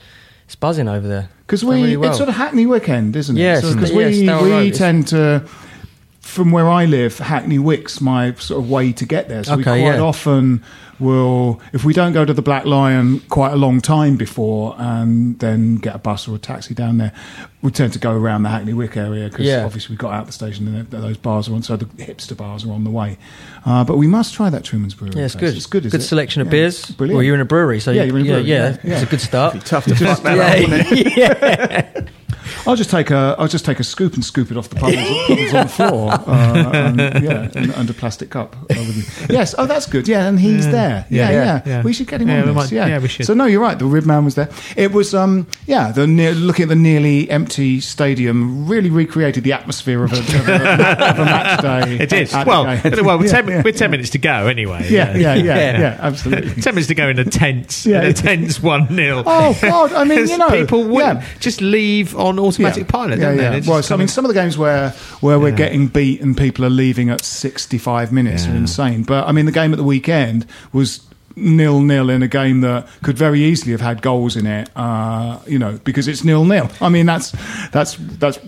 it's 0.47 0.55
buzzing 0.57 0.89
over 0.89 1.07
there. 1.07 1.29
Because 1.47 1.63
we, 1.65 1.75
really 1.83 1.97
well. 1.99 2.09
it's 2.11 2.17
sort 2.19 2.31
of 2.31 2.37
Hackney 2.37 2.65
weekend, 2.65 3.15
isn't 3.17 3.37
it? 3.37 3.41
Yes, 3.41 3.61
Because 3.75 3.91
yeah, 3.91 4.43
we, 4.43 4.51
we 4.65 4.71
tend 4.71 5.09
to, 5.09 5.47
from 6.25 6.51
where 6.51 6.69
I 6.69 6.85
live, 6.87 7.19
Hackney 7.19 7.59
Wick's 7.59 8.01
my 8.01 8.35
sort 8.35 8.63
of 8.65 8.71
way 8.71 8.93
to 8.93 9.05
get 9.07 9.29
there. 9.29 9.45
So 9.45 9.57
we 9.57 9.63
quite 9.63 9.77
yeah. 9.83 10.01
often 10.01 10.65
will, 10.99 11.61
if 11.73 11.85
we 11.85 11.93
don't 11.93 12.13
go 12.13 12.25
to 12.25 12.33
the 12.33 12.41
Black 12.43 12.65
Lion 12.65 13.21
quite 13.29 13.53
a 13.53 13.57
long 13.57 13.81
time 13.81 14.17
before 14.17 14.75
and 14.79 15.39
then 15.41 15.77
get 15.77 15.95
a 15.95 15.99
bus 15.99 16.27
or 16.27 16.35
a 16.37 16.39
taxi 16.39 16.73
down 16.75 16.99
there, 16.99 17.13
we 17.63 17.71
tend 17.71 17.93
to 17.93 17.99
go 17.99 18.13
around 18.13 18.43
the 18.45 18.49
Hackney 18.49 18.73
Wick 18.73 18.97
area 18.97 19.29
because 19.29 19.47
Yeah. 19.47 19.65
obviously 19.65 19.95
we 19.95 19.99
got 19.99 20.13
out 20.15 20.27
the 20.27 20.33
station 20.33 20.67
and 20.75 20.91
those 20.91 21.17
bars 21.17 21.49
are 21.49 21.55
on, 21.55 21.63
so 21.63 21.77
the 21.77 21.85
hipster 22.03 22.37
bars 22.37 22.65
are 22.65 22.73
on 22.73 22.85
the 22.85 22.91
way. 22.91 23.19
Uh, 23.67 23.85
but 23.85 23.97
we 23.99 24.07
must 24.07 24.35
try 24.35 24.49
that 24.51 24.65
Truman's 24.65 24.95
Brewery. 24.95 25.15
Yeah, 25.19 25.25
it's 25.27 25.35
place. 25.35 25.51
good. 25.51 25.57
It's 25.57 25.67
good, 25.67 25.83
Good 25.91 25.95
it? 26.01 26.05
selection 26.05 26.41
of 26.43 26.47
Yeah. 26.49 26.53
beers. 26.53 26.87
Brilliant. 26.93 27.17
Well, 27.17 27.23
you're 27.25 27.35
in 27.35 27.41
a 27.41 27.45
brewery, 27.45 27.81
so 27.81 27.91
Yeah, 27.91 28.05
you, 28.05 28.09
you're 28.09 28.19
in 28.21 28.23
a 28.27 28.29
yeah, 28.29 28.35
brewery, 28.35 28.49
yeah, 28.49 28.69
yeah, 28.71 28.77
yeah. 28.85 28.95
it's 28.95 29.03
a 29.03 29.11
good 29.11 29.21
start. 29.21 29.65
tough 29.65 29.85
to 29.87 29.95
fuck 29.95 30.23
that 30.23 30.39
up, 30.39 30.69
wouldn't 30.71 30.93
it? 30.93 31.17
yeah. 31.17 32.01
I'll 32.67 32.77
just 32.77 32.91
take 32.91 33.11
a 33.11 33.35
I'll 33.39 33.49
just 33.49 33.65
take 33.65 33.79
a 33.81 33.85
scoop 33.85 34.15
and 34.15 34.25
scoop 34.25 34.51
it 34.51 34.57
off 34.57 34.69
the 34.71 34.77
puddles, 34.77 35.05
puddles 35.27 35.55
on 35.55 35.63
the 35.67 35.69
floor. 35.73 36.13
Uh, 36.13 36.71
and, 36.73 36.99
yeah, 37.25 37.51
and, 37.55 37.71
and 37.73 37.91
a 37.91 37.95
plastic 37.95 38.31
cup. 38.31 38.57
Yes. 39.29 39.55
Oh, 39.59 39.67
that's 39.67 39.87
good. 39.87 40.09
Yeah, 40.09 40.27
and 40.27 40.39
he's 40.41 40.65
Yeah. 40.67 40.73
there. 40.73 41.07
Yeah, 41.11 41.31
Yeah. 41.31 41.45
yeah, 41.45 41.63
Yeah. 41.67 41.83
We 41.83 41.93
should 41.93 42.07
get 42.09 42.21
him 42.23 42.31
on 42.31 42.47
this. 42.47 42.55
might- 42.55 42.73
yeah. 42.73 42.99
we 42.99 43.09
should. 43.09 43.27
So 43.27 43.35
no, 43.35 43.45
you're 43.47 43.61
right. 43.61 43.79
The 43.79 43.85
rib 43.87 44.07
man 44.07 44.25
was 44.25 44.35
there. 44.35 44.49
It 44.77 44.93
was 44.93 45.15
um 45.15 45.47
yeah. 45.67 45.93
The 45.93 46.07
near, 46.07 46.33
looking 46.33 46.65
at 46.65 46.69
the 46.71 46.75
nearly 46.77 47.31
empty 47.31 47.81
stadium 47.81 48.67
really 48.67 48.91
recreated 48.91 49.45
the 49.45 49.53
atmosphere 49.53 50.03
of 50.05 50.13
a, 50.13 50.19
of 50.19 50.49
a, 50.49 50.55
of 51.11 51.19
a 51.19 51.25
match 51.25 51.61
day. 51.63 51.99
It 52.05 52.13
is. 52.13 52.33
Well, 52.33 52.65
well, 52.65 53.19
we're, 53.19 53.29
ten, 53.29 53.47
we're 53.47 53.73
ten 53.73 53.91
minutes 53.91 54.11
to 54.11 54.19
go 54.19 54.47
anyway. 54.47 54.87
Yeah, 54.91 55.17
yeah, 55.17 55.35
yeah, 55.35 55.43
Yeah. 55.55 55.79
yeah, 55.81 55.99
absolutely. 56.01 56.51
Ten 56.63 56.75
minutes 56.75 56.89
to 56.89 56.95
go 56.95 57.09
in 57.09 57.19
a 57.19 57.25
tense, 57.25 57.87
Yeah. 57.87 58.03
in 58.03 58.07
a 58.11 58.13
tense 58.13 58.63
one 58.63 58.89
0 58.89 59.23
Oh 59.27 59.57
God! 59.61 59.93
I 59.93 60.05
mean, 60.05 60.27
you 60.29 60.39
know, 60.39 60.51
people 60.51 60.85
would 60.85 61.23
just 61.41 61.61
leave 61.61 62.17
on 62.17 62.39
automatic 62.55 62.89
pilot, 62.89 63.19
yeah, 63.19 63.25
don't 63.27 63.39
yeah. 63.39 63.59
they? 63.61 63.69
Well, 63.69 63.83
so, 63.83 63.95
I 63.95 63.99
mean, 63.99 64.09
some 64.09 64.25
of 64.25 64.29
the 64.29 64.35
games 64.35 64.57
where 64.57 64.91
where 65.21 65.39
we're 65.39 65.53
getting 65.53 65.89
beat 65.89 66.21
and 66.21 66.37
people 66.37 66.65
are 66.65 66.71
leaving 66.71 67.11
at 67.11 67.25
65 67.25 68.13
minutes 68.13 68.47
are 68.47 68.55
insane. 68.55 69.03
But 69.03 69.27
I 69.27 69.33
mean, 69.33 69.47
the 69.47 69.53
game 69.53 69.73
at 69.73 69.77
the 69.77 69.85
weekend 69.85 70.47
was 70.73 71.01
nil 71.37 71.81
nil 71.81 72.11
in 72.11 72.23
a 72.23 72.29
game 72.29 72.61
that 72.61 72.87
could 73.03 73.17
very 73.19 73.43
easily 73.43 73.73
have 73.73 73.81
had 73.81 74.03
goals 74.03 74.37
in 74.37 74.47
it. 74.47 74.71
Uh, 74.77 75.39
you 75.47 75.59
know, 75.59 75.79
because 75.85 76.07
it's 76.09 76.23
nil 76.25 76.45
nil. 76.45 76.71
I 76.81 76.89
mean, 76.89 77.07
that's 77.07 77.33
that's 77.73 77.97
that's 78.19 78.39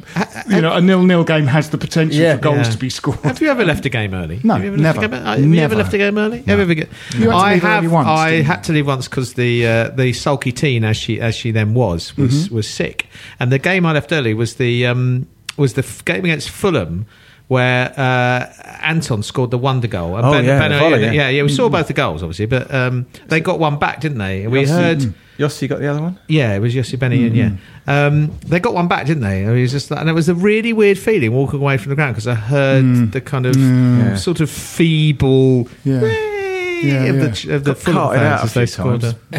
you 0.49 0.61
know, 0.61 0.72
a 0.75 0.81
nil 0.81 1.03
nil 1.03 1.25
game 1.25 1.46
has 1.46 1.70
the 1.70 1.79
potential 1.79 2.20
Yeah. 2.20 2.37
for 2.37 2.42
goals 2.42 2.66
Yeah. 2.66 2.72
to 2.72 2.79
be 2.79 2.90
scored. 2.90 3.18
Have 3.20 3.40
you 3.40 3.49
ever 3.49 3.64
left 3.64 3.85
a 3.87 3.88
game 3.88 4.14
early? 4.14 4.40
No, 4.44 4.55
have 4.55 4.62
you 4.64 4.68
ever 4.72 4.77
never. 4.81 5.01
Left 5.01 5.12
a 5.12 5.16
game, 5.16 5.25
have 5.27 5.38
you 5.38 5.44
ever 5.44 5.57
Never. 5.57 5.75
left 5.77 5.94
a 5.94 5.99
game 5.99 6.18
early? 6.18 6.38
Have 6.38 6.59
you 6.59 6.62
ever 6.62 6.75
get, 6.75 6.88
You 7.14 7.31
had 7.31 7.31
to 7.31 7.37
I 7.37 7.57
have. 7.59 7.85
early 7.85 7.88
once, 7.88 8.09
I 8.09 8.31
you? 8.31 8.42
had 8.44 8.62
to 8.64 8.72
leave 8.72 8.87
once 8.87 9.09
because 9.09 9.35
the 9.35 9.66
uh, 9.66 9.88
the 9.90 10.12
sulky 10.12 10.53
teen, 10.53 10.85
as 10.85 10.96
she 10.96 11.20
as 11.20 11.35
she 11.35 11.51
then 11.51 11.75
was, 11.75 12.16
was 12.16 12.46
Mm-hmm. 12.46 12.55
was 12.55 12.68
sick, 12.68 13.07
and 13.40 13.51
the 13.51 13.59
game 13.59 13.85
I 13.87 13.92
left 13.92 14.12
early 14.12 14.35
was 14.35 14.55
the 14.57 14.87
um, 14.87 15.27
was 15.57 15.75
the 15.75 15.83
f- 15.83 16.05
game 16.05 16.25
against 16.25 16.51
Fulham. 16.51 17.07
Where 17.49 17.93
uh, 17.97 18.53
Anton 18.83 19.23
scored 19.23 19.53
the 19.53 19.59
wonder 19.59 19.87
goal, 19.87 20.17
and 20.17 20.27
Oh, 20.27 20.33
yeah, 20.41 20.67
the 20.69 20.79
volley, 20.81 21.01
yeah, 21.03 21.13
yeah. 21.13 21.29
yeah, 21.29 21.43
we 21.45 21.49
saw 21.49 21.69
both 21.69 21.87
the 21.87 21.93
goals, 21.93 22.21
obviously, 22.25 22.47
but 22.47 22.75
um, 22.75 23.07
they 23.29 23.39
got 23.39 23.61
one 23.61 23.79
back, 23.79 24.01
didn't 24.01 24.19
they? 24.19 24.49
We 24.49 24.65
Yossi- 24.65 24.69
heard, 24.69 25.15
Yossi 25.39 25.69
got 25.69 25.79
the 25.79 25.87
other 25.87 26.03
one. 26.03 26.19
yeah, 26.27 26.57
it 26.57 26.59
was 26.59 26.75
Yossi 26.75 26.99
Benayoun, 26.99 27.27
and 27.29 27.37
yeah, 27.37 28.07
um, 28.07 28.37
they 28.41 28.59
got 28.59 28.75
one 28.75 28.89
back, 28.89 29.07
didn't 29.07 29.23
they? 29.23 29.45
And 29.45 29.57
it 29.57 29.61
was 29.63 29.71
just, 29.71 29.93
and 29.93 30.09
it 30.11 30.13
was 30.13 30.29
a 30.29 30.35
really 30.35 30.73
weird 30.73 30.99
feeling 30.99 31.33
walking 31.33 31.61
away 31.61 31.79
from 31.79 31.91
the 31.91 31.95
ground 31.95 32.15
because 32.17 32.27
I 32.27 32.35
heard 32.35 33.13
the 33.13 33.21
kind 33.21 33.47
of 33.47 33.57
Yeah. 33.57 34.17
sort 34.17 34.41
of 34.41 34.51
feeble 34.51 35.69
Yeah. 35.85 36.01
yeah, 36.03 37.05
of 37.05 37.17
yeah. 37.17 37.27
the 37.29 37.55
of 37.55 37.63
the 37.65 37.73
Got 37.75 37.79
Fulham 37.79 38.11
fans 38.11 38.23
out 38.23 38.41
a 38.41 38.43
as 38.43 38.55
they 38.55 38.67
scored. 38.67 39.01
times. 39.03 39.15
A, 39.33 39.37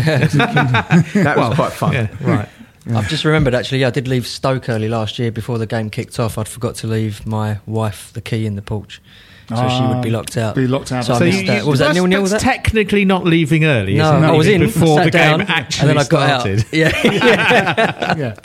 That 1.24 1.36
well, 1.38 1.50
was 1.50 1.56
quite 1.58 1.74
fun. 1.74 1.91
Yeah, 1.91 2.08
right. 2.22 2.50
I've 2.95 3.10
just 3.10 3.26
remembered 3.26 3.54
actually. 3.54 3.80
Yeah, 3.80 3.88
I 3.88 3.91
did 3.91 4.08
leave 4.08 4.28
Stoke 4.28 4.69
early 4.69 4.88
last 4.88 5.19
year 5.19 5.32
before 5.32 5.58
the 5.58 5.65
game 5.65 5.89
kicked 5.89 6.19
off. 6.19 6.38
I'd 6.38 6.47
forgot 6.47 6.76
to 6.76 6.88
leave 6.88 7.26
my 7.26 7.60
wife 7.65 8.12
the 8.13 8.21
key 8.21 8.45
in 8.45 8.56
the 8.56 8.62
porch, 8.62 9.02
so 9.49 9.69
she 9.69 9.81
would 9.93 10.01
be 10.01 10.10
locked 10.10 10.36
out. 10.38 10.55
Be 10.55 10.67
locked 10.67 10.91
out. 10.91 11.05
So 11.05 11.13
I 11.13 11.19
missed 11.19 11.41
you- 11.41 11.47
that. 11.47 11.63
What 11.63 11.71
was 11.71 11.79
that 11.79 11.86
that's, 11.88 11.95
nil 11.95 12.07
nil? 12.07 12.21
Was 12.21 12.31
that's 12.31 12.43
that? 12.43 12.63
technically 12.63 13.05
not 13.05 13.23
leaving 13.25 13.63
early. 13.65 13.95
No, 13.95 14.10
isn't 14.17 14.23
it? 14.23 14.27
I 14.27 14.31
was 14.31 14.47
in 14.47 14.62
before 14.62 15.03
the 15.03 15.12
down, 15.12 15.39
game 15.39 15.47
actually 15.49 15.89
and 15.91 15.97
then 15.99 16.05
I 16.05 16.07
got 16.10 16.41
started. 16.41 16.60
out. 16.60 16.65
Yeah, 16.73 16.91
yeah, 17.03 18.15
yeah, 18.17 18.36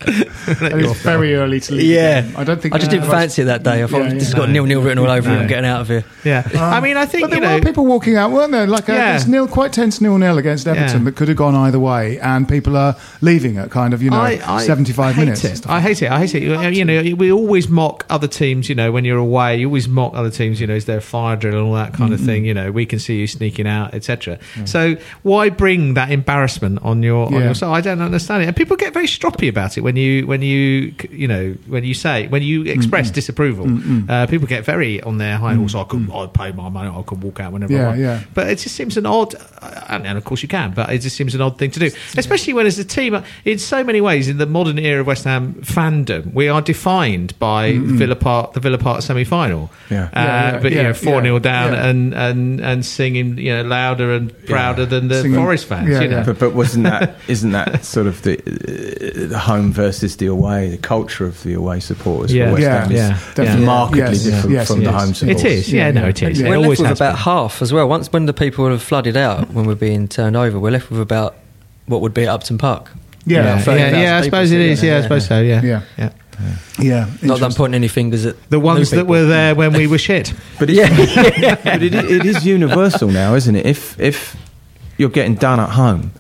and 0.71 0.81
it's 0.81 1.03
very 1.03 1.35
early 1.35 1.61
to 1.61 1.75
leave. 1.75 1.91
yeah. 1.91 2.31
I 2.37 2.45
don't 2.45 2.61
think 2.61 2.75
I 2.75 2.79
just 2.79 2.91
didn't 2.91 3.07
uh, 3.09 3.11
fancy 3.11 3.43
it 3.43 3.47
that 3.47 3.63
day. 3.63 3.83
I 3.83 3.87
thought 3.87 4.03
Yeah, 4.03 4.15
this 4.15 4.25
has 4.25 4.35
got 4.35 4.49
nil 4.51 4.65
nil 4.65 4.81
written 4.83 4.99
all 4.99 5.11
over 5.11 5.31
it. 5.31 5.35
I'm 5.35 5.47
getting 5.47 5.65
out 5.69 5.81
of 5.83 5.89
here. 5.89 6.05
Yeah, 6.25 6.49
I 6.55 6.81
mean, 6.81 6.97
I 6.97 7.07
think 7.07 7.29
But 7.31 7.41
there 7.41 7.55
were 7.59 7.65
people 7.65 7.85
walking 7.87 8.17
out, 8.17 8.31
weren't 8.31 8.53
there? 8.53 8.67
Like 8.67 8.85
it's 8.89 9.27
nil, 9.27 9.49
quite 9.49 9.73
tense 9.73 10.01
nil 10.01 10.19
nil 10.19 10.39
against 10.39 10.67
Everton 10.67 11.05
that 11.05 11.17
could 11.17 11.29
have 11.29 11.37
gone 11.37 11.55
either 11.55 11.81
way, 11.81 12.19
and 12.21 12.49
people 12.49 12.77
are 12.77 12.97
leaving 13.21 13.57
at 13.59 13.71
kind 13.71 13.93
of 13.95 14.03
you 14.03 14.11
know 14.11 14.21
I, 14.21 14.41
I 14.47 14.65
seventy 14.65 14.93
five 14.93 15.15
hate 15.15 15.25
minutes. 15.25 15.45
It. 15.45 15.67
I 15.69 15.81
hate 15.81 16.03
it. 16.03 16.11
I 16.11 16.21
hate 16.21 16.35
it. 16.35 16.43
You, 16.43 16.61
you 16.71 16.85
know, 16.85 17.15
we 17.17 17.33
always 17.33 17.69
mock 17.69 18.07
other 18.09 18.29
teams. 18.29 18.69
You 18.69 18.75
know, 18.75 18.93
when 18.93 19.05
you're 19.05 19.19
away, 19.19 19.57
you 19.59 19.67
always 19.67 19.89
mock 19.89 20.15
other 20.15 20.31
teams. 20.31 20.61
You 20.61 20.67
know, 20.67 20.75
is 20.75 20.85
there 20.93 20.99
a 20.99 21.03
fire 21.17 21.37
drill 21.37 21.55
and 21.59 21.67
all 21.67 21.75
that 21.75 21.93
kind 21.95 22.13
of 22.13 22.21
thing? 22.21 22.45
You 22.45 22.55
know, 22.55 22.71
we 22.71 22.85
can 22.87 22.99
see 22.99 23.17
you 23.21 23.27
sneaking 23.27 23.67
out, 23.67 23.95
etc. 23.95 24.39
So 24.65 24.97
why 25.23 25.49
bring 25.51 25.95
that 25.95 26.11
embarrassment 26.11 26.81
on 26.83 27.03
your 27.03 27.27
on 27.27 27.33
Yeah. 27.35 27.45
your 27.45 27.55
side? 27.55 27.73
I 27.77 27.81
don't 27.81 28.01
understand 28.03 28.43
it. 28.43 28.47
And 28.47 28.57
people 28.57 28.77
get 28.77 28.93
very 28.93 29.07
stroppy 29.07 29.49
about 29.49 29.77
it 29.79 29.81
when 29.83 29.97
you 29.97 30.27
when 30.27 30.43
you 30.43 30.93
you 31.11 31.29
know 31.29 31.55
when 31.67 31.85
you 31.85 31.95
say 31.95 32.29
when 32.29 32.43
you 32.43 32.63
express 32.65 33.11
disapproval. 33.11 33.67
Uh, 34.09 34.27
people 34.27 34.47
get 34.47 34.65
very 34.65 35.01
on 35.03 35.19
their 35.19 35.37
high 35.39 35.55
horse. 35.55 35.75
I 35.75 35.85
could 35.85 36.09
I 36.13 36.27
pay 36.27 36.53
my 36.53 36.69
money. 36.69 36.89
I 36.89 37.03
could 37.03 37.23
walk 37.23 37.41
out 37.41 37.53
whenever 37.53 37.73
I 37.75 37.77
Yeah, 37.79 37.87
want. 37.89 37.99
yeah. 38.01 38.21
But 38.35 38.49
it 38.49 38.57
just 38.59 38.75
seems 38.77 38.97
an 38.97 39.07
odd, 39.07 39.35
and 39.89 40.07
and 40.07 40.19
of 40.19 40.25
course 40.25 40.43
you 40.43 40.49
can, 40.49 40.73
but 40.73 40.91
it 40.93 40.99
just 40.99 41.17
seems 41.17 41.35
an 41.35 41.41
odd 41.41 41.59
thing 41.59 41.71
to 41.73 41.81
do, 41.81 41.87
especially 42.17 42.53
when 42.53 42.67
as 42.67 42.79
a 42.79 42.85
team, 42.85 43.17
in 43.45 43.59
so 43.59 43.83
many 43.85 44.01
ways, 44.01 44.29
in 44.29 44.39
the 44.39 44.47
modern 44.47 44.79
era 44.79 45.01
of 45.01 45.07
West 45.07 45.25
Ham 45.25 45.55
fandom, 45.63 46.33
we 46.35 46.49
are 46.49 46.61
defined 46.63 47.39
by 47.39 47.79
Villa 47.79 48.17
Park, 48.17 48.53
the 48.55 48.61
Villa 48.61 48.79
Park 48.79 49.03
semi-final. 49.03 49.71
Yeah. 49.91 50.05
Uh, 50.05 50.09
Yeah, 50.23 50.53
yeah, 50.53 50.59
but 50.61 50.73
yeah. 50.73 50.82
You 50.83 50.87
yeah, 50.87 50.93
know 50.93 50.95
four 50.95 51.15
yeah, 51.17 51.23
0 51.23 51.39
down 51.39 51.73
yeah. 51.73 51.87
and, 51.89 52.15
and 52.15 52.61
and 52.61 52.85
singing 52.85 53.39
you 53.39 53.55
know 53.55 53.63
louder 53.63 54.13
and 54.13 54.33
prouder 54.47 54.85
than 54.87 55.09
the 55.09 55.23
Singing- 55.23 55.37
Forest 55.39 55.67
fans. 55.67 55.89
yeah, 55.89 56.01
you 56.03 56.09
know, 56.09 56.17
yeah. 56.19 56.25
But, 56.25 56.39
but 56.39 56.55
wasn't 56.55 56.85
that 56.85 57.15
isn't 57.29 57.53
that 57.53 57.85
sort 57.85 58.07
of 58.07 58.23
the 58.23 58.35
uh, 58.39 59.29
the 59.29 59.39
home 59.39 59.73
versus 59.73 60.17
the 60.17 60.27
away, 60.27 60.69
the 60.71 60.77
culture 60.79 61.25
of 61.27 61.43
the 61.43 61.55
away 61.55 61.81
supporters 61.81 62.35
Yeah. 62.35 62.47
for 62.47 62.53
West 62.55 62.63
Yeah, 62.63 62.81
Ham 62.83 62.91
yeah, 62.93 63.15
is 63.17 63.35
definitely. 63.35 63.67
markedly 63.67 64.01
Yes, 64.03 64.25
different 64.25 64.51
yes, 64.51 64.69
from 64.69 64.81
it 64.81 64.85
the 64.85 64.93
home 64.93 65.11
it 65.11 65.15
supporters. 65.17 65.45
is. 65.45 65.73
Yeah, 65.73 65.91
no, 65.91 66.09
it 66.09 66.23
is. 66.23 66.41
It 66.41 66.49
We're 66.49 66.57
always 66.57 66.81
left 66.81 66.93
with 66.93 67.01
about 67.01 67.13
been. 67.15 67.23
half 67.23 67.63
as 67.63 67.73
well. 67.73 67.89
Once 67.89 68.13
when 68.13 68.27
the 68.27 68.33
people 68.35 68.69
have 68.69 68.83
flooded 68.83 69.17
out, 69.17 69.51
when 69.53 69.65
we're 69.67 69.75
being 69.75 70.09
turned 70.09 70.37
over, 70.37 70.59
we're 70.59 70.71
left 70.71 70.91
with 70.91 71.01
about 71.01 71.37
what 71.87 72.01
would 72.01 72.15
be 72.15 72.23
at 72.23 72.29
Upton 72.29 72.59
Park. 72.59 72.91
Yeah, 73.25 73.63
Yeah, 73.65 73.75
yeah, 73.77 74.01
yeah, 74.03 74.19
I 74.19 74.23
suppose 74.23 74.51
it 74.51 74.55
sitting 74.55 74.71
is. 74.73 74.81
there, 74.81 74.93
Yeah, 74.93 74.99
I 74.99 75.03
suppose 75.03 75.27
so. 75.27 75.41
Yeah, 75.41 75.83
Yeah. 75.97 76.13
Yeah. 76.43 76.57
yeah. 76.79 77.07
Not 77.23 77.39
that 77.41 77.47
I'm 77.47 77.53
pointing 77.53 77.77
any 77.77 77.89
fingers 77.89 78.27
at 78.27 78.37
The 78.51 78.61
ones 78.61 78.91
that 78.91 79.07
were 79.07 79.25
there 79.25 79.55
when 79.55 79.73
we 79.73 79.87
were 79.87 79.99
shit. 79.99 80.33
But, 80.59 80.71
it's, 80.71 80.81
but 81.65 81.83
it, 81.83 81.95
it 81.95 82.25
is 82.27 82.45
universal 82.47 83.09
now, 83.09 83.35
isn't 83.35 83.55
it? 83.57 83.67
If 83.67 83.99
if 84.01 84.37
you're 84.99 85.11
getting 85.11 85.35
done 85.35 85.59
at 85.61 85.71
home, 85.71 86.13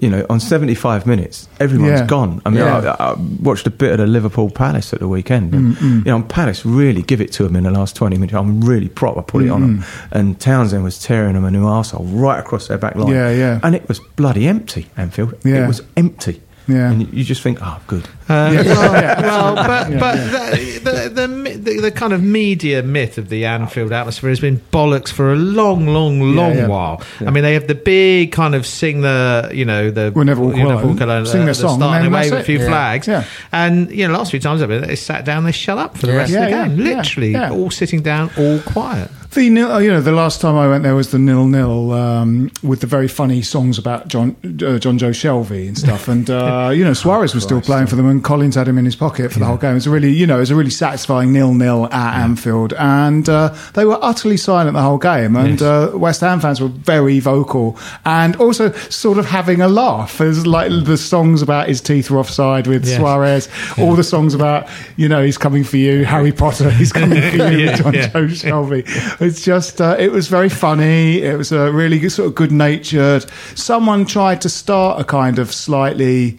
you 0.00 0.08
know, 0.10 0.24
on 0.30 0.38
75 0.40 1.06
minutes, 1.06 1.48
everyone's 1.60 2.00
Yeah. 2.00 2.06
gone. 2.06 2.40
I 2.46 2.50
mean, 2.50 2.58
Yeah. 2.60 2.94
I, 2.98 3.10
I 3.10 3.14
watched 3.42 3.66
a 3.66 3.70
bit 3.70 3.90
of 3.92 3.98
the 3.98 4.06
Liverpool 4.06 4.50
Palace 4.50 4.92
at 4.92 5.00
the 5.00 5.08
weekend. 5.08 5.54
And, 5.54 5.76
Mm, 5.76 6.06
You 6.06 6.12
know, 6.12 6.22
Palace 6.22 6.64
really 6.64 7.02
give 7.02 7.20
it 7.20 7.32
to 7.32 7.42
them 7.44 7.56
in 7.56 7.64
the 7.64 7.70
last 7.70 7.96
20 7.96 8.16
minutes. 8.16 8.34
I'm 8.34 8.60
really 8.60 8.88
proper 8.88 9.20
I 9.20 9.22
put 9.22 9.42
it 9.44 9.50
on 9.50 9.60
them. 9.60 9.84
And 10.12 10.38
Townsend 10.38 10.84
was 10.84 10.98
tearing 11.00 11.34
them 11.34 11.44
a 11.44 11.50
new 11.50 11.64
arsehole 11.64 12.06
right 12.12 12.38
across 12.38 12.68
their 12.68 12.78
back 12.78 12.94
line. 12.96 13.08
Yeah, 13.12 13.30
yeah. 13.32 13.60
And 13.62 13.74
it 13.74 13.88
was 13.88 13.98
bloody 14.16 14.46
empty, 14.46 14.86
Anfield. 14.96 15.34
Yeah. 15.44 15.64
It 15.64 15.68
was 15.68 15.82
empty. 15.96 16.42
Yeah. 16.68 16.90
And 16.90 17.00
you, 17.02 17.08
you 17.12 17.24
just 17.24 17.40
think, 17.42 17.58
oh, 17.62 17.80
good. 17.86 18.06
Uh, 18.28 18.50
Yeah. 18.52 18.62
well, 18.62 18.92
Yeah. 19.02 19.20
well, 19.22 19.54
but 19.54 19.90
Yeah, 19.90 19.98
but 19.98 20.16
yeah. 20.16 20.50
The, 20.78 21.10
the, 21.14 21.26
the, 21.26 21.58
the 21.58 21.80
the 21.80 21.90
kind 21.90 22.12
of 22.12 22.22
media 22.22 22.82
myth 22.82 23.16
of 23.18 23.30
the 23.30 23.46
Anfield 23.46 23.90
atmosphere 23.92 24.28
has 24.28 24.38
been 24.40 24.60
bollocks 24.70 25.08
for 25.10 25.32
a 25.32 25.36
long, 25.36 25.86
long, 25.86 26.20
long 26.36 26.56
yeah. 26.56 26.66
while. 26.66 27.02
I 27.20 27.30
mean, 27.30 27.42
they 27.42 27.54
have 27.54 27.66
the 27.68 27.74
big 27.74 28.32
kind 28.32 28.54
of 28.54 28.66
sing 28.66 29.00
the 29.00 29.50
you 29.54 29.64
know 29.64 29.90
the 29.90 30.12
We'll 30.14 30.24
never 30.26 30.42
walk 30.42 30.56
you 30.56 30.62
know, 30.64 30.74
alone. 30.78 30.88
walk 30.92 31.00
alone, 31.00 31.26
Sing 31.26 31.40
uh, 31.42 31.44
their 31.46 31.54
the 31.54 31.54
song, 31.54 31.78
start 31.78 31.96
and 31.96 32.06
and 32.06 32.14
then 32.14 32.20
wave 32.30 32.32
a 32.32 32.44
few 32.44 32.58
it. 32.60 32.66
flags. 32.66 33.08
Yeah. 33.08 33.24
And 33.50 33.90
you 33.90 34.06
know, 34.06 34.12
last 34.14 34.30
few 34.30 34.40
times 34.40 34.60
I've 34.62 34.68
been, 34.68 34.82
they 34.86 34.96
sat 34.96 35.24
down, 35.24 35.44
they 35.44 35.52
shut 35.52 35.78
up 35.78 35.96
for 35.96 36.06
the 36.06 36.12
Yeah. 36.12 36.18
rest 36.18 36.32
Yeah, 36.32 36.44
of 36.44 36.70
the 36.70 36.76
game. 36.76 36.86
yeah, 36.86 36.96
Literally, 36.96 37.30
yeah. 37.32 37.50
all 37.50 37.70
sitting 37.70 38.02
down, 38.02 38.30
all 38.36 38.58
quiet. 38.60 39.10
The 39.32 39.50
nil, 39.50 39.68
oh, 39.70 39.76
you 39.78 39.90
know, 39.90 40.00
the 40.00 40.10
last 40.12 40.40
time 40.40 40.56
I 40.56 40.66
went 40.68 40.82
there 40.84 40.94
was 40.94 41.10
the 41.10 41.18
nil 41.18 41.46
nil 41.46 41.92
um, 41.92 42.50
with 42.62 42.80
the 42.80 42.86
very 42.86 43.08
funny 43.08 43.42
songs 43.42 43.76
about 43.78 44.08
John 44.08 44.30
uh, 44.42 44.80
Jonjo 44.80 45.10
Shelvey 45.10 45.68
and 45.68 45.76
stuff, 45.76 46.08
and 46.08 46.28
uh, 46.30 46.70
you 46.74 46.82
know 46.82 46.94
Suarez 46.94 47.34
was 47.34 47.44
still 47.44 47.60
playing 47.60 47.88
for 47.88 47.96
them, 47.96 48.06
and 48.08 48.24
Collins 48.24 48.54
had 48.54 48.66
him 48.66 48.78
in 48.78 48.86
his 48.86 48.96
pocket 48.96 49.30
for 49.30 49.38
the 49.38 49.44
whole 49.44 49.58
game. 49.58 49.72
It 49.72 49.74
was 49.74 49.86
a 49.86 49.90
really, 49.90 50.10
you 50.10 50.26
know, 50.26 50.38
it 50.38 50.40
was 50.40 50.50
a 50.50 50.56
really 50.56 50.70
satisfying 50.70 51.32
nil 51.34 51.52
nil 51.52 51.86
at 51.92 52.20
Anfield, 52.22 52.72
and 52.72 53.28
uh, 53.28 53.54
they 53.74 53.84
were 53.84 53.98
utterly 54.00 54.38
silent 54.38 54.72
the 54.74 54.82
whole 54.82 54.96
game, 54.98 55.36
and 55.36 55.60
uh, 55.60 55.92
West 55.94 56.22
Ham 56.22 56.40
fans 56.40 56.60
were 56.60 56.68
very 56.68 57.20
vocal 57.20 57.78
and 58.06 58.34
also 58.36 58.72
sort 58.72 59.18
of 59.18 59.26
having 59.26 59.60
a 59.60 59.68
laugh. 59.68 60.16
There's 60.18 60.46
like 60.46 60.70
the 60.84 60.96
songs 60.96 61.42
about 61.42 61.68
his 61.68 61.82
teeth 61.82 62.10
were 62.10 62.18
offside 62.18 62.66
with 62.66 62.86
Yes. 62.86 62.96
Suarez, 62.96 63.48
all 63.78 63.94
the 63.94 64.04
songs 64.04 64.32
about 64.32 64.68
you 64.96 65.06
know 65.08 65.22
he's 65.22 65.38
coming 65.38 65.64
for 65.64 65.76
you, 65.76 66.06
Harry 66.06 66.32
Potter, 66.32 66.70
he's 66.70 66.92
coming 66.94 67.20
for 67.30 67.36
you 67.36 67.66
Yeah, 67.66 67.76
John 67.76 67.92
yeah. 67.92 68.08
Joe 68.08 68.24
Shelvey. 68.26 69.17
It's 69.20 69.44
just, 69.44 69.80
uh, 69.80 69.96
it 69.98 70.12
was 70.12 70.28
very 70.28 70.48
funny. 70.48 71.22
It 71.22 71.36
was 71.36 71.50
a 71.50 71.72
really 71.72 71.98
good, 71.98 72.12
sort 72.12 72.28
of 72.28 72.34
good 72.36 72.52
natured. 72.52 73.26
Someone 73.56 74.04
tried 74.04 74.40
to 74.42 74.48
start 74.48 75.00
a 75.00 75.04
kind 75.04 75.38
of 75.40 75.52
slightly 75.52 76.38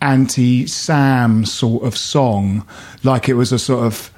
anti 0.00 0.66
Sam 0.66 1.44
sort 1.44 1.84
of 1.84 1.96
song, 1.96 2.66
like 3.02 3.28
it 3.28 3.34
was 3.34 3.52
a 3.52 3.58
sort 3.58 3.84
of. 3.84 4.10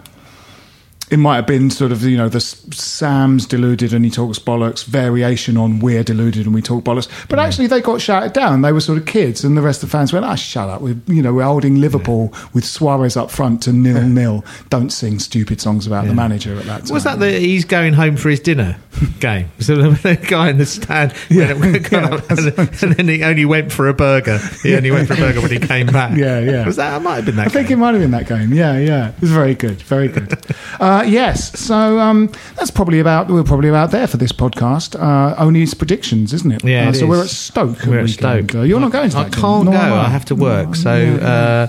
It 1.09 1.19
might 1.19 1.37
have 1.37 1.47
been 1.47 1.71
sort 1.71 1.93
of 1.93 2.03
you 2.03 2.17
know 2.17 2.29
the 2.29 2.41
Sam's 2.41 3.47
deluded 3.47 3.93
and 3.93 4.05
he 4.05 4.11
talks 4.11 4.39
bollocks 4.39 4.85
variation 4.85 5.57
on 5.57 5.79
we're 5.79 6.03
deluded 6.03 6.47
and 6.47 6.55
we 6.55 6.63
talk 6.63 6.85
bollocks, 6.85 7.09
but 7.29 7.39
actually 7.39 7.69
they 7.69 7.81
got 7.81 8.01
shouted 8.01 8.33
down. 8.33 8.63
They 8.63 8.73
were 8.73 8.81
sort 8.81 8.99
of 8.99 9.07
kids, 9.07 9.45
and 9.45 9.57
the 9.57 9.63
rest 9.63 9.83
of 9.83 9.89
the 9.91 9.93
fans 9.97 10.13
went, 10.13 10.25
"Ah, 10.25 10.35
shut 10.35 10.69
up! 10.69 10.81
We're 10.81 10.97
you 11.07 11.23
know 11.23 11.33
we're 11.33 11.45
holding 11.45 11.81
Liverpool 11.81 12.33
with 12.53 12.65
Suarez 12.65 13.17
up 13.17 13.31
front 13.31 13.63
to 13.63 13.73
nil 13.73 14.03
nil. 14.03 14.45
Don't 14.69 14.91
sing 14.91 15.19
stupid 15.19 15.61
songs 15.61 15.87
about 15.87 16.07
the 16.07 16.15
manager 16.15 16.57
at 16.59 16.65
that 16.65 16.87
time." 16.87 16.95
Was 16.95 17.05
that 17.05 17.19
the 17.21 17.31
he's 17.39 17.65
going 17.65 17.93
home 17.93 18.17
for 18.17 18.29
his 18.29 18.41
dinner 18.41 18.77
game? 19.21 19.51
So 19.61 19.77
the, 19.77 20.17
guy 20.17 20.51
in 20.51 20.59
the 20.59 20.67
stand, 20.67 21.13
Yeah, 21.31 21.55
yeah, 21.55 22.21
and, 22.31 22.59
and 22.59 22.93
then 22.95 23.09
he 23.09 23.23
only 23.23 23.45
went 23.45 23.73
for 23.73 23.89
a 23.89 23.95
burger. 23.95 24.39
He 24.63 24.75
only 24.75 24.91
went 24.91 25.09
for 25.09 25.15
a 25.15 25.17
burger 25.17 25.41
when 25.41 25.51
he 25.51 25.59
came 25.59 25.87
back. 25.87 26.17
Yeah, 26.17 26.41
yeah. 26.41 26.67
Was 26.67 26.77
that? 26.77 26.97
It 26.97 27.01
might 27.01 27.17
have 27.17 27.27
been 27.27 27.37
that. 27.37 27.47
I 27.47 27.51
think 27.51 27.71
it 27.71 27.77
might 27.77 27.93
have 27.93 28.01
been 28.01 28.11
that 28.13 28.27
game. 28.27 28.53
Yeah, 28.53 28.79
yeah. 28.79 29.11
It 29.11 29.21
was 29.21 29.31
very 29.31 29.55
good, 29.55 29.83
very 29.83 30.09
good. 30.09 30.37
Uh, 30.99 31.03
yes, 31.03 31.59
so 31.59 31.99
um, 31.99 32.31
that's 32.57 32.71
probably 32.71 32.99
about 33.01 33.29
we're 33.29 33.43
probably 33.45 33.69
about 33.69 33.91
there 33.91 34.07
for 34.07 34.17
this 34.17 34.33
podcast. 34.33 34.99
Uh, 35.01 35.35
only 35.39 35.63
it's 35.63 35.75
predictions, 35.75 36.33
isn't 36.33 36.53
it? 36.53 36.65
Yeah, 36.65 36.87
Uh, 36.87 36.91
it 36.91 36.95
so 36.95 37.07
we're 37.07 37.23
at 37.23 37.29
Stoke. 37.29 37.85
We're 37.87 38.01
at. 38.01 38.09
Stoke. 38.11 38.55
Uh, 38.55 38.63
you're 38.63 38.81
not 38.81 38.93
going 38.93 39.11
to 39.11 39.19
I 39.19 39.25
that 39.25 39.33
can't 39.33 39.65
Nor 39.65 39.75
go. 39.75 39.79
I 39.81 40.09
have 40.09 40.25
to 40.27 40.35
work. 40.35 40.75
So 40.75 40.91
uh, 40.93 41.69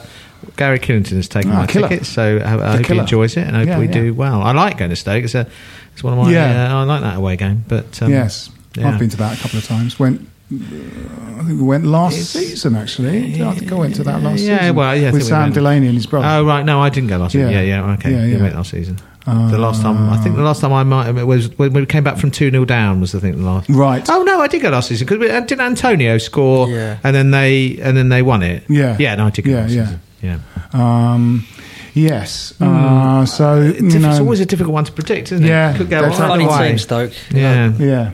Gary 0.55 0.80
Killington 0.80 1.15
has 1.17 1.28
taken 1.28 1.51
Ah, 1.51 1.59
my 1.61 1.67
killer. 1.67 1.88
ticket. 1.89 2.05
So 2.05 2.38
I, 2.38 2.53
I 2.73 2.78
hope 2.78 2.86
killer. 2.86 2.95
he 2.95 2.99
enjoys 3.01 3.38
it, 3.38 3.47
and 3.47 3.55
hope 3.55 3.67
Yeah, 3.67 3.80
we 3.80 3.86
yeah. 3.88 3.91
do 3.91 4.13
well. 4.13 4.41
I 4.41 4.51
like 4.53 4.78
going 4.78 4.89
to 4.91 4.95
Stoke. 4.95 5.23
It's 5.23 5.36
a, 5.36 5.47
it's 5.93 6.03
one 6.03 6.13
of 6.17 6.25
my. 6.25 6.32
Yeah. 6.32 6.73
Uh, 6.73 6.80
I 6.80 6.84
like 6.84 7.01
that 7.01 7.17
away 7.17 7.36
game. 7.38 7.63
But 7.67 8.01
um, 8.01 8.11
yes, 8.11 8.49
yeah. 8.75 8.89
I've 8.89 8.99
been 8.99 9.09
to 9.09 9.17
that 9.17 9.38
a 9.38 9.41
couple 9.41 9.59
of 9.59 9.65
times. 9.65 9.99
Went. 9.99 10.28
I 10.49 11.43
think 11.43 11.59
we 11.59 11.63
went 11.67 11.84
last 11.86 12.15
season. 12.32 12.75
Actually, 12.78 13.43
I 13.43 13.53
think 13.53 13.69
I 13.69 13.75
went 13.75 13.95
to 13.95 14.03
that 14.03 14.23
last 14.23 14.39
Yeah, 14.39 14.59
season. 14.59 14.75
well, 14.78 14.95
yeah, 14.95 15.09
I 15.09 15.11
with 15.11 15.23
think 15.23 15.23
we 15.23 15.30
Sam. 15.30 15.51
Delaney 15.51 15.88
and 15.88 15.95
his 15.95 16.05
brother. 16.05 16.25
Oh 16.25 16.45
right, 16.45 16.63
no, 16.63 16.80
I 16.82 16.89
didn't 16.89 17.09
go 17.09 17.17
last 17.17 17.34
season. 17.34 17.51
Yeah. 17.51 17.61
Yeah, 17.61 17.84
yeah, 17.86 17.93
okay. 17.95 18.11
Yeah, 18.11 18.21
We 18.23 18.32
yeah. 18.32 18.41
went 18.41 18.55
last 18.55 18.71
season. 18.71 18.97
The 19.28 19.57
last 19.57 19.82
time, 19.82 20.09
I 20.09 20.17
think 20.17 20.36
the 20.38 20.41
last 20.41 20.61
time 20.61 20.71
I 20.71 20.84
might 20.84 21.09
it 21.09 21.25
was 21.25 21.49
when 21.57 21.73
we 21.73 21.86
came 21.86 22.03
back 22.03 22.17
from 22.17 22.32
two 22.32 22.49
0 22.49 22.63
down. 22.65 23.01
Was 23.01 23.13
I 23.13 23.19
think 23.19 23.36
the 23.36 23.41
last. 23.43 23.69
Right. 23.69 24.03
Oh 24.09 24.23
no, 24.23 24.39
I 24.39 24.47
did 24.47 24.61
go 24.61 24.69
last 24.69 24.88
season 24.88 25.05
because 25.05 25.19
didn't 25.47 25.61
Antonio 25.61 26.17
score? 26.17 26.69
Yeah. 26.69 26.97
And 27.03 27.13
then 27.15 27.32
they 27.32 27.78
and 27.82 27.97
then 27.97 28.09
they 28.09 28.21
won 28.21 28.41
it. 28.43 28.63
Yeah. 28.69 28.95
Yeah. 28.99 29.15
No, 29.15 29.25
I 29.28 29.30
did 29.32 29.43
go 29.45 29.51
Yeah, 29.51 29.61
last 29.61 29.71
yeah. 29.71 29.86
season. 29.86 30.01
Yeah. 30.21 30.39
Um, 30.73 31.45
yes. 31.93 32.53
Uh, 32.61 33.25
so 33.25 33.61
you 33.61 33.69
It's, 33.88 33.95
know, 33.95 34.09
it's 34.09 34.19
always 34.19 34.39
a 34.39 34.45
difficult 34.45 34.73
one 34.73 34.86
to 34.86 34.91
predict, 34.91 35.32
isn't 35.32 35.43
it? 35.45 35.49
Yeah, 35.49 35.75
Could 35.78 35.89
go 35.89 36.01
that's 36.01 36.15
either 36.19 36.28
Funny 36.30 36.47
way. 36.47 36.69
team, 36.69 36.78
Stoke. 36.78 37.11
Yeah. 37.32 37.73
Yeah. 37.78 38.11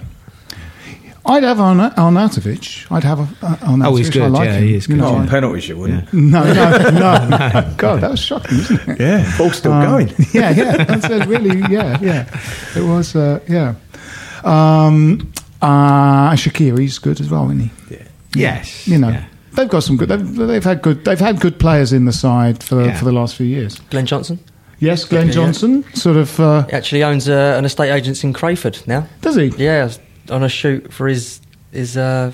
I'd 1.25 1.43
have 1.43 1.59
Arna- 1.59 1.93
Arnautovic. 1.97 2.85
I'd 2.91 3.03
have 3.05 3.19
a, 3.19 3.45
uh, 3.45 3.55
Arnautovic. 3.57 3.85
Oh, 3.87 3.95
he's 3.95 4.09
good. 4.09 4.23
I 4.23 4.27
like 4.27 4.45
Yeah, 4.47 4.55
him. 4.57 4.63
he 4.67 4.73
is 4.75 4.87
You 4.89 4.95
good. 4.95 5.01
know, 5.01 5.07
Oh, 5.07 5.15
on 5.15 5.27
penalties, 5.29 5.69
you 5.69 5.77
wouldn't. 5.77 6.13
no, 6.13 6.43
no, 6.43 6.53
no, 6.89 6.89
no. 7.29 7.73
God, 7.77 8.01
that 8.01 8.11
was 8.11 8.19
shocking, 8.19 8.57
isn't 8.59 8.89
it? 8.89 8.99
Yeah, 8.99 9.37
ball's 9.37 9.55
still 9.55 9.71
Um, 9.71 9.85
going. 9.85 10.07
yeah, 10.33 10.49
yeah. 10.51 10.83
That's 10.83 11.05
a 11.05 11.25
really, 11.25 11.59
yeah, 11.71 11.97
yeah. 12.01 12.25
It 12.75 12.83
was, 12.83 13.15
uh, 13.15 13.39
yeah. 13.47 13.75
Um, 14.43 15.31
uh, 15.61 16.31
Shaqiri's 16.33 16.99
good 16.99 17.21
as 17.21 17.29
well, 17.29 17.45
isn't 17.45 17.59
he? 17.59 17.71
Yeah. 17.89 17.97
Yes. 18.35 18.87
You 18.87 18.97
know, 18.97 19.09
Yeah. 19.09 19.23
they've 19.53 19.69
got 19.69 19.83
some 19.83 19.95
good. 19.95 20.09
They've, 20.09 20.35
they've 20.35 20.63
had 20.63 20.81
good. 20.81 21.05
They've 21.05 21.19
had 21.19 21.39
good 21.39 21.57
players 21.59 21.93
in 21.93 22.03
the 22.05 22.11
side 22.11 22.61
for 22.63 22.83
Yeah. 22.83 22.97
for 22.97 23.05
the 23.05 23.11
last 23.13 23.35
few 23.35 23.45
years. 23.47 23.79
Glenn 23.89 24.05
Johnson. 24.05 24.39
Yes, 24.79 25.05
Glenn 25.05 25.31
Johnson, 25.31 25.85
sort 25.93 26.17
of. 26.17 26.37
Uh, 26.39 26.63
He 26.65 26.73
actually 26.73 27.03
owns 27.03 27.29
uh, 27.29 27.55
an 27.57 27.63
estate 27.63 27.91
agents 27.93 28.23
in 28.25 28.33
Crayford 28.33 28.79
now. 28.85 29.07
does 29.21 29.35
he? 29.37 29.53
Yeah, 29.57 29.89
on 30.29 30.43
a 30.43 30.49
shoot 30.49 30.91
for 30.93 31.07
his 31.07 31.41
his 31.71 31.97
uh, 31.97 32.31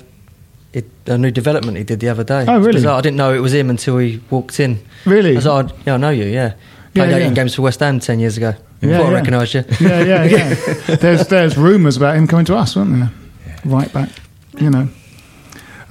it, 0.72 0.84
a 1.06 1.18
new 1.18 1.30
development 1.30 1.76
he 1.78 1.84
did 1.84 2.00
the 2.00 2.08
other 2.08 2.24
day. 2.24 2.44
Oh, 2.46 2.58
really? 2.60 2.86
I 2.86 3.00
didn't 3.00 3.16
know 3.16 3.34
it 3.34 3.40
was 3.40 3.52
him 3.54 3.70
until 3.70 3.98
he 3.98 4.20
walked 4.30 4.60
in. 4.60 4.78
Really? 5.04 5.32
I 5.32 5.36
was 5.36 5.46
like, 5.46 5.70
yeah, 5.86 5.94
I 5.94 5.96
know 5.96 6.10
you. 6.10 6.24
Yeah, 6.24 6.54
played 6.94 7.10
Yeah, 7.10 7.16
18 7.16 7.28
yeah. 7.28 7.34
games 7.34 7.54
for 7.54 7.62
West 7.62 7.80
Ham 7.80 8.00
ten 8.00 8.20
years 8.20 8.36
ago. 8.36 8.54
Yeah, 8.80 9.00
I 9.00 9.02
yeah. 9.02 9.10
recognised 9.10 9.54
you. 9.54 9.64
Yeah, 9.80 10.02
yeah, 10.04 10.24
yeah. 10.24 10.54
there's 10.96 11.26
there's 11.28 11.56
rumours 11.58 11.96
about 11.96 12.16
him 12.16 12.26
coming 12.26 12.46
to 12.46 12.56
us, 12.56 12.76
weren't 12.76 12.92
there? 12.98 13.10
Right 13.64 13.92
back, 13.92 14.08
you 14.58 14.70
know. 14.70 14.88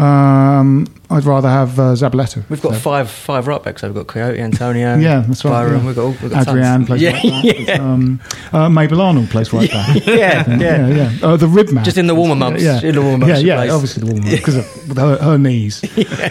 Um, 0.03 0.87
I'd 1.11 1.25
rather 1.25 1.49
have 1.49 1.79
uh, 1.79 1.93
Zabaleta. 1.93 2.43
We've 2.49 2.61
got 2.61 2.73
So- 2.73 2.79
five 2.79 3.09
five 3.09 3.47
right 3.47 3.61
backs. 3.63 3.81
We've 3.81 3.93
got 3.93 4.05
Coyote, 4.07 4.39
Antonio. 4.39 4.97
Yeah, 4.99 5.23
that's 5.27 5.43
right. 5.43 5.51
Byram. 5.65 5.81
yeah. 5.81 5.85
We've 5.87 5.95
got 5.95 6.01
all. 6.03 6.09
We've 6.11 6.29
got 6.31 6.47
Adrian 6.47 6.63
tons. 6.65 6.87
plays 6.87 7.01
yeah, 7.01 7.11
right 7.13 7.23
back. 7.23 7.43
yeah. 7.67 7.73
Um, 7.81 8.19
uh, 8.53 8.69
Mabel 8.69 9.01
Arnold 9.01 9.29
plays 9.29 9.51
right 9.51 9.71
back. 9.71 9.95
yeah, 10.05 10.47
yeah. 10.47 10.57
yeah, 10.59 10.87
yeah. 10.87 11.11
Oh, 11.23 11.35
the 11.37 11.47
rib 11.47 11.71
man. 11.71 11.83
Just 11.83 11.97
in 11.97 12.05
the 12.07 12.13
warmer 12.15 12.35
months. 12.35 12.61
Yeah, 12.61 12.81
In 12.81 12.93
the 12.95 13.01
warmer 13.01 13.25
months 13.25 13.41
she 13.41 13.47
yeah. 13.47 13.71
Obviously, 13.73 14.01
the 14.01 14.05
warmer 14.13 14.21
months 14.27 14.37
because 14.39 14.55
of 14.57 14.97
her, 14.97 15.17
her 15.17 15.37
knees. 15.37 15.81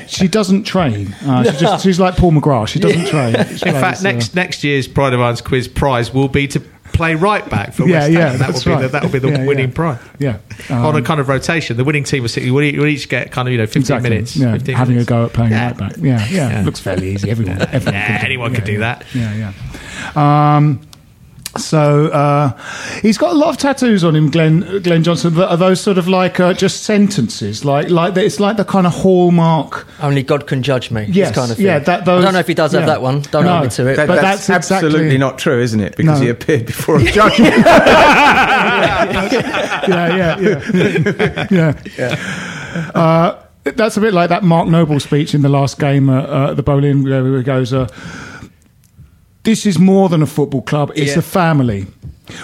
She 0.07 0.29
doesn't 0.29 0.63
train. 0.65 1.13
Uh, 1.25 1.43
she 1.51 1.59
just, 1.59 1.83
she's 1.85 1.99
like 1.99 2.17
Paul 2.17 2.33
McGrath. 2.33 2.69
She 2.69 2.79
doesn't 2.79 3.07
train. 3.07 3.35
She 3.35 3.67
In 3.67 3.73
plays, 3.73 3.81
fact, 3.81 3.99
uh, 4.01 4.03
next 4.03 4.35
next 4.35 4.63
year's 4.65 4.87
Pride 4.87 5.13
of 5.13 5.21
Ireland's 5.21 5.41
quiz 5.41 5.67
prize 5.69 6.15
will 6.15 6.29
be 6.29 6.47
to 6.49 6.61
play 6.93 7.15
right 7.15 7.49
back 7.49 7.73
for 7.73 7.87
Yeah, 7.89 8.01
West 8.01 8.13
Ham. 8.13 8.13
yeah, 8.13 8.37
that 8.37 8.53
will 8.55 8.77
be 8.77 8.83
the, 8.83 8.89
that 8.89 9.03
will 9.03 9.11
be 9.11 9.19
the 9.19 9.29
Yeah, 9.31 9.45
winning 9.47 9.69
yeah. 9.69 9.75
prize. 9.75 9.99
yeah, 10.19 10.39
On 10.71 10.95
a 10.95 10.99
um, 10.99 11.05
kind 11.05 11.21
of 11.21 11.29
rotation, 11.29 11.77
the 11.77 11.85
winning 11.85 12.05
team 12.05 12.23
will, 12.23 12.29
sit, 12.29 12.51
will, 12.51 12.63
each, 12.63 13.09
get 13.09 13.31
kind 13.33 13.47
of 13.49 13.53
you 13.53 13.59
know 13.59 13.67
fifteen 13.67 13.83
exactly. 13.83 14.11
minutes. 14.11 14.37
Yeah, 14.37 14.53
15 14.53 14.75
having 14.75 14.95
minutes. 14.97 15.09
a 15.09 15.11
go 15.11 15.25
at 15.27 15.33
playing 15.33 15.53
right 15.53 15.77
back. 15.77 15.97
Yeah, 15.99 16.27
yeah. 16.29 16.63
Looks 16.65 16.81
fairly 16.81 17.11
easy. 17.11 17.31
Everyone, 17.31 17.61
everyone 17.61 17.95
Yeah, 17.95 18.07
can 18.07 18.21
do 18.21 18.25
anyone 18.27 18.55
could 18.55 18.65
do 18.65 18.79
that. 18.79 19.05
Yeah, 19.15 19.53
yeah. 20.15 20.57
Um, 20.57 20.81
So 21.59 22.07
uh, 22.07 22.57
he's 23.03 23.19
got 23.19 23.33
a 23.33 23.39
lot 23.39 23.51
of 23.51 23.57
tattoos 23.59 24.05
on 24.05 24.15
him, 24.17 24.31
Glenn 24.31 24.81
Glenn 24.83 25.03
Johnson. 25.03 25.35
But 25.35 25.51
are 25.51 25.57
those 25.57 25.81
sort 25.81 25.99
of 25.99 26.09
like 26.09 26.41
uh, 26.41 26.55
just 26.55 26.85
sentences? 26.85 27.65
Like 27.65 27.91
like 27.91 28.15
the, 28.15 28.25
it's 28.25 28.41
like 28.41 28.57
the 28.57 28.65
kind 28.65 28.87
of 28.87 28.93
hallmark. 28.95 29.87
Only 30.01 30.23
God 30.23 30.47
can 30.47 30.63
judge 30.63 30.91
me. 30.91 31.07
Yes, 31.09 31.35
kind 31.35 31.51
of 31.51 31.57
thing. 31.57 31.67
yeah, 31.67 31.79
that- 31.81 32.05
those- 32.05 32.23
I 32.23 32.27
don't 32.27 32.35
know 32.35 32.41
if 32.41 32.47
he 32.47 32.55
does 32.55 32.73
have 32.73 32.87
that 32.87 33.03
one. 33.03 33.23
Don't 33.23 33.45
No. 33.45 33.53
hold 33.53 33.65
me 33.65 33.71
to 33.71 33.87
it. 33.89 33.97
That- 33.97 34.07
But 34.09 34.21
that's, 34.23 34.47
that's 34.47 34.71
absolutely 34.71 35.01
exactly- 35.01 35.19
not 35.19 35.39
true, 35.39 35.61
isn't 35.61 35.81
it? 35.81 35.97
Because 35.97 36.19
No. 36.21 36.25
he 36.25 36.31
appeared 36.31 36.67
before 36.67 36.97
a 36.99 37.05
judge. 37.11 37.39
yeah, 39.89 40.39
yeah, 40.39 41.47
yeah, 41.51 41.83
yeah. 41.99 42.91
Uh, 42.95 43.43
that's 43.65 43.97
a 43.97 44.01
bit 44.01 44.15
like 44.15 44.29
that 44.31 44.43
Mark 44.45 44.69
Noble 44.69 45.01
speech 45.01 45.35
in 45.35 45.43
the 45.43 45.49
last 45.49 45.79
game 45.79 46.09
at 46.11 46.25
uh, 46.29 46.55
the 46.55 46.63
Boleyn, 46.63 47.03
where 47.05 47.37
he 47.37 47.43
goes, 47.43 47.73
uh, 47.73 47.87
"This 49.45 49.65
is 49.67 49.79
more 49.79 50.09
than 50.09 50.23
a 50.23 50.27
football 50.27 50.63
club; 50.63 50.91
it's 50.95 51.13
Yeah. 51.13 51.19
a 51.19 51.23
family." 51.23 51.87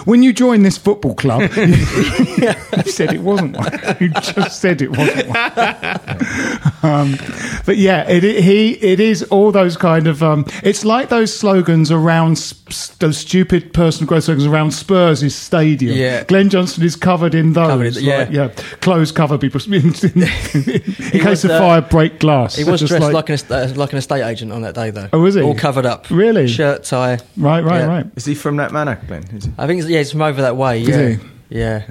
When 0.05 0.23
you 0.23 0.33
join 0.33 0.63
this 0.63 0.77
football 0.79 1.13
club, 1.13 1.41
you 1.57 2.53
said 2.91 3.13
it 3.13 3.21
wasn't 3.21 3.55
one. 3.55 3.71
You 3.99 4.09
just 4.09 4.59
said 4.59 4.81
it 4.81 4.89
wasn't 4.97 5.27
one. 5.27 6.73
Um, 6.85 7.15
but 7.65 7.77
yeah, 7.77 8.07
it, 8.09 8.23
it 8.23 8.43
he 8.43 8.73
it 8.73 8.99
is 8.99 9.23
all 9.23 9.51
those 9.51 9.77
kind 9.77 10.07
of. 10.07 10.21
Um, 10.23 10.45
it's 10.63 10.85
like 10.85 11.09
those 11.09 11.35
slogans 11.35 11.91
around 11.91 12.37
sp- 12.37 12.99
those 12.99 13.17
stupid 13.17 13.73
personal 13.73 14.07
growth 14.07 14.25
slogans 14.25 14.45
around 14.47 14.71
Spurs' 14.71 15.35
stadium. 15.35 15.97
Yeah. 15.97 16.23
Glenn 16.23 16.49
Johnson 16.49 16.83
is 16.83 16.95
covered 16.95 17.35
in 17.35 17.53
those. 17.53 17.67
Covered 17.67 17.97
in- 17.97 18.03
yeah. 18.03 18.17
like, 18.17 18.31
yeah. 18.31 18.47
Close 18.81 19.11
cover 19.11 19.37
people 19.37 19.61
in, 19.73 19.73
in, 19.73 19.83
in 19.93 19.93
case 21.21 21.25
was, 21.25 21.45
of 21.45 21.51
uh, 21.51 21.59
fire, 21.59 21.81
break 21.81 22.19
glass. 22.19 22.55
He 22.55 22.63
was 22.63 22.81
dressed 22.81 23.11
like, 23.13 23.29
an, 23.29 23.39
uh, 23.49 23.73
like 23.75 23.91
an 23.91 23.97
estate 23.97 24.23
agent 24.23 24.51
on 24.51 24.61
that 24.61 24.75
day, 24.75 24.91
though. 24.91 25.09
Oh, 25.13 25.21
was 25.21 25.35
he? 25.35 25.41
All 25.41 25.55
covered 25.55 25.85
up. 25.85 26.09
Really? 26.09 26.47
Shirt, 26.47 26.83
tie. 26.83 27.19
right, 27.37 27.63
right, 27.63 27.79
Yeah. 27.79 27.85
right. 27.85 28.05
Is 28.15 28.25
he 28.25 28.35
from 28.35 28.57
that 28.57 28.71
manor, 28.71 28.99
Glenn? 29.07 29.23
Is 29.35 29.45
he? 29.45 29.51
I 29.57 29.67
think, 29.67 29.83
yeah, 29.87 29.99
he's 29.99 30.11
from 30.11 30.21
over 30.21 30.41
that 30.41 30.55
way. 30.55 30.81
Is 30.81 30.89
Yeah. 30.89 31.17
Yeah. 31.49 31.83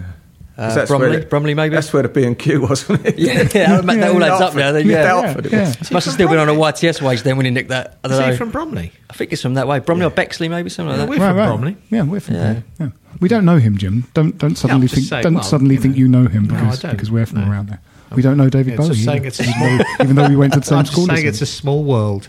Uh, 0.56 0.66
'Cause 0.66 0.74
that's 0.76 0.88
Bromley, 0.90 1.08
where 1.08 1.20
the- 1.20 1.26
Bromley, 1.26 1.54
maybe? 1.54 1.74
That's 1.74 1.92
where 1.92 2.04
the 2.04 2.08
B 2.08 2.24
and 2.24 2.38
Q 2.38 2.60
was, 2.60 2.88
wasn't 2.88 3.06
it? 3.08 3.18
yeah, 3.18 3.32
yeah, 3.52 3.80
that, 3.80 3.86
that 3.86 4.10
all 4.14 4.22
adds 4.22 4.40
up 4.40 4.54
now. 4.54 4.70
Then, 4.70 4.86
yeah. 4.86 5.02
Dartford 5.02 5.46
it 5.46 5.52
Yeah. 5.52 5.68
was. 5.68 5.90
Must 5.90 6.04
have 6.06 6.14
still 6.14 6.28
been 6.28 6.38
on 6.38 6.48
a 6.48 6.52
YTS 6.54 7.02
wage 7.02 7.22
then 7.22 7.36
when 7.36 7.44
he 7.46 7.50
nicked 7.50 7.70
that. 7.70 7.98
I 8.04 8.08
don't 8.08 8.20
Is 8.20 8.26
know. 8.26 8.30
he 8.32 8.36
from 8.36 8.50
Bromley? 8.50 8.92
I 9.10 9.14
think 9.14 9.32
it's 9.32 9.42
from 9.42 9.54
that 9.54 9.66
way. 9.66 9.80
Bromley 9.80 10.04
or 10.06 10.10
Bexley, 10.10 10.48
maybe 10.48 10.70
something 10.70 10.96
like 10.96 11.08
We're. 11.08 11.16
Right, 11.18 11.28
from 11.30 11.36
right. 11.36 11.46
Bromley. 11.46 11.76
Yeah, 11.90 12.02
we're 12.02 12.20
from 12.20 12.34
Yeah. 12.36 12.42
Bromley. 12.52 12.62
Yeah. 12.78 12.88
We 13.20 13.28
don't 13.28 13.44
know 13.44 13.56
him, 13.58 13.76
Jim. 13.78 14.06
Don't 14.14 14.38
don't 14.38 14.56
suddenly 14.56 14.82
just 14.86 14.94
think 14.94 15.06
saying, 15.08 15.22
don't 15.24 15.34
well, 15.34 15.42
suddenly 15.42 15.74
you 15.74 15.80
think 15.80 15.94
know. 15.94 15.98
you 16.00 16.08
know 16.08 16.26
him 16.28 16.46
because 16.46 16.80
don't. 16.80 16.92
because 16.92 17.10
we're 17.10 17.26
from 17.26 17.40
No. 17.44 17.50
around 17.50 17.68
there. 17.68 17.80
We 18.14 18.22
don't 18.22 18.36
know 18.36 18.48
David 18.48 18.72
Yeah, 18.72 18.76
Bowie, 18.76 18.88
just 18.90 19.04
saying 19.04 19.24
it's 19.24 19.40
a 19.40 19.42
even, 19.42 19.54
small- 19.54 19.78
though, 19.78 20.04
even 20.04 20.16
though 20.16 20.28
we 20.28 20.36
went 20.36 20.52
to 20.52 20.60
the 20.60 20.66
same 20.70 20.78
I'm 20.78 20.86
school. 20.86 21.06
saying 21.06 21.26
it's 21.26 21.40
a 21.42 21.46
small 21.46 21.82
world. 21.82 22.28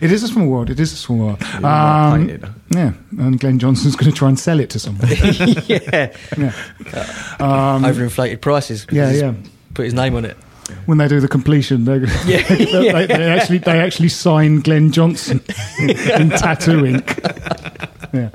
It 0.00 0.12
is 0.12 0.22
a 0.22 0.28
small 0.28 0.46
world. 0.48 0.70
It 0.70 0.78
is 0.80 0.92
a 0.92 0.96
small 0.96 1.18
world. 1.18 1.42
Um, 1.64 2.18
paint 2.26 2.30
it, 2.30 2.40
though. 2.42 2.54
yeah, 2.70 2.92
and 3.18 3.38
Glenn 3.40 3.58
Johnson's 3.58 3.96
going 4.00 4.10
to 4.10 4.16
try 4.16 4.28
and 4.28 4.38
sell 4.38 4.60
it 4.60 4.70
to 4.70 4.78
somebody. 4.78 5.14
yeah. 5.66 6.12
yeah. 6.36 6.52
Overinflated 7.38 8.40
prices. 8.40 8.86
Yeah, 8.90 9.10
yeah. 9.12 9.34
Put 9.74 9.84
his 9.84 9.94
name 9.94 10.14
on 10.16 10.24
it. 10.24 10.36
When 10.86 10.98
they 10.98 11.06
do 11.06 11.20
the 11.20 11.28
completion, 11.28 11.84
they, 11.84 11.98
Yeah, 12.26 12.42
they, 12.48 13.06
they 13.06 13.24
actually 13.30 13.58
they 13.58 13.78
actually 13.80 14.08
sign 14.08 14.60
Glenn 14.60 14.90
Johnson 14.90 15.40
in 15.78 16.30
tattoo 16.30 16.84
ink. 16.84 17.20
Yeah, 18.12 18.30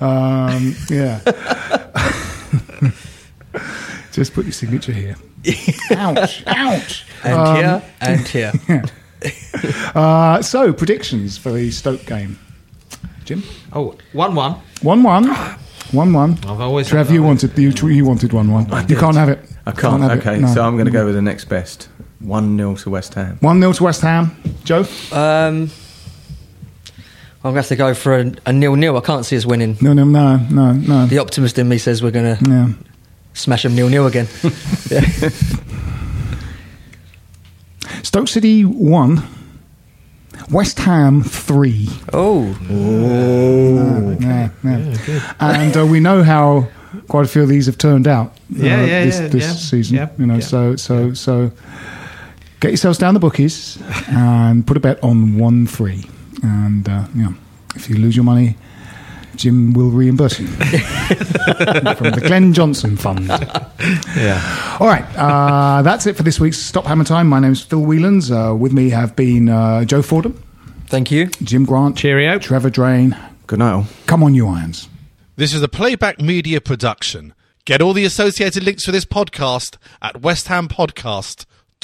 um, 0.00 0.74
yeah. 0.90 1.20
Just 4.12 4.34
put 4.34 4.44
your 4.44 4.52
signature 4.52 4.92
here. 4.92 5.16
ouch! 5.92 6.42
Ouch! 6.46 7.04
And 7.24 7.34
Um, 7.34 7.56
here, 7.56 7.82
and 8.00 8.28
here. 8.28 8.52
Uh, 9.94 10.42
so 10.42 10.72
predictions 10.72 11.38
for 11.38 11.50
the 11.50 11.70
Stoke 11.70 12.04
game, 12.06 12.38
Jim. 13.24 13.42
Oh, 13.72 13.96
one 14.12 14.34
one. 14.34 14.52
One 14.82 15.02
one. 15.02 15.24
One 15.92 16.12
one. 16.12 16.32
I've 16.46 16.60
always 16.60 16.88
Trev, 16.88 17.10
you 17.10 17.22
wanted 17.22 17.56
you, 17.58 17.70
you 17.88 18.04
wanted 18.04 18.32
one 18.32 18.50
one. 18.52 18.66
You 18.88 18.96
can't 18.96 19.16
have 19.16 19.28
it. 19.30 19.38
I 19.64 19.72
can't. 19.72 20.02
have 20.02 20.12
it. 20.18 20.26
okay, 20.26 20.38
No. 20.40 20.48
so 20.48 20.62
I'm 20.62 20.74
going 20.74 20.84
to 20.86 20.92
go 20.92 21.06
with 21.06 21.14
the 21.14 21.22
next 21.22 21.46
best. 21.46 21.88
1 22.20 22.56
0 22.56 22.74
to 22.76 22.90
West 22.90 23.14
Ham. 23.14 23.38
one 23.40 23.60
0 23.60 23.72
to 23.74 23.84
West 23.84 24.00
Ham. 24.02 24.36
Joe. 24.64 24.80
Um, 25.12 25.70
I'm 27.44 27.52
going 27.52 27.54
to 27.54 27.60
have 27.60 27.68
to 27.68 27.76
go 27.76 27.94
for 27.94 28.18
a, 28.18 28.32
a 28.46 28.52
nil-nil. 28.52 28.96
I 28.96 29.00
can't 29.00 29.24
see 29.24 29.36
us 29.36 29.46
winning. 29.46 29.76
No, 29.80 29.92
no, 29.92 30.04
no, 30.04 30.36
no, 30.50 30.72
no. 30.72 31.06
The 31.06 31.18
optimist 31.18 31.58
in 31.58 31.68
me 31.68 31.78
says 31.78 32.02
we're 32.02 32.10
going 32.10 32.36
to 32.36 32.50
Yeah. 32.50 32.68
smash 33.34 33.62
them 33.62 33.74
nil-nil 33.76 34.06
again. 34.06 34.26
yeah. 34.90 35.00
Stoke 38.06 38.28
City 38.28 38.64
one. 38.64 39.20
West 40.50 40.78
Ham 40.78 41.24
three. 41.24 41.88
Oh, 42.12 42.56
oh. 42.70 44.16
Yeah, 44.20 44.50
yeah. 44.62 45.34
And 45.40 45.76
uh, 45.76 45.84
we 45.86 45.98
know 45.98 46.22
how 46.22 46.68
quite 47.08 47.24
a 47.24 47.28
few 47.28 47.42
of 47.42 47.48
these 47.48 47.66
have 47.66 47.78
turned 47.78 48.06
out. 48.06 48.28
uh, 48.28 48.32
Yeah, 48.50 48.84
yeah, 48.84 49.04
this, 49.06 49.18
yeah, 49.20 49.26
this 49.28 49.44
yeah. 49.44 49.52
season. 49.54 49.96
Yeah, 49.96 50.08
you 50.18 50.26
know, 50.26 50.34
yeah. 50.34 50.40
so 50.40 50.76
so 50.76 51.14
so. 51.14 51.50
Get 52.60 52.70
yourselves 52.70 52.96
down 52.98 53.12
the 53.14 53.20
bookies 53.20 53.76
and 54.08 54.64
put 54.66 54.76
a 54.76 54.80
bet 54.80 55.02
on 55.02 55.36
one 55.36 55.66
three. 55.66 56.04
And 56.44 56.88
uh, 56.88 57.06
yeah, 57.14 57.32
if 57.74 57.90
you 57.90 57.96
lose 57.96 58.14
your 58.14 58.24
money, 58.24 58.56
Jim 59.36 59.72
will 59.72 59.90
reimburse 59.90 60.38
you 60.40 60.46
from 60.46 62.10
the 62.10 62.22
Glenn 62.26 62.52
Johnson 62.52 62.96
Fund. 62.96 63.28
Yeah. 64.16 64.76
All 64.80 64.86
right, 64.86 65.04
uh, 65.16 65.82
that's 65.82 66.06
it 66.06 66.16
for 66.16 66.22
this 66.22 66.40
week's 66.40 66.58
Stop 66.58 66.84
Hammer 66.86 67.04
Time. 67.04 67.28
My 67.28 67.40
name's 67.40 67.62
Phil 67.62 67.80
Whelans. 67.82 68.30
Uh, 68.30 68.54
with 68.54 68.72
me 68.72 68.90
have 68.90 69.14
been 69.16 69.48
uh, 69.48 69.84
Joe 69.84 70.02
Fordham, 70.02 70.42
thank 70.86 71.10
you. 71.10 71.26
Jim 71.42 71.64
Grant, 71.64 71.96
Cheerio. 71.96 72.38
Trevor 72.38 72.70
Drain. 72.70 73.16
Good 73.46 73.58
night. 73.60 73.72
all. 73.72 73.86
Come 74.06 74.22
on, 74.22 74.34
you 74.34 74.48
irons. 74.48 74.88
This 75.36 75.52
is 75.52 75.62
a 75.62 75.68
playback 75.68 76.20
media 76.20 76.60
production. 76.60 77.34
Get 77.64 77.82
all 77.82 77.92
the 77.92 78.04
associated 78.04 78.62
links 78.62 78.84
for 78.84 78.92
this 78.92 79.04
podcast 79.04 79.76
at 80.00 80.16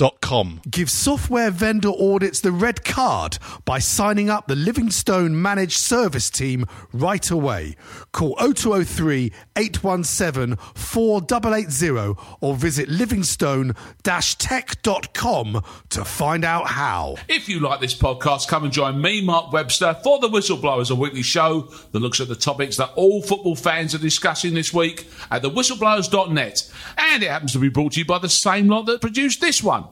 westhampodcast.com. 0.03 0.61
Give 0.71 0.91
software 0.91 1.51
vendor 1.51 1.91
audits 1.91 2.41
the 2.41 2.53
red 2.53 2.85
card 2.85 3.39
by 3.65 3.79
signing 3.79 4.31
up 4.31 4.47
the 4.47 4.57
Livingstone 4.57 5.41
Managed 5.41 5.79
Service 5.79 6.31
Team 6.31 6.67
right 6.93 7.31
away. 7.31 7.77
Call 8.13 8.37
0203 8.37 9.33
817 9.57 10.57
4880 10.75 12.21
or 12.41 12.55
visit 12.55 12.89
livingstone 12.89 13.75
tech.com 14.03 15.63
to 15.91 16.05
find 16.05 16.45
out 16.45 16.69
how. 16.69 17.17
If 17.29 17.49
you 17.49 17.61
like 17.61 17.81
this 17.81 17.95
podcast, 17.95 18.49
come 18.49 18.65
and 18.65 18.73
join 18.73 19.01
me, 19.01 19.25
Mark 19.25 19.53
Webster, 19.53 19.97
for 20.03 20.19
The 20.19 20.29
Whistleblowers, 20.29 20.91
a 20.91 20.95
weekly 20.95 21.23
show 21.23 21.69
that 21.93 22.01
looks 22.01 22.21
at 22.21 22.29
the 22.29 22.37
topics 22.37 22.77
that 22.77 22.93
all 22.95 23.23
football 23.23 23.57
fans 23.57 23.95
are 23.95 23.99
discussing 23.99 24.55
this 24.55 24.73
week 24.73 25.07
at 25.31 25.43
thewhistleblowers.net. 25.43 26.71
And 26.97 27.23
it 27.23 27.31
happens 27.31 27.53
to 27.53 27.59
be 27.59 27.69
brought 27.69 27.93
to 27.93 28.01
you 28.01 28.05
by 28.05 28.19
the 28.19 28.29
same 28.29 28.69
lot 28.69 28.87
that 28.87 29.01
produced 29.01 29.41
this 29.41 29.63
one. 29.63 29.92